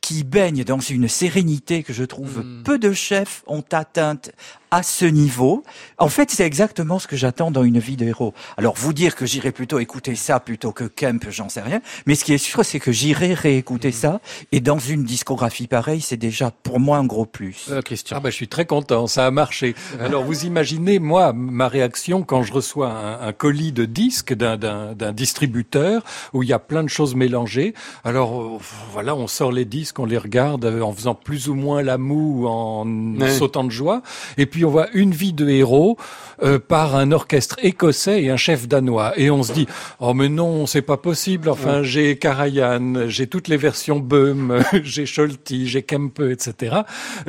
qui 0.00 0.24
baigne 0.24 0.64
dans 0.64 0.78
une 0.78 1.08
sérénité 1.08 1.82
que 1.82 1.92
je 1.92 2.04
trouve 2.04 2.40
hmm. 2.40 2.62
peu 2.62 2.78
de 2.78 2.92
chefs 2.92 3.42
ont 3.46 3.64
atteinte 3.70 4.32
à 4.70 4.82
ce 4.82 5.04
niveau. 5.04 5.64
En 5.98 6.08
fait, 6.08 6.30
c'est 6.30 6.44
exactement 6.44 6.98
ce 6.98 7.06
que 7.06 7.16
j'attends 7.16 7.50
dans 7.50 7.64
une 7.64 7.78
vie 7.78 7.96
de 7.96 8.06
héros. 8.06 8.34
Alors, 8.56 8.74
vous 8.76 8.92
dire 8.92 9.16
que 9.16 9.26
j'irai 9.26 9.52
plutôt 9.52 9.78
écouter 9.78 10.14
ça 10.14 10.40
plutôt 10.40 10.72
que 10.72 10.84
Kemp, 10.84 11.26
j'en 11.30 11.48
sais 11.48 11.60
rien. 11.60 11.80
Mais 12.06 12.14
ce 12.14 12.24
qui 12.24 12.32
est 12.32 12.38
sûr, 12.38 12.64
c'est 12.64 12.80
que 12.80 12.92
j'irai 12.92 13.34
réécouter 13.34 13.88
mm. 13.88 13.92
ça. 13.92 14.20
Et 14.52 14.60
dans 14.60 14.78
une 14.78 15.04
discographie 15.04 15.66
pareille, 15.66 16.00
c'est 16.00 16.16
déjà 16.16 16.50
pour 16.50 16.80
moi 16.80 16.98
un 16.98 17.04
gros 17.04 17.26
plus. 17.26 17.66
Euh, 17.70 17.82
Christian. 17.82 18.16
Ah 18.18 18.20
bah, 18.20 18.30
je 18.30 18.36
suis 18.36 18.48
très 18.48 18.66
content. 18.66 19.06
Ça 19.06 19.26
a 19.26 19.30
marché. 19.30 19.74
Alors, 20.00 20.24
vous 20.24 20.44
imaginez, 20.44 20.98
moi, 20.98 21.32
ma 21.32 21.68
réaction 21.68 22.22
quand 22.22 22.42
je 22.42 22.52
reçois 22.52 22.90
un, 23.22 23.32
colis 23.32 23.72
de 23.72 23.84
disques 23.84 24.34
d'un 24.34 25.12
distributeur 25.12 26.02
où 26.32 26.42
il 26.42 26.48
y 26.48 26.52
a 26.52 26.58
plein 26.58 26.82
de 26.82 26.88
choses 26.88 27.14
mélangées. 27.14 27.74
Alors, 28.04 28.40
euh, 28.40 28.58
voilà, 28.92 29.14
on 29.14 29.26
sort 29.26 29.52
les 29.52 29.64
disques, 29.64 29.98
on 29.98 30.04
les 30.04 30.18
regarde 30.18 30.64
euh, 30.64 30.82
en 30.82 30.92
faisant 30.92 31.14
plus 31.14 31.48
ou 31.48 31.54
moins 31.54 31.82
la 31.82 31.98
moue, 31.98 32.46
en 32.46 32.86
sautant 33.28 33.64
de 33.64 33.70
joie. 33.70 34.02
Et 34.36 34.46
puis, 34.46 34.59
on 34.64 34.70
voit 34.70 34.88
une 34.92 35.12
vie 35.12 35.32
de 35.32 35.48
héros 35.48 35.96
euh, 36.42 36.58
par 36.58 36.96
un 36.96 37.12
orchestre 37.12 37.56
écossais 37.62 38.22
et 38.22 38.30
un 38.30 38.36
chef 38.36 38.66
danois. 38.66 39.12
Et 39.18 39.30
on 39.30 39.42
se 39.42 39.52
dit, 39.52 39.66
oh 39.98 40.14
mais 40.14 40.28
non, 40.28 40.66
c'est 40.66 40.82
pas 40.82 40.96
possible. 40.96 41.48
Enfin, 41.50 41.82
j'ai 41.82 42.16
Karajan, 42.16 43.08
j'ai 43.08 43.26
toutes 43.26 43.48
les 43.48 43.58
versions 43.58 43.98
Böhm, 43.98 44.62
j'ai 44.82 45.04
Scholti, 45.04 45.68
j'ai 45.68 45.82
Kempe, 45.82 46.20
etc. 46.30 46.76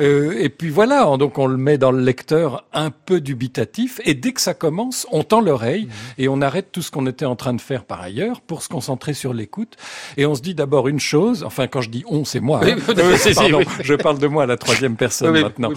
Euh, 0.00 0.34
et 0.38 0.48
puis 0.48 0.70
voilà, 0.70 1.16
donc 1.18 1.38
on 1.38 1.46
le 1.46 1.58
met 1.58 1.76
dans 1.76 1.92
le 1.92 2.02
lecteur 2.02 2.64
un 2.72 2.90
peu 2.90 3.20
dubitatif. 3.20 4.00
Et 4.04 4.14
dès 4.14 4.32
que 4.32 4.40
ça 4.40 4.54
commence, 4.54 5.06
on 5.10 5.24
tend 5.24 5.40
l'oreille 5.40 5.84
mhm. 5.84 5.92
et 6.18 6.28
on 6.28 6.40
arrête 6.40 6.72
tout 6.72 6.82
ce 6.82 6.90
qu'on 6.90 7.06
était 7.06 7.26
en 7.26 7.36
train 7.36 7.52
de 7.52 7.60
faire 7.60 7.84
par 7.84 8.00
ailleurs 8.00 8.40
pour 8.40 8.62
se 8.62 8.68
concentrer 8.68 9.12
sur 9.12 9.34
l'écoute. 9.34 9.76
Et 10.16 10.24
on 10.24 10.34
se 10.34 10.40
dit 10.40 10.54
d'abord 10.54 10.88
une 10.88 11.00
chose, 11.00 11.44
enfin 11.44 11.66
quand 11.66 11.82
je 11.82 11.90
dis 11.90 12.04
on, 12.08 12.24
c'est 12.24 12.40
moi. 12.40 12.60
Hein. 12.64 12.76
je 13.82 13.94
parle 13.94 14.18
de 14.18 14.26
moi 14.26 14.44
à 14.44 14.46
la 14.46 14.56
troisième 14.56 14.96
personne 14.96 15.38
maintenant. 15.38 15.70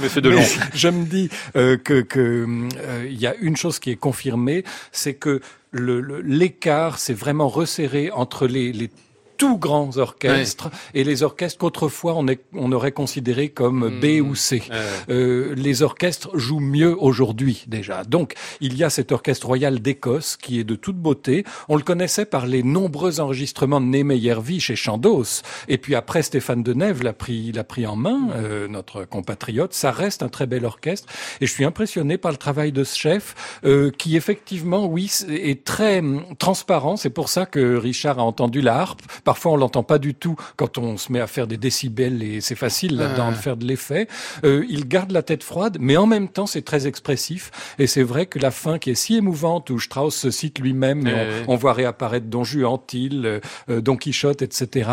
je 0.74 0.88
me 0.88 1.06
dis, 1.06 1.30
euh, 1.56 1.78
que 1.78 2.02
qu'il 2.02 2.22
euh, 2.22 3.10
y 3.10 3.28
a 3.28 3.36
une 3.36 3.58
chose 3.58 3.80
qui 3.80 3.92
est 3.92 3.96
confirmée, 3.96 4.64
c'est 4.92 5.16
que 5.16 5.42
l'écart 5.74 7.00
s'est 7.00 7.14
vraiment 7.14 7.50
resserré 7.50 8.10
entre 8.12 8.48
les 8.48 8.90
tout 9.38 9.58
grands 9.58 9.98
orchestres 9.98 10.70
et 10.94 11.04
les 11.04 11.24
orchestres 11.24 11.60
qu'autrefois 11.60 12.16
on, 12.16 12.26
on 12.54 12.72
aurait 12.72 12.92
considérés 12.92 13.50
comme 13.50 14.00
B 14.00 14.20
hmm. 14.20 14.30
ou 14.30 14.36
C. 14.36 14.64
Euh, 15.10 15.54
les 15.56 15.82
orchestres 15.82 16.38
jouent 16.38 16.60
mieux 16.60 16.96
aujourd'hui 17.00 17.66
déjà. 17.68 18.04
Donc 18.04 18.34
il 18.62 18.76
y 18.76 18.84
a 18.84 18.90
cet 18.90 19.12
orchestre 19.12 19.48
royal 19.48 19.80
d'Écosse 19.80 20.38
qui 20.38 20.60
est 20.60 20.64
de 20.64 20.76
toute 20.76 20.98
beauté. 20.98 21.44
On 21.70 21.76
le 21.76 21.84
connaissait 21.84 22.26
par 22.26 22.46
les 22.46 22.64
nombreux 22.64 23.20
enregistrements 23.20 23.82
de 23.82 23.86
Némeyer-Vie 23.86 24.60
chez 24.60 24.76
Chandos. 24.76 25.42
Et 25.68 25.78
puis 25.78 25.96
après 25.96 26.22
Stéphane 26.22 26.64
Denève 26.64 27.04
l'a 27.04 27.14
pris, 27.14 27.52
l'a 27.52 27.64
pris 27.64 27.86
en 27.86 27.96
main, 27.96 28.30
euh, 28.36 28.68
notre 28.68 29.06
compatriote. 29.06 29.74
Ça 29.74 29.92
reste 29.92 30.24
un 30.24 30.30
très 30.30 30.48
bel 30.48 30.66
orchestre. 30.66 31.08
Et 31.42 31.48
je 31.48 31.52
suis 31.52 31.66
impressionné 31.66 32.18
par 32.18 32.32
le 32.32 32.38
travail 32.38 32.72
de 32.72 32.84
ce 32.84 32.98
chef 32.98 33.36
euh, 33.66 33.92
qui 33.92 34.16
effectivement, 34.16 34.86
oui, 34.86 35.12
est 35.30 35.64
très 35.64 36.00
hum, 36.00 36.24
transparent. 36.38 36.98
C'est 36.98 37.10
pour 37.10 37.30
ça 37.30 37.46
que 37.46 37.76
Richard 37.76 38.20
a 38.20 38.24
entendu 38.24 38.62
la 38.62 38.78
harpe 38.78 39.02
Parfois, 39.26 39.52
on 39.52 39.58
l'entend 39.58 39.84
pas 39.84 39.98
du 39.98 40.14
tout 40.14 40.38
quand 40.56 40.78
on 40.78 40.96
se 40.98 41.12
met 41.12 41.20
à 41.20 41.28
faire 41.28 41.48
des 41.48 41.58
décibels 41.58 42.24
et 42.24 42.40
c'est 42.40 42.56
facile 42.56 42.96
là-dedans 42.96 43.32
de 43.32 43.36
faire 43.36 43.58
de 43.58 43.66
l'effet. 43.66 44.08
Euh, 44.46 44.66
il 44.70 44.88
garde 44.88 45.12
la 45.12 45.24
tête 45.24 45.44
froide, 45.44 45.78
mais 45.82 45.98
en 45.98 46.06
même 46.06 46.30
temps, 46.30 46.46
c'est 46.46 46.62
très 46.62 46.88
expressif. 46.88 47.52
Et 47.80 47.88
c'est 47.88 48.04
vrai 48.04 48.28
que 48.28 48.40
la 48.40 48.52
fin 48.52 48.80
qui 48.80 48.92
est 48.92 48.96
si 48.96 49.18
émouvante, 49.18 49.70
où 49.70 49.80
Strauss 49.80 50.16
se 50.16 50.32
cite 50.32 50.60
lui-même, 50.60 51.10
on, 51.48 51.56
voit 51.56 51.74
réapparaître 51.74 52.28
Don 52.28 52.44
Juan, 52.44 52.80
euh, 52.94 53.40
euh, 53.70 53.82
Don 53.82 53.98
Quichotte, 53.98 54.42
etc. 54.42 54.90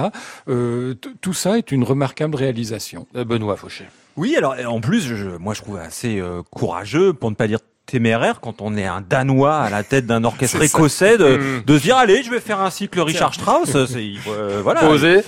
Euh, 0.48 0.94
tout 1.20 1.34
ça 1.34 1.58
est 1.58 1.72
une 1.72 1.84
remarquable 1.84 2.36
réalisation. 2.36 3.06
Benoît 3.14 3.56
Fauché. 3.56 3.84
Oui, 4.16 4.34
alors 4.36 4.54
en 4.66 4.80
plus, 4.80 5.00
je, 5.00 5.36
moi 5.38 5.54
je 5.54 5.62
trouve 5.62 5.78
assez 5.78 6.22
courageux, 6.50 7.12
pour 7.14 7.30
ne 7.30 7.34
pas 7.34 7.46
dire 7.48 7.60
téméraire 7.92 8.40
quand 8.40 8.62
on 8.62 8.74
est 8.74 8.86
un 8.86 9.02
Danois 9.06 9.58
à 9.58 9.68
la 9.68 9.82
tête 9.82 10.06
d'un 10.06 10.24
orchestre 10.24 10.62
écossais 10.62 11.18
de, 11.18 11.36
mm. 11.36 11.64
de, 11.66 11.78
se 11.78 11.82
dire 11.82 11.98
allez 11.98 12.22
je 12.22 12.30
vais 12.30 12.40
faire 12.40 12.58
un 12.62 12.70
cycle 12.70 12.98
Richard 13.00 13.34
Strauss 13.34 13.76
euh, 13.76 14.60
voilà. 14.62 14.80
Faut 14.80 14.94
oser. 14.94 15.20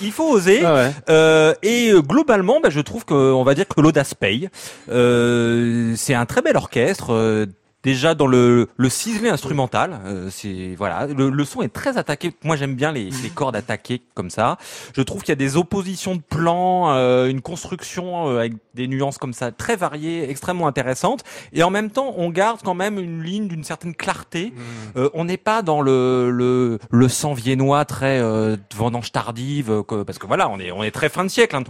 Il, 0.00 0.10
faut 0.10 0.28
oser. 0.28 0.64
Ah 0.64 0.90
euh, 1.08 1.54
et 1.62 1.90
euh, 1.92 2.00
globalement 2.02 2.58
bah, 2.60 2.70
je 2.70 2.80
trouve 2.80 3.04
que 3.04 3.14
on 3.14 3.44
va 3.44 3.54
dire 3.54 3.68
que 3.68 3.80
l'audace 3.80 4.14
paye. 4.14 4.48
Euh, 4.90 5.94
c'est 5.96 6.14
un 6.14 6.26
très 6.26 6.42
bel 6.42 6.56
orchestre 6.56 7.12
euh, 7.12 7.46
déjà 7.82 8.14
dans 8.14 8.26
le, 8.26 8.68
le 8.76 8.88
ciselé 8.88 9.28
instrumental. 9.28 10.00
Euh, 10.04 10.28
c'est 10.30 10.74
voilà, 10.76 11.06
le, 11.06 11.30
le, 11.30 11.44
son 11.44 11.62
est 11.62 11.72
très 11.72 11.98
attaqué. 11.98 12.32
Moi, 12.44 12.56
j'aime 12.56 12.74
bien 12.74 12.92
les, 12.92 13.10
les, 13.10 13.30
cordes 13.30 13.56
attaquées 13.56 14.02
comme 14.14 14.30
ça. 14.30 14.58
Je 14.96 15.02
trouve 15.02 15.22
qu'il 15.22 15.30
y 15.30 15.32
a 15.32 15.36
des 15.36 15.56
oppositions 15.56 16.16
de 16.16 16.20
plans, 16.20 16.92
euh, 16.92 17.26
une 17.26 17.40
construction 17.40 18.28
euh, 18.28 18.38
avec 18.38 18.54
des 18.74 18.86
nuances 18.88 19.18
comme 19.18 19.32
ça 19.32 19.52
très 19.52 19.76
variées, 19.76 20.30
extrêmement 20.30 20.66
intéressantes. 20.66 21.24
Et 21.52 21.62
en 21.62 21.70
même 21.70 21.90
temps, 21.90 22.14
on 22.16 22.30
garde 22.30 22.60
quand 22.62 22.74
même 22.74 22.98
une 22.98 23.22
ligne 23.22 23.48
d'une 23.48 23.64
certaine 23.64 23.94
clarté. 23.94 24.52
Mmh. 24.54 24.98
Euh, 24.98 25.10
on 25.14 25.24
n'est 25.24 25.36
pas 25.36 25.62
dans 25.62 25.80
le 25.80 26.30
le, 26.30 26.78
le 26.90 27.08
sang 27.08 27.34
viennois 27.34 27.84
très 27.84 28.22
vendange 28.74 29.12
tardive, 29.12 29.82
que, 29.86 30.02
parce 30.02 30.18
que 30.18 30.26
voilà, 30.26 30.48
on 30.48 30.58
est 30.58 30.70
on 30.72 30.82
est 30.82 30.90
très 30.90 31.08
fin 31.08 31.24
de 31.24 31.28
siècle 31.28 31.56
hein, 31.56 31.62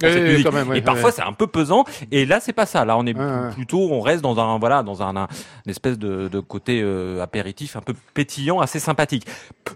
et 0.74 0.82
parfois 0.82 1.10
c'est 1.12 1.22
un 1.22 1.32
peu 1.32 1.46
pesant. 1.46 1.84
Et 2.10 2.26
là, 2.26 2.40
c'est 2.40 2.52
pas 2.52 2.66
ça. 2.66 2.84
Là, 2.84 2.96
on 2.96 3.06
est 3.06 3.14
plutôt, 3.54 3.88
on 3.90 4.00
reste 4.00 4.22
dans 4.22 4.38
un 4.38 4.58
voilà, 4.58 4.82
dans 4.82 5.02
un, 5.02 5.16
un 5.16 5.28
une 5.64 5.70
espèce 5.70 5.98
de, 5.98 6.01
de 6.28 6.40
côté 6.40 6.80
euh, 6.82 7.20
apéritif 7.22 7.76
un 7.76 7.80
peu 7.80 7.94
pétillant, 8.14 8.60
assez 8.60 8.78
sympathique. 8.80 9.26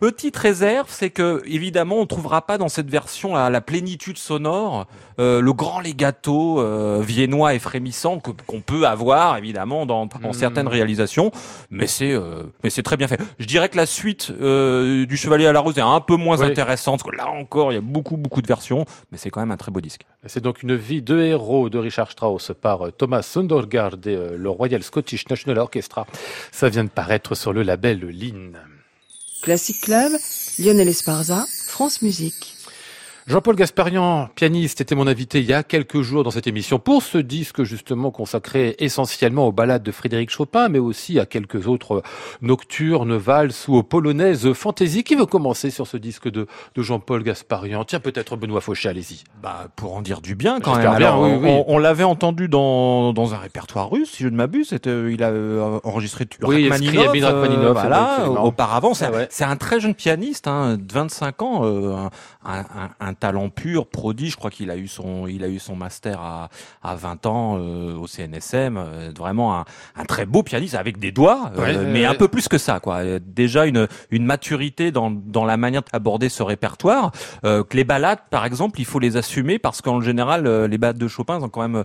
Petite 0.00 0.36
réserve, 0.36 0.86
c'est 0.90 1.10
que 1.10 1.42
évidemment 1.46 1.96
on 2.00 2.06
trouvera 2.06 2.42
pas 2.42 2.58
dans 2.58 2.68
cette 2.68 2.90
version 2.90 3.34
la, 3.34 3.50
la 3.50 3.60
plénitude 3.60 4.18
sonore, 4.18 4.86
euh, 5.18 5.40
le 5.40 5.52
grand 5.52 5.80
legato 5.80 6.60
euh, 6.60 7.00
viennois 7.02 7.54
et 7.54 7.58
frémissant 7.58 8.18
qu'on 8.46 8.60
peut 8.60 8.86
avoir 8.86 9.36
évidemment 9.38 9.86
dans, 9.86 10.06
dans 10.06 10.16
Mm. 10.30 10.32
certaines 10.32 10.68
réalisations, 10.68 11.30
mais 11.70 11.86
c'est 11.86 12.14
mais 12.64 12.70
c'est 12.70 12.82
très 12.82 12.96
bien 12.96 13.08
fait. 13.08 13.20
Je 13.38 13.46
dirais 13.46 13.68
que 13.68 13.76
la 13.76 13.86
suite 13.86 14.30
du 14.32 15.16
Chevalier 15.16 15.46
à 15.46 15.52
la 15.52 15.60
Rose 15.60 15.78
est 15.78 15.82
un 15.82 16.00
peu 16.00 16.16
moins 16.16 16.38
Oui. 16.40 16.46
intéressante. 16.46 17.02
parce 17.02 17.10
que 17.12 17.16
Là 17.16 17.28
encore, 17.30 17.72
il 17.72 17.76
y 17.76 17.78
a 17.78 17.82
beaucoup 17.82 18.16
beaucoup 18.16 18.42
de 18.42 18.46
versions, 18.46 18.84
mais 19.10 19.18
c'est 19.18 19.30
quand 19.30 19.40
même 19.40 19.50
un 19.52 19.56
très 19.56 19.70
beau 19.70 19.80
disque. 19.80 20.02
C'est 20.26 20.42
donc 20.42 20.62
une 20.62 20.74
vie 20.74 21.02
de 21.02 21.18
héros 21.20 21.68
de 21.70 21.78
Richard 21.78 22.10
Strauss 22.10 22.52
par 22.60 22.92
Thomas 22.98 23.22
Sundergaard 23.22 23.96
et 24.06 24.16
le 24.36 24.50
Royal 24.50 24.82
Scottish 24.82 25.28
National 25.28 25.58
Orchestra. 25.58 26.06
Ça 26.52 26.68
vient 26.68 26.84
de 26.84 26.88
paraître 26.88 27.34
sur 27.34 27.52
le 27.52 27.62
label 27.62 28.00
Lynn. 28.00 28.58
Classic 29.42 29.80
Club, 29.80 30.12
Lionel 30.58 30.88
Esparza, 30.88 31.46
France 31.66 32.02
Musique. 32.02 32.55
Jean-Paul 33.28 33.56
Gasparian, 33.56 34.28
pianiste, 34.36 34.80
était 34.80 34.94
mon 34.94 35.08
invité 35.08 35.40
il 35.40 35.46
y 35.46 35.52
a 35.52 35.64
quelques 35.64 36.00
jours 36.00 36.22
dans 36.22 36.30
cette 36.30 36.46
émission 36.46 36.78
pour 36.78 37.02
ce 37.02 37.18
disque 37.18 37.64
justement 37.64 38.12
consacré 38.12 38.76
essentiellement 38.78 39.48
aux 39.48 39.52
ballades 39.52 39.82
de 39.82 39.90
Frédéric 39.90 40.30
Chopin, 40.30 40.68
mais 40.68 40.78
aussi 40.78 41.18
à 41.18 41.26
quelques 41.26 41.66
autres 41.66 42.04
nocturnes, 42.40 43.16
valses 43.16 43.66
ou 43.66 43.74
aux 43.74 43.82
polonaises 43.82 44.52
fantaisie. 44.52 45.02
Qui 45.02 45.16
veut 45.16 45.26
commencer 45.26 45.70
sur 45.70 45.88
ce 45.88 45.96
disque 45.96 46.30
de, 46.30 46.46
de 46.76 46.82
Jean-Paul 46.82 47.24
Gasparian 47.24 47.82
Tiens, 47.82 47.98
peut-être 47.98 48.36
Benoît 48.36 48.60
Fauché, 48.60 48.90
allez-y. 48.90 49.24
Bah, 49.42 49.66
pour 49.74 49.96
en 49.96 50.02
dire 50.02 50.20
du 50.20 50.36
bien 50.36 50.60
quand 50.60 50.76
même. 50.76 50.96
Bien, 50.96 51.18
oui, 51.18 51.30
on, 51.32 51.38
oui. 51.42 51.48
on- 51.50 51.64
on 51.66 51.78
l'avait 51.78 52.04
entendu 52.04 52.46
dans, 52.46 53.12
dans 53.12 53.34
un 53.34 53.38
répertoire 53.38 53.90
russe, 53.90 54.12
si 54.12 54.22
je 54.22 54.28
ne 54.28 54.36
m'abuse. 54.36 54.68
C'était, 54.68 55.12
il 55.12 55.24
a 55.24 55.30
euh, 55.30 55.80
enregistré 55.82 56.28
Oui, 56.44 56.68
Rachmaninov, 56.68 57.12
euh, 57.16 57.72
voilà, 57.72 58.30
auparavant. 58.30 58.94
C'est, 58.94 59.06
Ah 59.06 59.10
ouais. 59.10 59.28
un 59.40 59.56
très 59.56 59.80
jeune 59.80 59.96
pianiste, 59.96 60.46
hein, 60.46 60.76
de 60.76 60.92
25 60.94 61.42
ans, 61.42 61.60
euh, 61.64 61.92
un, 62.44 62.60
un- 62.60 62.64
un 63.00 63.15
talent 63.18 63.48
pur, 63.50 63.86
prodige. 63.86 64.32
Je 64.32 64.36
crois 64.36 64.50
qu'il 64.50 64.70
a 64.70 64.76
eu 64.76 64.88
son, 64.88 65.26
il 65.26 65.42
a 65.44 65.48
eu 65.48 65.58
son 65.58 65.74
master 65.76 66.20
à, 66.20 66.48
à 66.82 66.94
20 66.94 67.26
ans 67.26 67.56
euh, 67.58 67.94
au 67.96 68.06
CNSM. 68.06 68.76
euh, 68.76 69.10
vraiment 69.16 69.58
un, 69.58 69.64
un 69.96 70.04
très 70.04 70.26
beau 70.26 70.42
pianiste 70.42 70.74
avec 70.74 70.98
des 70.98 71.12
doigts, 71.12 71.50
euh, 71.56 71.60
Ouais, 71.60 71.76
mais 71.92 72.04
un 72.04 72.14
peu 72.14 72.28
plus 72.28 72.48
que 72.48 72.58
ça, 72.58 72.80
quoi. 72.80 72.96
Euh, 72.98 73.18
Déjà 73.24 73.66
une, 73.66 73.86
une 74.10 74.24
maturité 74.24 74.90
dans, 74.92 75.10
dans 75.10 75.44
la 75.44 75.56
manière 75.56 75.82
d'aborder 75.92 76.28
ce 76.28 76.42
répertoire. 76.42 77.12
Euh, 77.44 77.64
que 77.64 77.76
les 77.76 77.84
balades, 77.84 78.20
par 78.30 78.44
exemple, 78.44 78.80
il 78.80 78.84
faut 78.84 78.98
les 78.98 79.16
assumer 79.16 79.58
parce 79.58 79.82
qu'en 79.82 80.00
général, 80.00 80.46
les 80.66 80.78
balades 80.78 80.98
de 80.98 81.08
Chopin 81.08 81.40
ont 81.42 81.48
quand 81.48 81.66
même 81.66 81.84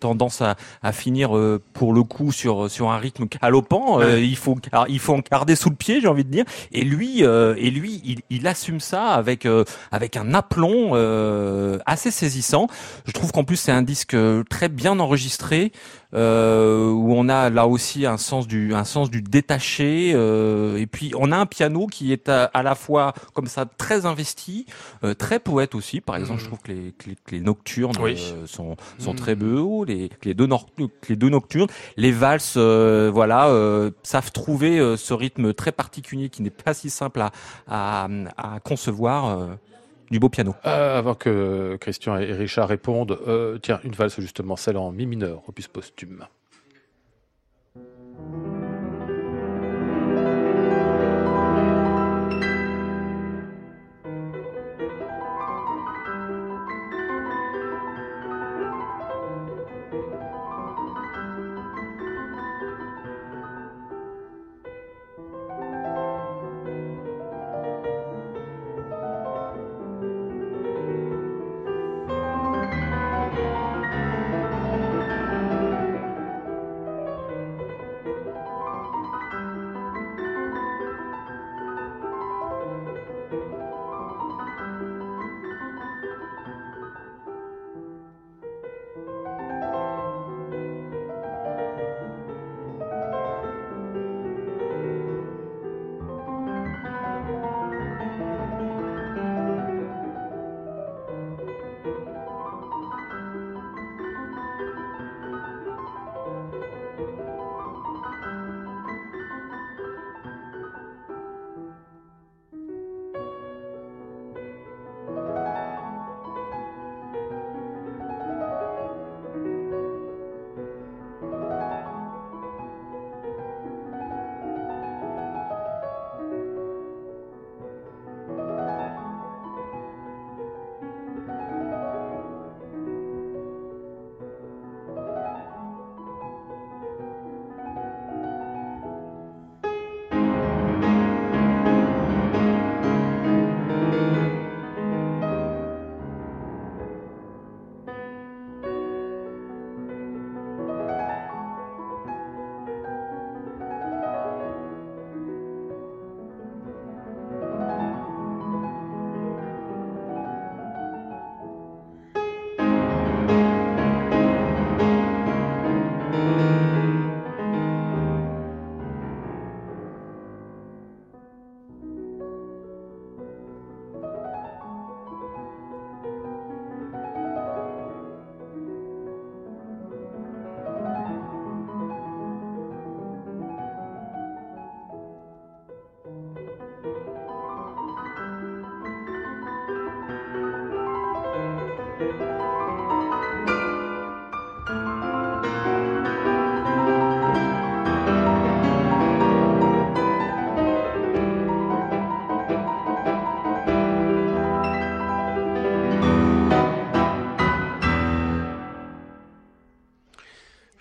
tendance 0.00 0.40
à, 0.42 0.56
à 0.82 0.92
finir 0.92 1.36
euh, 1.36 1.60
pour 1.72 1.92
le 1.92 2.02
coup 2.02 2.32
sur 2.32 2.70
sur 2.70 2.90
un 2.90 2.98
rythme 2.98 3.26
galopant. 3.40 4.00
Euh, 4.00 4.20
il 4.20 4.36
faut 4.36 4.56
gar- 4.56 4.86
il 4.88 4.98
faut 4.98 5.14
en 5.14 5.20
garder 5.30 5.54
sous 5.54 5.70
le 5.70 5.76
pied, 5.76 6.00
j'ai 6.00 6.08
envie 6.08 6.24
de 6.24 6.30
dire. 6.30 6.44
Et 6.72 6.82
lui 6.82 7.24
euh, 7.24 7.54
et 7.58 7.70
lui, 7.70 8.00
il, 8.04 8.20
il 8.30 8.46
assume 8.46 8.80
ça 8.80 9.08
avec 9.08 9.46
euh, 9.46 9.64
avec 9.92 10.16
un 10.16 10.34
aplomb 10.34 10.90
euh, 10.94 11.78
assez 11.86 12.10
saisissant. 12.10 12.66
Je 13.06 13.12
trouve 13.12 13.30
qu'en 13.32 13.44
plus 13.44 13.56
c'est 13.56 13.72
un 13.72 13.82
disque 13.82 14.14
euh, 14.14 14.42
très 14.48 14.68
bien 14.68 14.98
enregistré 14.98 15.72
euh, 16.14 16.90
où 16.90 17.12
on 17.14 17.28
a 17.28 17.50
là 17.50 17.66
aussi 17.66 18.04
un 18.06 18.16
sens 18.16 18.46
du 18.46 18.74
un 18.74 18.84
sens 18.84 19.10
du 19.10 19.22
détaché 19.22 20.12
euh, 20.14 20.76
et 20.78 20.86
puis 20.86 21.12
on 21.16 21.30
a 21.32 21.36
un 21.36 21.46
piano 21.46 21.86
qui 21.86 22.12
est 22.12 22.28
à, 22.28 22.44
à 22.44 22.62
la 22.62 22.74
fois 22.74 23.12
comme 23.34 23.46
ça 23.46 23.64
très 23.64 24.06
investi, 24.06 24.66
euh, 25.04 25.14
très 25.14 25.38
poète 25.38 25.74
aussi. 25.74 26.00
Par 26.00 26.16
exemple, 26.16 26.40
je 26.40 26.46
trouve 26.46 26.58
que 26.60 26.72
les, 26.72 26.92
que 26.98 27.10
les, 27.10 27.14
que 27.16 27.30
les 27.36 27.40
nocturnes 27.40 27.96
Oui. 28.00 28.16
euh, 28.34 28.46
sont 28.46 28.76
sont 28.98 29.14
très 29.14 29.34
beaux, 29.34 29.84
les 29.84 30.08
que 30.08 30.28
les 30.28 30.34
deux 30.34 30.46
nor- 30.46 30.66
les 31.08 31.16
deux 31.16 31.28
nocturnes, 31.28 31.68
les 31.96 32.12
valses, 32.12 32.54
euh, 32.56 33.10
voilà, 33.12 33.48
euh, 33.48 33.90
savent 34.02 34.32
trouver 34.32 34.96
ce 34.96 35.14
rythme 35.14 35.54
très 35.54 35.72
particulier 35.72 36.28
qui 36.28 36.42
n'est 36.42 36.50
pas 36.50 36.74
si 36.74 36.90
simple 36.90 37.20
à 37.20 37.30
à, 37.68 38.08
à 38.36 38.60
concevoir. 38.60 39.48
Du 40.10 40.18
beau 40.18 40.28
piano. 40.28 40.54
Euh, 40.66 40.98
avant 40.98 41.14
que 41.14 41.76
Christian 41.80 42.16
et 42.16 42.32
Richard 42.32 42.68
répondent, 42.68 43.18
euh, 43.26 43.58
tiens, 43.58 43.80
une 43.84 43.92
valse 43.92 44.20
justement, 44.20 44.56
celle 44.56 44.76
en 44.76 44.92
mi 44.92 45.06
mineur, 45.06 45.42
opus 45.48 45.68
posthume. 45.68 46.26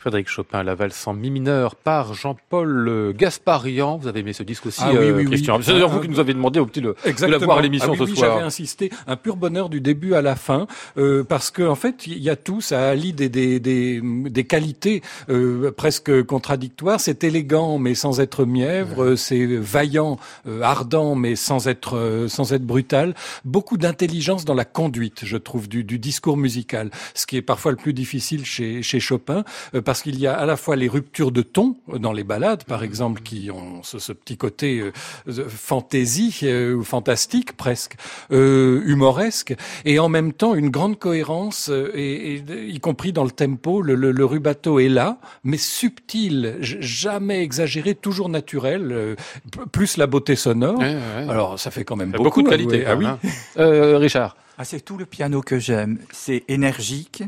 Frédéric 0.10 0.30
Chopin, 0.30 0.64
la 0.64 0.74
valse 0.74 1.06
en 1.06 1.14
mi 1.14 1.30
mineur 1.30 1.76
par 1.76 2.16
Jean-Paul 2.16 3.14
Gasparian. 3.16 3.98
Vous 3.98 4.08
avez 4.08 4.22
aimé 4.22 4.34
ce 4.34 4.42
disque 4.42 4.66
aussi, 4.66 4.82
ah, 4.84 4.90
oui, 4.92 5.12
oui, 5.12 5.26
Christian. 5.26 5.62
C'est 5.62 5.74
d'ailleurs 5.74 5.90
vous 5.90 6.00
qui 6.00 6.10
nous 6.10 6.20
avez 6.20 6.34
demandé 6.34 6.60
au 6.60 6.66
petit 6.66 6.82
de, 6.82 6.96
de 7.06 7.26
l'avoir 7.28 7.60
à 7.60 7.62
l'émission 7.62 7.94
ah, 7.94 7.98
ce 8.00 8.06
soir. 8.08 8.32
J'avais 8.32 8.44
insisté, 8.44 8.90
un 9.06 9.16
pur 9.16 9.36
bonheur 9.36 9.70
du 9.70 9.82
début 9.82 10.16
à 10.16 10.24
la 10.24 10.36
fin, 10.36 10.66
euh, 10.98 11.24
parce 11.24 11.52
que 11.52 11.62
en 11.62 11.76
fait, 11.76 12.08
il 12.08 12.18
y 12.18 12.32
a 12.32 12.36
tout, 12.36 12.60
ça 12.60 12.90
allie 12.90 13.14
des, 13.14 13.30
des, 13.30 13.60
des, 13.60 14.02
des 14.02 14.44
qualités 14.46 15.04
euh, 15.30 15.70
presque 15.70 16.24
contradictoires. 16.24 17.00
C'est 17.00 17.24
élégant 17.24 17.78
mais 17.78 17.94
sans 17.94 18.20
être 18.20 18.46
mièvre, 18.46 19.14
c'est 19.14 19.46
vaillant, 19.46 20.18
euh, 20.48 20.64
ardent 20.64 21.14
mais 21.14 21.36
sans 21.36 21.68
être 21.68 21.98
euh, 21.98 22.28
sans 22.28 22.52
être 22.52 22.66
brutal. 22.66 23.14
Beaucoup 23.46 23.78
d'intelligence 23.78 24.44
dans 24.44 24.56
la 24.56 24.66
conduite, 24.66 25.20
je 25.24 25.38
trouve, 25.38 25.70
du, 25.70 25.84
du, 25.84 26.00
discours 26.00 26.36
musical, 26.36 26.90
ce 27.14 27.28
qui 27.28 27.38
est 27.38 27.44
parfois 27.44 27.70
le 27.70 27.78
plus 27.78 27.94
difficile 27.94 28.44
chez, 28.44 28.82
chez 28.82 29.00
Chopin 29.00 29.44
parce 29.86 29.99
qu'il 30.02 30.20
y 30.20 30.28
a 30.28 30.36
à 30.36 30.46
la 30.46 30.58
fois 30.58 30.76
les 30.76 30.88
ruptures 30.88 31.32
de 31.32 31.42
ton 31.42 31.76
dans 31.88 32.14
les 32.14 32.24
ballades, 32.24 32.64
par 32.64 32.84
exemple, 32.84 33.22
qui 33.22 33.50
ont 33.52 33.84
ce, 33.84 34.12
petit 34.14 34.38
côté 34.38 34.80
euh, 34.80 34.92
fantaisie 35.48 36.40
euh, 36.44 36.76
ou 36.76 36.84
fantastique 36.84 37.54
presque, 37.54 37.96
euh, 38.32 38.82
humoresque, 38.86 39.56
et 39.86 40.00
en 40.00 40.10
même 40.10 40.34
temps 40.34 40.56
une 40.56 40.70
grande 40.70 40.98
cohérence, 40.98 41.70
et, 41.70 42.44
y 42.68 42.80
compris 42.80 43.14
dans 43.14 43.24
le 43.24 43.32
tempo. 43.32 43.82
Le, 43.82 43.96
le, 43.96 44.26
rubato 44.26 44.80
est 44.80 44.90
là, 44.90 45.18
mais 45.44 45.58
subtil, 45.58 46.58
jamais 46.62 47.42
exagéré, 47.42 47.96
toujours 47.96 48.30
naturel, 48.30 49.16
plus 49.72 49.98
la 49.98 50.08
beauté 50.08 50.36
sonore. 50.36 50.82
Alors 51.28 51.60
ça 51.60 51.72
fait 51.72 51.84
quand 51.84 51.96
même 51.96 52.12
beaucoup, 52.12 52.44
de 52.44 52.50
qualité. 52.50 52.86
Ah 52.86 52.96
oui, 52.96 53.06
hein. 53.06 53.20
Richard. 53.98 54.36
Ah, 54.58 54.66
c'est 54.66 54.82
tout 54.82 54.98
le 54.98 55.06
piano 55.06 55.42
que 55.42 55.58
j'aime. 55.58 56.00
C'est 56.12 56.44
énergique, 56.50 57.24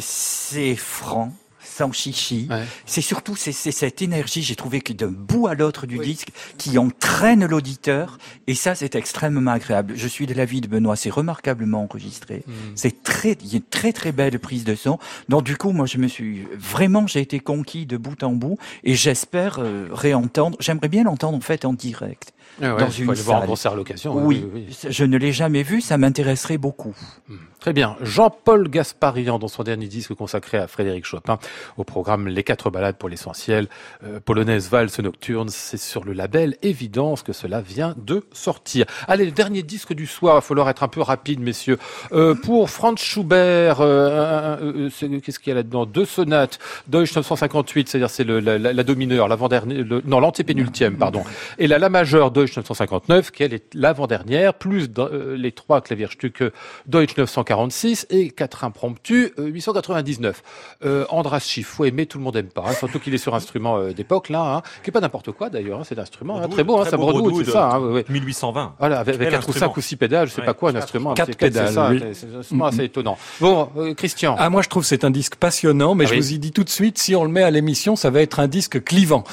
c'est 0.00 0.76
franc, 0.76 1.32
sans 1.80 1.92
chichi. 1.92 2.46
C'est 2.84 3.00
surtout 3.00 3.36
c'est 3.36 3.52
cette 3.52 4.02
énergie, 4.02 4.42
j'ai 4.42 4.54
trouvé 4.54 4.82
que 4.82 4.92
d'un 4.92 5.08
bout 5.08 5.46
à 5.46 5.54
l'autre 5.54 5.86
du 5.86 5.98
disque, 5.98 6.28
qui 6.58 6.76
entraîne 6.76 7.46
l'auditeur, 7.46 8.18
et 8.46 8.54
ça 8.54 8.74
c'est 8.74 8.94
extrêmement 8.96 9.50
agréable. 9.50 9.94
Je 9.96 10.06
suis 10.06 10.26
de 10.26 10.34
l'avis 10.34 10.60
de 10.60 10.68
Benoît, 10.68 10.96
c'est 10.96 11.08
remarquablement 11.08 11.84
enregistré. 11.84 12.42
Hmm. 12.46 12.52
C'est 12.74 13.02
très, 13.02 13.32
il 13.40 13.48
y 13.48 13.54
a 13.54 13.56
une 13.56 13.62
très 13.62 13.94
très 13.94 14.12
belle 14.12 14.38
prise 14.38 14.64
de 14.64 14.74
son. 14.74 14.98
Donc 15.30 15.44
du 15.44 15.56
coup, 15.56 15.72
moi 15.72 15.86
je 15.86 15.96
me 15.96 16.06
suis 16.06 16.46
vraiment, 16.58 17.06
j'ai 17.06 17.20
été 17.20 17.40
conquis 17.40 17.86
de 17.86 17.96
bout 17.96 18.22
en 18.22 18.32
bout, 18.32 18.58
et 18.84 18.94
j'espère 18.94 19.58
euh, 19.58 19.88
réentendre. 19.90 20.58
J'aimerais 20.60 20.88
bien 20.88 21.04
l'entendre 21.04 21.38
en 21.38 21.40
fait 21.40 21.64
en 21.64 21.72
direct. 21.72 22.34
Ah 22.62 22.76
dans 22.78 22.90
une 22.90 23.14
salle. 23.14 23.24
voir 23.24 23.42
en 23.42 23.46
concert 23.46 23.74
location. 23.74 24.14
Oui, 24.14 24.46
je 24.88 25.04
ne 25.04 25.16
l'ai 25.16 25.32
jamais 25.32 25.62
vu, 25.62 25.80
ça 25.80 25.98
m'intéresserait 25.98 26.58
beaucoup. 26.58 26.94
Hmm. 27.28 27.36
Très 27.60 27.74
bien. 27.74 27.96
Jean-Paul 28.00 28.68
Gasparian, 28.70 29.38
dans 29.38 29.48
son 29.48 29.62
dernier 29.62 29.86
disque 29.86 30.14
consacré 30.14 30.56
à 30.56 30.66
Frédéric 30.66 31.04
Chopin, 31.04 31.38
au 31.76 31.84
programme 31.84 32.26
Les 32.26 32.42
quatre 32.42 32.70
balades 32.70 32.96
pour 32.96 33.10
l'essentiel, 33.10 33.68
euh, 34.02 34.18
polonaise 34.18 34.70
valse 34.70 34.98
nocturne, 35.00 35.50
c'est 35.50 35.76
sur 35.76 36.04
le 36.04 36.14
label 36.14 36.56
Évidence 36.62 37.22
que 37.22 37.34
cela 37.34 37.60
vient 37.60 37.94
de 37.98 38.24
sortir. 38.32 38.86
Allez, 39.08 39.26
le 39.26 39.32
dernier 39.32 39.62
disque 39.62 39.92
du 39.92 40.06
soir, 40.06 40.34
il 40.34 40.38
va 40.38 40.40
falloir 40.40 40.70
être 40.70 40.82
un 40.82 40.88
peu 40.88 41.02
rapide, 41.02 41.40
messieurs. 41.40 41.78
Euh, 42.12 42.34
pour 42.34 42.70
Franz 42.70 43.02
Schubert, 43.02 43.78
euh, 43.80 44.88
qu'est-ce 45.22 45.38
qu'il 45.38 45.50
y 45.50 45.52
a 45.52 45.56
là-dedans? 45.56 45.84
Deux 45.84 46.06
sonates, 46.06 46.58
Deutsch 46.88 47.14
958, 47.14 47.90
c'est-à-dire 47.90 48.08
c'est 48.08 48.24
la, 48.24 48.58
la, 48.58 48.72
la 48.72 48.82
domineur, 48.84 49.28
l'avant-dernière, 49.28 49.84
non, 50.06 50.20
l'antépénultième, 50.20 50.96
pardon, 50.96 51.24
et 51.58 51.66
la 51.66 51.78
la 51.78 51.88
majeure 51.88 52.30
Deutsch 52.40 52.56
959, 52.56 53.30
qui 53.30 53.42
est 53.42 53.74
l'avant-dernière, 53.74 54.54
plus 54.54 54.88
les 55.34 55.52
trois 55.52 55.80
Klavierstücke 55.80 56.44
Deutsch 56.86 57.16
940 57.16 57.60
46 57.60 58.06
et 58.10 58.30
4 58.30 58.64
impromptus 58.64 59.32
899. 59.36 60.42
Euh, 60.84 60.90
euh, 60.90 61.04
Andras 61.10 61.40
Schiff, 61.40 61.66
faut 61.66 61.84
aimer, 61.84 62.06
tout 62.06 62.18
le 62.18 62.24
monde 62.24 62.36
aime 62.36 62.46
pas, 62.46 62.64
hein, 62.66 62.72
surtout 62.72 62.98
qu'il 62.98 63.12
est 63.12 63.18
sur 63.18 63.34
instrument 63.34 63.78
euh, 63.78 63.92
d'époque 63.92 64.28
là, 64.28 64.56
hein, 64.56 64.62
qui 64.82 64.90
est 64.90 64.92
pas 64.92 65.00
n'importe 65.00 65.32
quoi 65.32 65.50
d'ailleurs, 65.50 65.80
hein, 65.80 65.84
c'est 65.84 65.94
l'instrument 65.94 66.40
hein, 66.40 66.48
très 66.48 66.64
beau, 66.64 66.78
hein, 66.78 66.84
ça 66.88 66.96
me 66.96 67.44
c'est 67.44 67.50
ça. 67.50 67.72
Hein, 67.74 68.02
1820. 68.08 68.74
Voilà, 68.78 69.00
avec, 69.00 69.18
4 69.18 69.48
ou 69.48 69.52
5 69.52 69.76
ou 69.76 69.80
6 69.80 69.96
pédales, 69.96 70.28
je 70.28 70.34
sais 70.34 70.42
pas 70.42 70.54
quoi, 70.54 70.70
un 70.70 70.76
instrument. 70.76 71.14
4 71.14 71.36
pédales, 71.36 72.14
c'est 72.14 72.26
oui. 72.52 72.60
assez 72.62 72.84
étonnant. 72.84 73.18
Bon, 73.40 73.68
Christian. 73.96 74.36
Ah, 74.38 74.48
moi 74.48 74.62
je 74.62 74.68
trouve 74.68 74.84
c'est 74.84 75.04
un 75.04 75.10
disque 75.10 75.36
passionnant, 75.36 75.94
mais 75.94 76.04
ah 76.06 76.10
je 76.10 76.14
vous 76.14 76.32
y 76.32 76.38
dis 76.38 76.52
tout 76.52 76.64
de 76.64 76.70
suite, 76.70 76.98
si 76.98 77.14
on 77.14 77.24
le 77.24 77.30
met 77.30 77.42
à 77.42 77.50
l'émission, 77.50 77.96
ça 77.96 78.10
va 78.10 78.22
être 78.22 78.40
un 78.40 78.48
disque 78.48 78.82
clivant. 78.84 79.24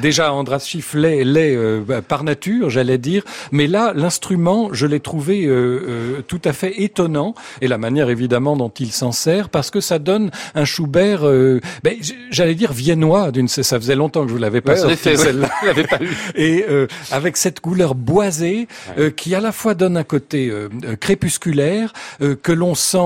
déjà, 0.00 0.32
Andras 0.32 0.60
Schiff 0.60 0.94
l'est 0.94 1.71
par 2.08 2.24
nature, 2.24 2.70
j'allais 2.70 2.98
dire, 2.98 3.24
mais 3.50 3.66
là, 3.66 3.92
l'instrument, 3.94 4.70
je 4.72 4.86
l'ai 4.86 5.00
trouvé 5.00 5.48
tout 6.26 6.40
à 6.44 6.52
fait 6.52 6.82
étonnant. 6.82 7.34
Et 7.60 7.68
la 7.68 7.78
manière 7.78 8.10
évidemment 8.10 8.56
dont 8.56 8.72
il 8.78 8.92
s'en 8.92 9.12
sert 9.12 9.48
parce 9.48 9.70
que 9.70 9.80
ça 9.80 9.98
donne 9.98 10.30
un 10.54 10.64
Schubert, 10.64 11.26
euh, 11.26 11.60
ben, 11.82 11.96
j'allais 12.30 12.54
dire 12.54 12.72
viennois 12.72 13.30
d'une, 13.30 13.48
ça 13.48 13.78
faisait 13.78 13.94
longtemps 13.94 14.22
que 14.22 14.28
je 14.28 14.34
vous 14.34 14.40
l'avais 14.40 14.60
pas 14.60 14.76
sorti. 14.76 14.96
celle-là, 14.96 15.50
et 16.34 16.64
euh, 16.68 16.86
avec 17.10 17.36
cette 17.36 17.60
couleur 17.60 17.94
boisée 17.94 18.68
euh, 18.98 19.10
qui 19.10 19.34
à 19.34 19.40
la 19.40 19.52
fois 19.52 19.74
donne 19.74 19.96
un 19.96 20.04
côté 20.04 20.48
euh, 20.50 20.68
crépusculaire 21.00 21.92
que 22.42 22.52
l'on 22.52 22.74
sent 22.74 22.98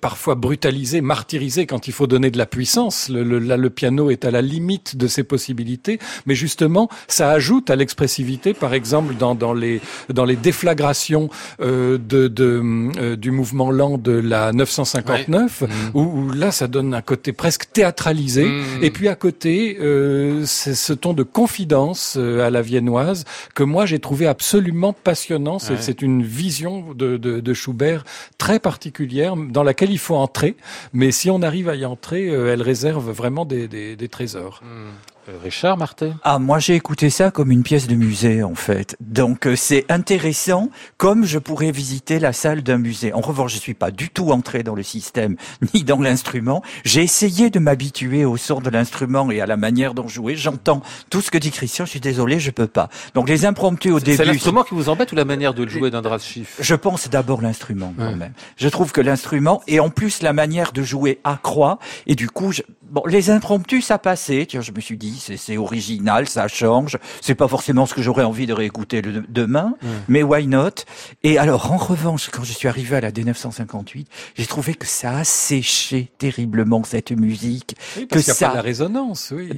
parfois 0.00 0.34
brutalisé, 0.34 1.00
martyrisé 1.00 1.66
quand 1.66 1.88
il 1.88 1.92
faut 1.92 2.06
donner 2.06 2.30
de 2.30 2.38
la 2.38 2.46
puissance. 2.46 3.08
Le, 3.08 3.22
le, 3.22 3.38
là, 3.38 3.56
le 3.56 3.70
piano 3.70 4.10
est 4.10 4.24
à 4.24 4.30
la 4.30 4.42
limite 4.42 4.96
de 4.96 5.06
ses 5.06 5.24
possibilités, 5.24 5.98
mais 6.26 6.34
justement, 6.34 6.88
ça 7.08 7.30
ajoute 7.30 7.55
à 7.68 7.76
l'expressivité, 7.76 8.54
par 8.54 8.74
exemple 8.74 9.14
dans, 9.14 9.34
dans 9.34 9.52
les 9.52 9.80
dans 10.12 10.24
les 10.24 10.36
déflagrations 10.36 11.28
de, 11.60 11.98
de 11.98 12.56
euh, 12.98 13.16
du 13.16 13.30
mouvement 13.30 13.70
lent 13.70 13.98
de 13.98 14.12
la 14.12 14.52
959, 14.52 15.62
mmh. 15.62 15.66
où, 15.94 16.30
là 16.32 16.50
ça 16.50 16.68
donne 16.68 16.94
un 16.94 17.02
côté 17.02 17.32
presque 17.32 17.72
théâtralisé, 17.72 18.44
mmh. 18.44 18.82
et 18.82 18.90
puis 18.90 19.08
à 19.08 19.14
côté 19.14 19.78
euh, 19.80 20.44
c'est 20.44 20.74
ce 20.74 20.92
ton 20.92 21.12
de 21.12 21.22
confidence 21.22 22.16
euh, 22.18 22.46
à 22.46 22.50
la 22.50 22.62
viennoise 22.62 23.24
que 23.54 23.62
moi 23.62 23.86
j'ai 23.86 23.98
trouvé 23.98 24.26
absolument 24.26 24.92
passionnant. 24.92 25.58
C'est 25.58 26.02
une 26.02 26.22
vision 26.22 26.92
de, 26.94 27.16
de, 27.16 27.40
de, 27.40 27.54
Schubert 27.54 28.04
très 28.38 28.58
particulière 28.58 29.36
dans 29.36 29.62
laquelle 29.62 29.90
il 29.90 29.98
faut 29.98 30.16
entrer, 30.16 30.56
mais 30.92 31.10
si 31.10 31.30
on 31.30 31.42
arrive 31.42 31.68
à 31.68 31.74
y 31.74 31.84
entrer, 31.84 32.26
elle 32.26 32.62
réserve 32.62 33.10
vraiment 33.10 33.44
des, 33.44 33.68
des, 33.68 33.96
des 33.96 34.08
trésors. 34.08 34.62
Mmh. 34.62 35.15
Euh, 35.28 35.32
Richard 35.42 35.76
Martin? 35.76 36.14
Ah, 36.22 36.38
moi 36.38 36.58
j'ai 36.58 36.74
écouté 36.74 37.10
ça 37.10 37.30
comme 37.30 37.50
une 37.50 37.62
pièce 37.62 37.86
de 37.86 37.94
musée 37.94 38.42
en 38.42 38.54
fait. 38.54 38.96
Donc 39.00 39.46
euh, 39.46 39.56
c'est 39.56 39.84
intéressant 39.90 40.70
comme 40.96 41.24
je 41.24 41.38
pourrais 41.38 41.72
visiter 41.72 42.18
la 42.18 42.32
salle 42.32 42.62
d'un 42.62 42.78
musée. 42.78 43.12
En 43.12 43.20
revanche, 43.20 43.54
je 43.54 43.58
suis 43.58 43.74
pas 43.74 43.90
du 43.90 44.08
tout 44.08 44.30
entré 44.30 44.62
dans 44.62 44.74
le 44.74 44.82
système 44.82 45.36
ni 45.74 45.84
dans 45.84 46.00
l'instrument. 46.00 46.62
J'ai 46.84 47.02
essayé 47.02 47.50
de 47.50 47.58
m'habituer 47.58 48.24
au 48.24 48.36
son 48.36 48.60
de 48.60 48.70
l'instrument 48.70 49.30
et 49.30 49.40
à 49.40 49.46
la 49.46 49.56
manière 49.56 49.94
dont 49.94 50.08
jouer. 50.08 50.36
J'entends 50.36 50.82
tout 51.10 51.20
ce 51.20 51.30
que 51.30 51.38
dit 51.38 51.50
Christian, 51.50 51.84
je 51.84 51.90
suis 51.90 52.00
désolé, 52.00 52.38
je 52.38 52.50
peux 52.50 52.68
pas. 52.68 52.88
Donc 53.14 53.28
les 53.28 53.46
impromptus 53.46 53.92
au 53.92 54.00
début... 54.00 54.16
C'est 54.16 54.24
l'instrument 54.24 54.62
qui 54.62 54.74
vous 54.74 54.88
embête 54.88 55.12
ou 55.12 55.16
la 55.16 55.24
manière 55.24 55.54
de 55.54 55.66
jouer 55.66 55.90
d'un 55.90 56.02
Schiff 56.18 56.56
Je 56.60 56.74
pense 56.74 57.08
d'abord 57.08 57.42
l'instrument 57.42 57.92
quand 57.98 58.14
même. 58.14 58.32
Je 58.56 58.68
trouve 58.68 58.92
que 58.92 59.00
l'instrument 59.00 59.62
et 59.66 59.80
en 59.80 59.90
plus 59.90 60.22
la 60.22 60.32
manière 60.32 60.72
de 60.72 60.82
jouer 60.82 61.20
accroît 61.24 61.78
et 62.06 62.14
du 62.14 62.28
coup... 62.30 62.52
Je... 62.52 62.62
Bon, 62.88 63.02
les 63.04 63.30
impromptus, 63.30 63.86
ça 63.86 63.98
passait. 63.98 64.46
Tiens, 64.48 64.60
je 64.60 64.70
me 64.70 64.80
suis 64.80 64.96
dit, 64.96 65.15
c'est 65.18 65.56
original, 65.56 66.28
ça 66.28 66.48
change. 66.48 66.98
C'est 67.20 67.34
pas 67.34 67.48
forcément 67.48 67.86
ce 67.86 67.94
que 67.94 68.02
j'aurais 68.02 68.24
envie 68.24 68.46
de 68.46 68.52
réécouter 68.52 69.02
le, 69.02 69.24
demain, 69.28 69.74
mais 70.08 70.22
why 70.22 70.46
not? 70.46 70.84
Et 71.22 71.38
alors, 71.38 71.72
en 71.72 71.76
revanche, 71.76 72.28
quand 72.30 72.44
je 72.44 72.52
suis 72.52 72.68
arrivé 72.68 72.96
à 72.96 73.00
la 73.00 73.10
D958, 73.10 74.06
j'ai 74.34 74.46
trouvé 74.46 74.74
que 74.74 74.86
ça 74.86 75.18
a 75.18 75.24
séché 75.24 76.10
terriblement 76.18 76.82
cette 76.84 77.12
musique. 77.12 77.76
que 78.10 78.20
ça 78.20 78.46
a 78.46 78.50
pas 78.50 78.56
la 78.56 78.62
résonance, 78.62 79.32
oui. 79.34 79.50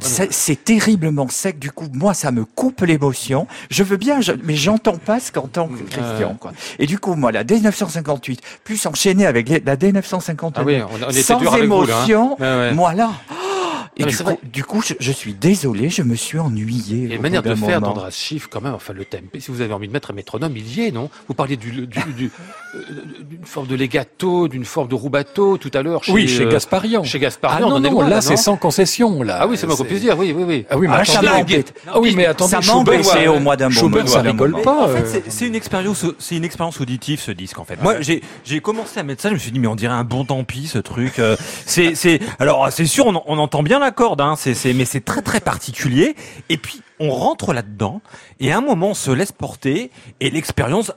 C'est 0.00 0.64
terriblement 0.64 1.28
sec. 1.28 1.58
Du 1.58 1.70
coup, 1.70 1.88
moi, 1.92 2.14
ça 2.14 2.30
me 2.30 2.44
coupe 2.44 2.82
l'émotion. 2.82 3.46
Je 3.70 3.82
veux 3.82 3.96
bien, 3.96 4.20
mais 4.44 4.56
j'entends 4.56 4.98
pas 4.98 5.20
ce 5.20 5.32
qu'entend 5.32 5.68
Christian. 5.68 6.36
Quoi. 6.38 6.52
Et 6.78 6.86
du 6.86 6.98
coup, 6.98 7.14
moi, 7.14 7.32
la 7.32 7.44
D958, 7.44 8.38
plus 8.64 8.84
enchaînée 8.86 9.26
avec 9.26 9.48
la 9.48 9.76
D951, 9.76 10.52
ah 10.54 10.62
oui, 10.64 10.80
on, 10.82 11.12
sans 11.12 11.40
hein. 11.40 11.58
émotion 11.62 12.36
moi 12.74 12.94
là. 12.94 13.10
Et 13.98 14.04
du, 14.04 14.16
coup, 14.16 14.38
du 14.42 14.64
coup, 14.64 14.82
je, 14.82 15.12
suis 15.12 15.32
désolé, 15.32 15.88
je 15.88 16.02
me 16.02 16.16
suis 16.16 16.38
ennuyé. 16.38 17.14
Et 17.14 17.18
manière 17.18 17.42
de 17.42 17.54
faire 17.54 17.80
d'Andras 17.80 18.10
Schiff, 18.10 18.46
quand 18.46 18.60
même, 18.60 18.74
enfin 18.74 18.92
le 18.92 19.04
tempo. 19.04 19.38
Si 19.38 19.50
vous 19.50 19.62
avez 19.62 19.72
envie 19.72 19.88
de 19.88 19.92
mettre 19.92 20.10
un 20.10 20.14
métronome, 20.14 20.52
il 20.54 20.78
y 20.78 20.86
est, 20.86 20.90
non? 20.90 21.08
Vous 21.28 21.34
parliez 21.34 21.56
du, 21.56 21.86
du, 21.86 22.30
euh, 22.74 22.80
d'une 23.22 23.44
forme 23.44 23.66
de 23.66 23.74
legato, 23.74 24.48
d'une 24.48 24.66
forme 24.66 24.88
de 24.88 24.94
rubato 24.94 25.56
tout 25.56 25.70
à 25.72 25.82
l'heure. 25.82 26.02
oui, 26.08 26.28
chez 26.28 26.44
euh, 26.44 26.50
Gasparian. 26.50 27.04
Chez 27.04 27.18
Gasparian, 27.18 27.68
ah, 27.68 27.80
non, 27.80 27.80
non, 27.80 28.02
là, 28.02 28.20
c'est 28.20 28.36
sans 28.36 28.56
concession, 28.56 29.22
là. 29.22 29.38
Ah 29.40 29.46
oui, 29.46 29.56
c'est 29.56 29.66
moi 29.66 29.76
qu'on 29.76 29.84
puisse 29.84 30.00
dire. 30.00 30.18
Oui, 30.18 30.34
oui, 30.36 30.44
oui. 30.46 30.66
Ah 30.68 30.76
oui, 30.76 30.88
mais 30.88 30.96
ah, 30.96 31.00
attendez, 31.00 31.64
ah 31.86 31.98
oui, 31.98 32.14
mais 32.14 32.26
attendez, 32.26 32.50
ça 32.50 32.72
m'embêtait 32.72 33.28
au 33.28 33.40
mois 33.40 33.56
d'un 33.56 33.70
moment. 33.70 33.80
Schubert, 33.80 34.08
ça 34.08 34.20
rigole 34.20 34.60
pas. 34.60 34.84
En 34.84 34.88
fait, 34.88 35.24
c'est 35.28 35.46
une 35.46 35.54
expérience, 35.54 36.04
c'est 36.18 36.36
une 36.36 36.44
expérience 36.44 36.80
auditive, 36.80 37.20
ce 37.20 37.30
disque, 37.30 37.58
en 37.58 37.64
fait. 37.64 37.82
Moi, 37.82 38.02
j'ai, 38.02 38.22
j'ai 38.44 38.60
commencé 38.60 39.00
à 39.00 39.02
mettre 39.02 39.22
ça, 39.22 39.30
je 39.30 39.34
me 39.34 39.38
suis 39.38 39.52
dit, 39.52 39.58
mais 39.58 39.68
on 39.68 39.76
dirait 39.76 39.94
un 39.94 40.04
bon 40.04 40.24
tant 40.26 40.44
pis, 40.44 40.66
ce 40.66 40.78
truc. 40.78 41.18
Euh, 41.18 41.36
c'est, 41.64 41.94
c'est, 41.94 42.20
alors, 42.38 42.68
c'est 42.70 42.86
sûr, 42.86 43.06
on, 43.06 43.22
on 43.26 43.38
entend 43.38 43.62
bien 43.62 43.78
la 43.78 43.85
corde, 43.90 44.20
hein. 44.20 44.34
Mais 44.74 44.84
c'est 44.84 45.04
très 45.04 45.22
très 45.22 45.40
particulier. 45.40 46.16
Et 46.48 46.56
puis 46.56 46.82
on 46.98 47.10
rentre 47.10 47.52
là-dedans 47.52 48.00
et 48.40 48.52
à 48.52 48.58
un 48.58 48.60
moment 48.60 48.90
on 48.90 48.94
se 48.94 49.10
laisse 49.10 49.32
porter 49.32 49.90
et 50.20 50.30
l'expérience 50.30 50.92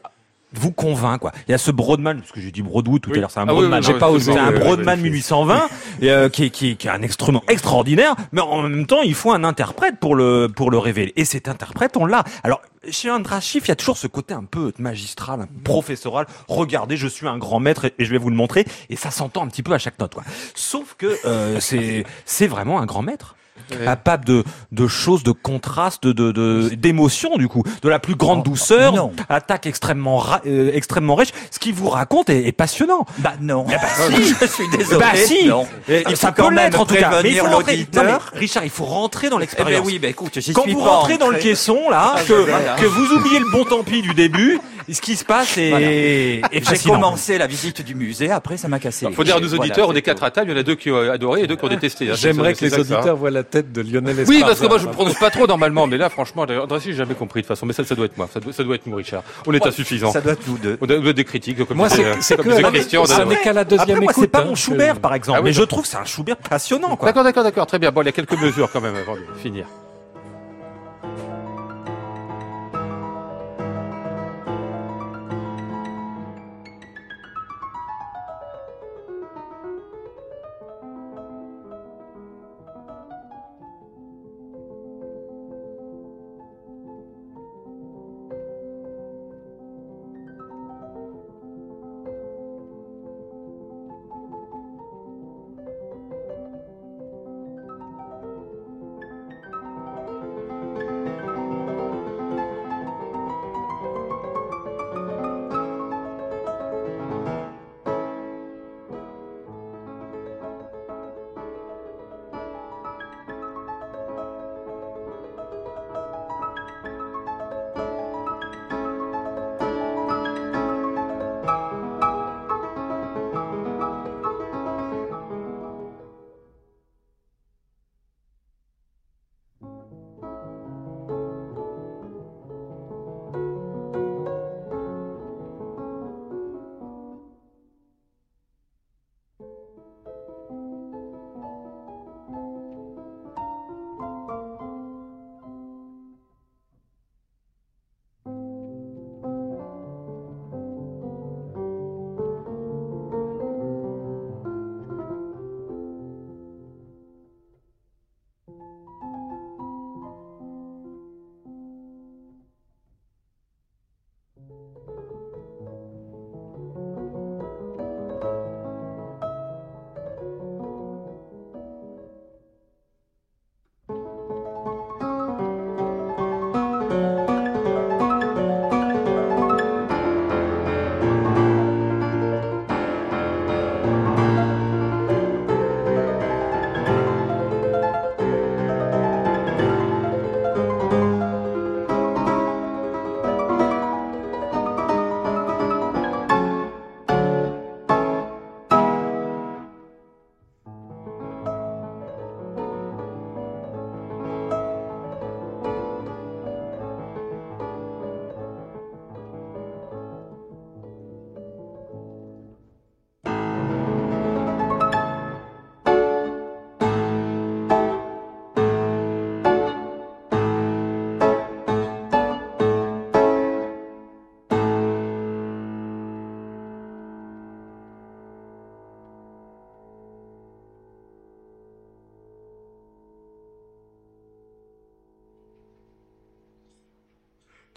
vous 0.53 0.71
convainc 0.71 1.19
quoi. 1.19 1.31
Il 1.47 1.51
y 1.51 1.53
a 1.53 1.57
ce 1.57 1.71
Broadman, 1.71 2.19
parce 2.19 2.31
que 2.31 2.39
j'ai 2.39 2.51
dit 2.51 2.61
Broadwood 2.61 3.01
tout 3.01 3.11
à 3.11 3.17
l'heure, 3.17 3.31
c'est 3.31 3.39
un 3.39 3.47
ah 3.47 3.53
Broadman. 3.53 3.83
j'ai 3.83 3.93
pas 3.93 4.09
osé. 4.09 4.33
C'est 4.33 4.39
un 4.39 4.51
Broadman 4.51 4.99
1820 4.99 5.69
et, 6.01 6.11
euh, 6.11 6.29
qui, 6.29 6.51
qui, 6.51 6.75
qui 6.75 6.87
est 6.87 6.91
un 6.91 7.03
instrument 7.03 7.43
extraordinaire, 7.47 8.15
mais 8.31 8.41
en 8.41 8.63
même 8.63 8.85
temps 8.85 9.01
il 9.01 9.13
faut 9.13 9.31
un 9.31 9.43
interprète 9.43 9.99
pour 9.99 10.15
le 10.15 10.47
pour 10.53 10.71
le 10.71 10.77
révéler. 10.77 11.13
Et 11.15 11.25
cet 11.25 11.47
interprète 11.47 11.97
on 11.97 12.05
l'a. 12.05 12.23
Alors 12.43 12.61
chez 12.89 13.11
Andras 13.11 13.41
Schiff, 13.41 13.65
il 13.65 13.69
y 13.69 13.71
a 13.71 13.75
toujours 13.75 13.97
ce 13.97 14.07
côté 14.07 14.33
un 14.33 14.45
peu 14.45 14.71
magistral, 14.79 15.41
un 15.41 15.47
peu 15.47 15.61
professoral. 15.63 16.27
Regardez, 16.47 16.97
je 16.97 17.07
suis 17.07 17.27
un 17.27 17.37
grand 17.37 17.59
maître 17.59 17.91
et 17.97 18.05
je 18.05 18.11
vais 18.11 18.17
vous 18.17 18.29
le 18.29 18.35
montrer. 18.35 18.65
Et 18.89 18.95
ça 18.95 19.11
s'entend 19.11 19.43
un 19.43 19.47
petit 19.47 19.63
peu 19.63 19.73
à 19.73 19.79
chaque 19.79 19.99
note. 19.99 20.13
Quoi. 20.13 20.23
Sauf 20.55 20.95
que 20.97 21.17
euh, 21.25 21.59
c'est 21.59 22.05
c'est 22.25 22.47
vraiment 22.47 22.79
un 22.79 22.85
grand 22.85 23.01
maître 23.01 23.35
capable 23.83 24.25
de, 24.25 24.43
de 24.71 24.87
choses, 24.87 25.23
de 25.23 25.31
contrastes, 25.31 26.07
de, 26.07 26.31
de, 26.31 26.69
d'émotions 26.75 27.37
du 27.37 27.47
coup, 27.47 27.63
de 27.81 27.89
la 27.89 27.99
plus 27.99 28.15
grande 28.15 28.43
douceur, 28.43 28.93
non. 28.93 29.11
attaque 29.29 29.65
extrêmement 29.65 30.23
euh, 30.45 30.71
extrêmement 30.73 31.15
riche. 31.15 31.31
Ce 31.51 31.59
qu'il 31.59 31.73
vous 31.73 31.89
raconte 31.89 32.29
est, 32.29 32.47
est, 32.47 32.51
passionnant. 32.51 33.05
Bah 33.19 33.33
non. 33.39 33.65
Eh 33.69 33.73
bah, 33.73 34.15
si. 34.15 34.35
je 34.41 34.45
suis 34.45 34.69
désolé. 34.69 34.99
Bah 34.99 35.15
si. 35.15 35.47
Non. 35.47 35.67
Il 35.87 36.17
ça 36.17 36.31
peut 36.31 36.53
l'être 36.53 36.79
en 36.79 36.85
tout 36.85 36.95
cas. 36.95 37.21
Mais 37.23 37.31
il 37.31 37.37
faut 37.37 37.47
rentrer. 37.47 37.87
Non, 37.93 38.03
mais 38.03 38.39
Richard, 38.39 38.63
il 38.63 38.69
faut 38.69 38.85
rentrer 38.85 39.29
dans 39.29 39.37
l'expérience. 39.37 39.73
Eh 39.77 39.81
ben 39.81 39.87
oui, 39.87 39.99
bah 39.99 40.07
écoute, 40.07 40.37
Quand 40.53 40.67
vous 40.67 40.79
rentrez 40.79 41.17
dans 41.17 41.29
le 41.29 41.37
caisson 41.37 41.89
là, 41.89 42.15
ah, 42.15 42.21
que, 42.27 42.81
que 42.81 42.85
vous 42.85 43.13
oubliez 43.13 43.39
le 43.39 43.51
bon 43.51 43.63
tant 43.65 43.83
pis 43.83 44.01
du 44.01 44.13
début, 44.13 44.59
ce 44.93 45.01
qui 45.01 45.15
se 45.15 45.25
passe 45.25 45.57
est, 45.57 46.41
J'ai 46.51 46.89
commencé 46.89 47.37
la 47.37 47.47
visite 47.47 47.81
du 47.81 47.95
musée, 47.95 48.31
après 48.31 48.57
ça 48.57 48.67
m'a 48.67 48.79
cassé. 48.79 49.05
Il 49.09 49.15
faut 49.15 49.23
dire 49.23 49.37
à 49.37 49.39
nos 49.39 49.53
auditeurs, 49.53 49.89
on 49.89 49.93
est 49.93 50.01
quatre 50.01 50.23
à 50.23 50.31
table, 50.31 50.49
il 50.49 50.53
y 50.53 50.57
en 50.57 50.59
a 50.59 50.63
deux 50.63 50.75
qui 50.75 50.91
ont 50.91 50.97
adoré 50.97 51.43
et 51.43 51.47
deux 51.47 51.55
qui 51.55 51.65
ont 51.65 51.69
détesté. 51.69 52.09
Hein. 52.09 52.15
J'aimerais 52.15 52.53
que 52.53 52.65
les 52.65 52.73
auditeurs 52.73 53.15
voient 53.15 53.31
la 53.31 53.43
tête 53.49 53.71
de 53.71 53.81
Lionel 53.81 54.19
Esparza. 54.19 54.31
Oui, 54.31 54.41
parce 54.41 54.59
que 54.59 54.67
moi 54.67 54.77
je 54.77 54.87
ne 54.87 54.91
prononce 54.93 55.19
pas 55.19 55.29
trop 55.29 55.47
normalement, 55.47 55.87
mais 55.87 55.97
là 55.97 56.09
franchement, 56.09 56.43
André, 56.43 56.79
j'ai 56.83 56.93
jamais 56.93 57.15
compris 57.15 57.41
de 57.41 57.47
toute 57.47 57.55
façon, 57.55 57.65
mais 57.65 57.73
ça, 57.73 57.83
ça 57.83 57.95
doit 57.95 58.05
être 58.05 58.17
moi, 58.17 58.29
ça 58.31 58.39
doit, 58.39 58.53
ça 58.53 58.63
doit 58.63 58.75
être 58.75 58.87
nous, 58.87 58.95
Richard. 58.95 59.23
On 59.45 59.53
est 59.53 59.65
insuffisant. 59.65 60.11
Ça 60.11 60.21
doit 60.21 60.33
être 60.33 60.47
nous 60.47 60.57
deux. 60.57 60.77
On 60.81 60.85
doit 60.85 60.97
être 60.97 61.09
des 61.11 61.23
critiques. 61.23 61.65
Comme 61.65 61.77
moi, 61.77 61.89
c'est 61.89 62.03
que 62.03 62.69
Christian. 62.69 63.05
Ça 63.05 63.25
n'est 63.25 63.37
qu'à 63.37 63.53
la 63.53 63.63
deuxième 63.63 63.89
Après, 63.89 64.01
moi, 64.01 64.13
c'est 64.13 64.27
pas 64.27 64.41
hein, 64.41 64.45
mon 64.45 64.55
Schubert, 64.55 64.99
par 64.99 65.13
exemple, 65.13 65.39
ah 65.39 65.43
mais 65.43 65.53
je 65.53 65.63
trouve 65.63 65.83
que 65.83 65.87
c'est 65.87 65.97
un 65.97 66.05
Schubert 66.05 66.37
passionnant. 66.37 66.97
D'accord, 67.01 67.23
d'accord, 67.23 67.43
d'accord, 67.43 67.67
très 67.67 67.79
bien. 67.79 67.91
Bon, 67.91 68.01
il 68.01 68.05
y 68.05 68.09
a 68.09 68.13
quelques 68.13 68.39
mesures 68.39 68.69
quand 68.71 68.81
même 68.81 68.95
avant 68.95 69.15
de 69.15 69.21
finir. 69.41 69.65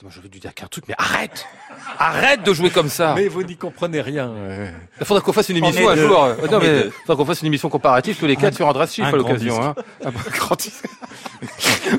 Moi, 0.02 0.10
je 0.12 0.20
veux 0.20 0.28
lui 0.28 0.40
dire 0.40 0.52
qu'un 0.52 0.66
truc, 0.66 0.84
mais 0.88 0.94
arrête 0.98 1.46
Arrête 1.98 2.42
de 2.42 2.52
jouer 2.52 2.70
comme 2.70 2.88
ça 2.88 3.14
Mais 3.16 3.28
vous 3.28 3.42
n'y 3.44 3.56
comprenez 3.56 4.00
rien. 4.00 4.32
Il 5.00 5.06
faudra 5.06 5.22
qu'on 5.22 5.32
fasse 5.32 5.48
une 5.48 5.58
émission 5.58 5.88
un 5.88 5.96
jour. 5.96 6.28
non, 6.50 6.58
mais 6.60 6.86
il 6.86 6.90
faudra 6.90 7.16
qu'on 7.16 7.24
fasse 7.24 7.42
une 7.42 7.46
émission 7.46 7.68
comparative 7.68 8.16
tous 8.18 8.26
les 8.26 8.36
quatre 8.36 8.54
sur 8.54 8.66
Andras 8.66 8.88
Schiff 8.88 9.04
à 9.04 9.12
l'occasion. 9.12 9.62
Hein. 9.62 9.74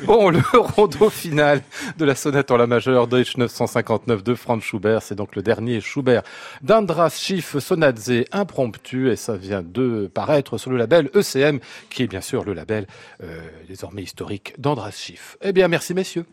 Bon, 0.04 0.30
le 0.30 0.42
rondo 0.54 1.10
final 1.10 1.62
de 1.98 2.06
la 2.06 2.16
sonate 2.16 2.50
en 2.52 2.58
la 2.58 2.68
majeure 2.68 3.08
Deutsch 3.08 3.38
959 3.38 4.24
de 4.24 4.36
Franz 4.36 4.64
Schubert, 4.64 5.02
c'est 5.02 5.16
donc 5.16 5.36
le 5.36 5.42
dernier 5.42 5.82
Schubert 5.82 6.24
d'Andras 6.62 7.18
Schiff 7.20 7.58
Sonatze 7.60 8.26
impromptu 8.32 9.12
et 9.12 9.16
ça 9.16 9.36
vient 9.36 9.62
de 9.62 10.10
paraître 10.14 10.58
sur 10.58 10.72
le 10.72 10.78
label 10.78 11.10
ECM 11.14 11.60
qui 11.90 12.04
est 12.04 12.08
bien 12.08 12.22
sûr 12.22 12.44
le 12.44 12.54
label 12.54 12.88
euh, 13.24 13.42
désormais 13.68 14.04
historique 14.04 14.54
d'Andras 14.58 14.92
Schiff. 14.92 15.38
Eh 15.42 15.52
bien, 15.52 15.68
merci 15.68 15.94
messieurs. 15.94 16.26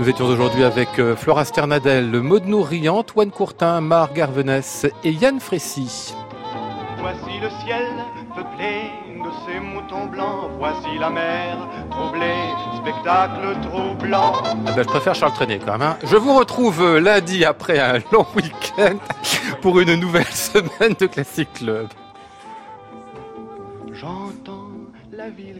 Nous 0.00 0.08
étions 0.08 0.24
aujourd'hui 0.24 0.64
avec 0.64 0.98
euh, 0.98 1.14
Flora 1.14 1.44
Sternadel, 1.44 2.22
Maud 2.22 2.46
Nourri, 2.46 2.88
Antoine 2.88 3.30
Courtin, 3.30 3.82
Marc 3.82 4.14
Garvenès 4.14 4.86
et 5.04 5.12
Yann 5.12 5.38
Frécy. 5.40 6.14
Voici 7.00 7.38
le 7.38 7.50
ciel 7.62 7.84
peuplé 8.34 8.92
de 9.22 9.28
ces 9.44 9.60
moutons 9.60 10.06
blancs, 10.06 10.52
voici 10.58 10.96
la 10.98 11.10
mer 11.10 11.58
troublée, 11.90 12.48
spectacle 12.80 13.60
troublant. 13.60 14.32
Ah 14.42 14.72
ben, 14.74 14.84
je 14.84 14.88
préfère 14.88 15.14
Charles 15.14 15.34
Trenet 15.34 15.58
quand 15.58 15.72
même. 15.72 15.82
Hein. 15.82 15.98
Je 16.02 16.16
vous 16.16 16.34
retrouve 16.34 16.80
euh, 16.80 16.98
lundi 16.98 17.44
après 17.44 17.78
un 17.78 17.98
long 18.10 18.24
week-end 18.34 18.96
pour 19.60 19.80
une 19.80 19.96
nouvelle 19.96 20.24
semaine 20.32 20.94
de 20.98 21.08
Classic 21.08 21.52
Club. 21.52 21.88
la 25.12 25.28
ville 25.28 25.59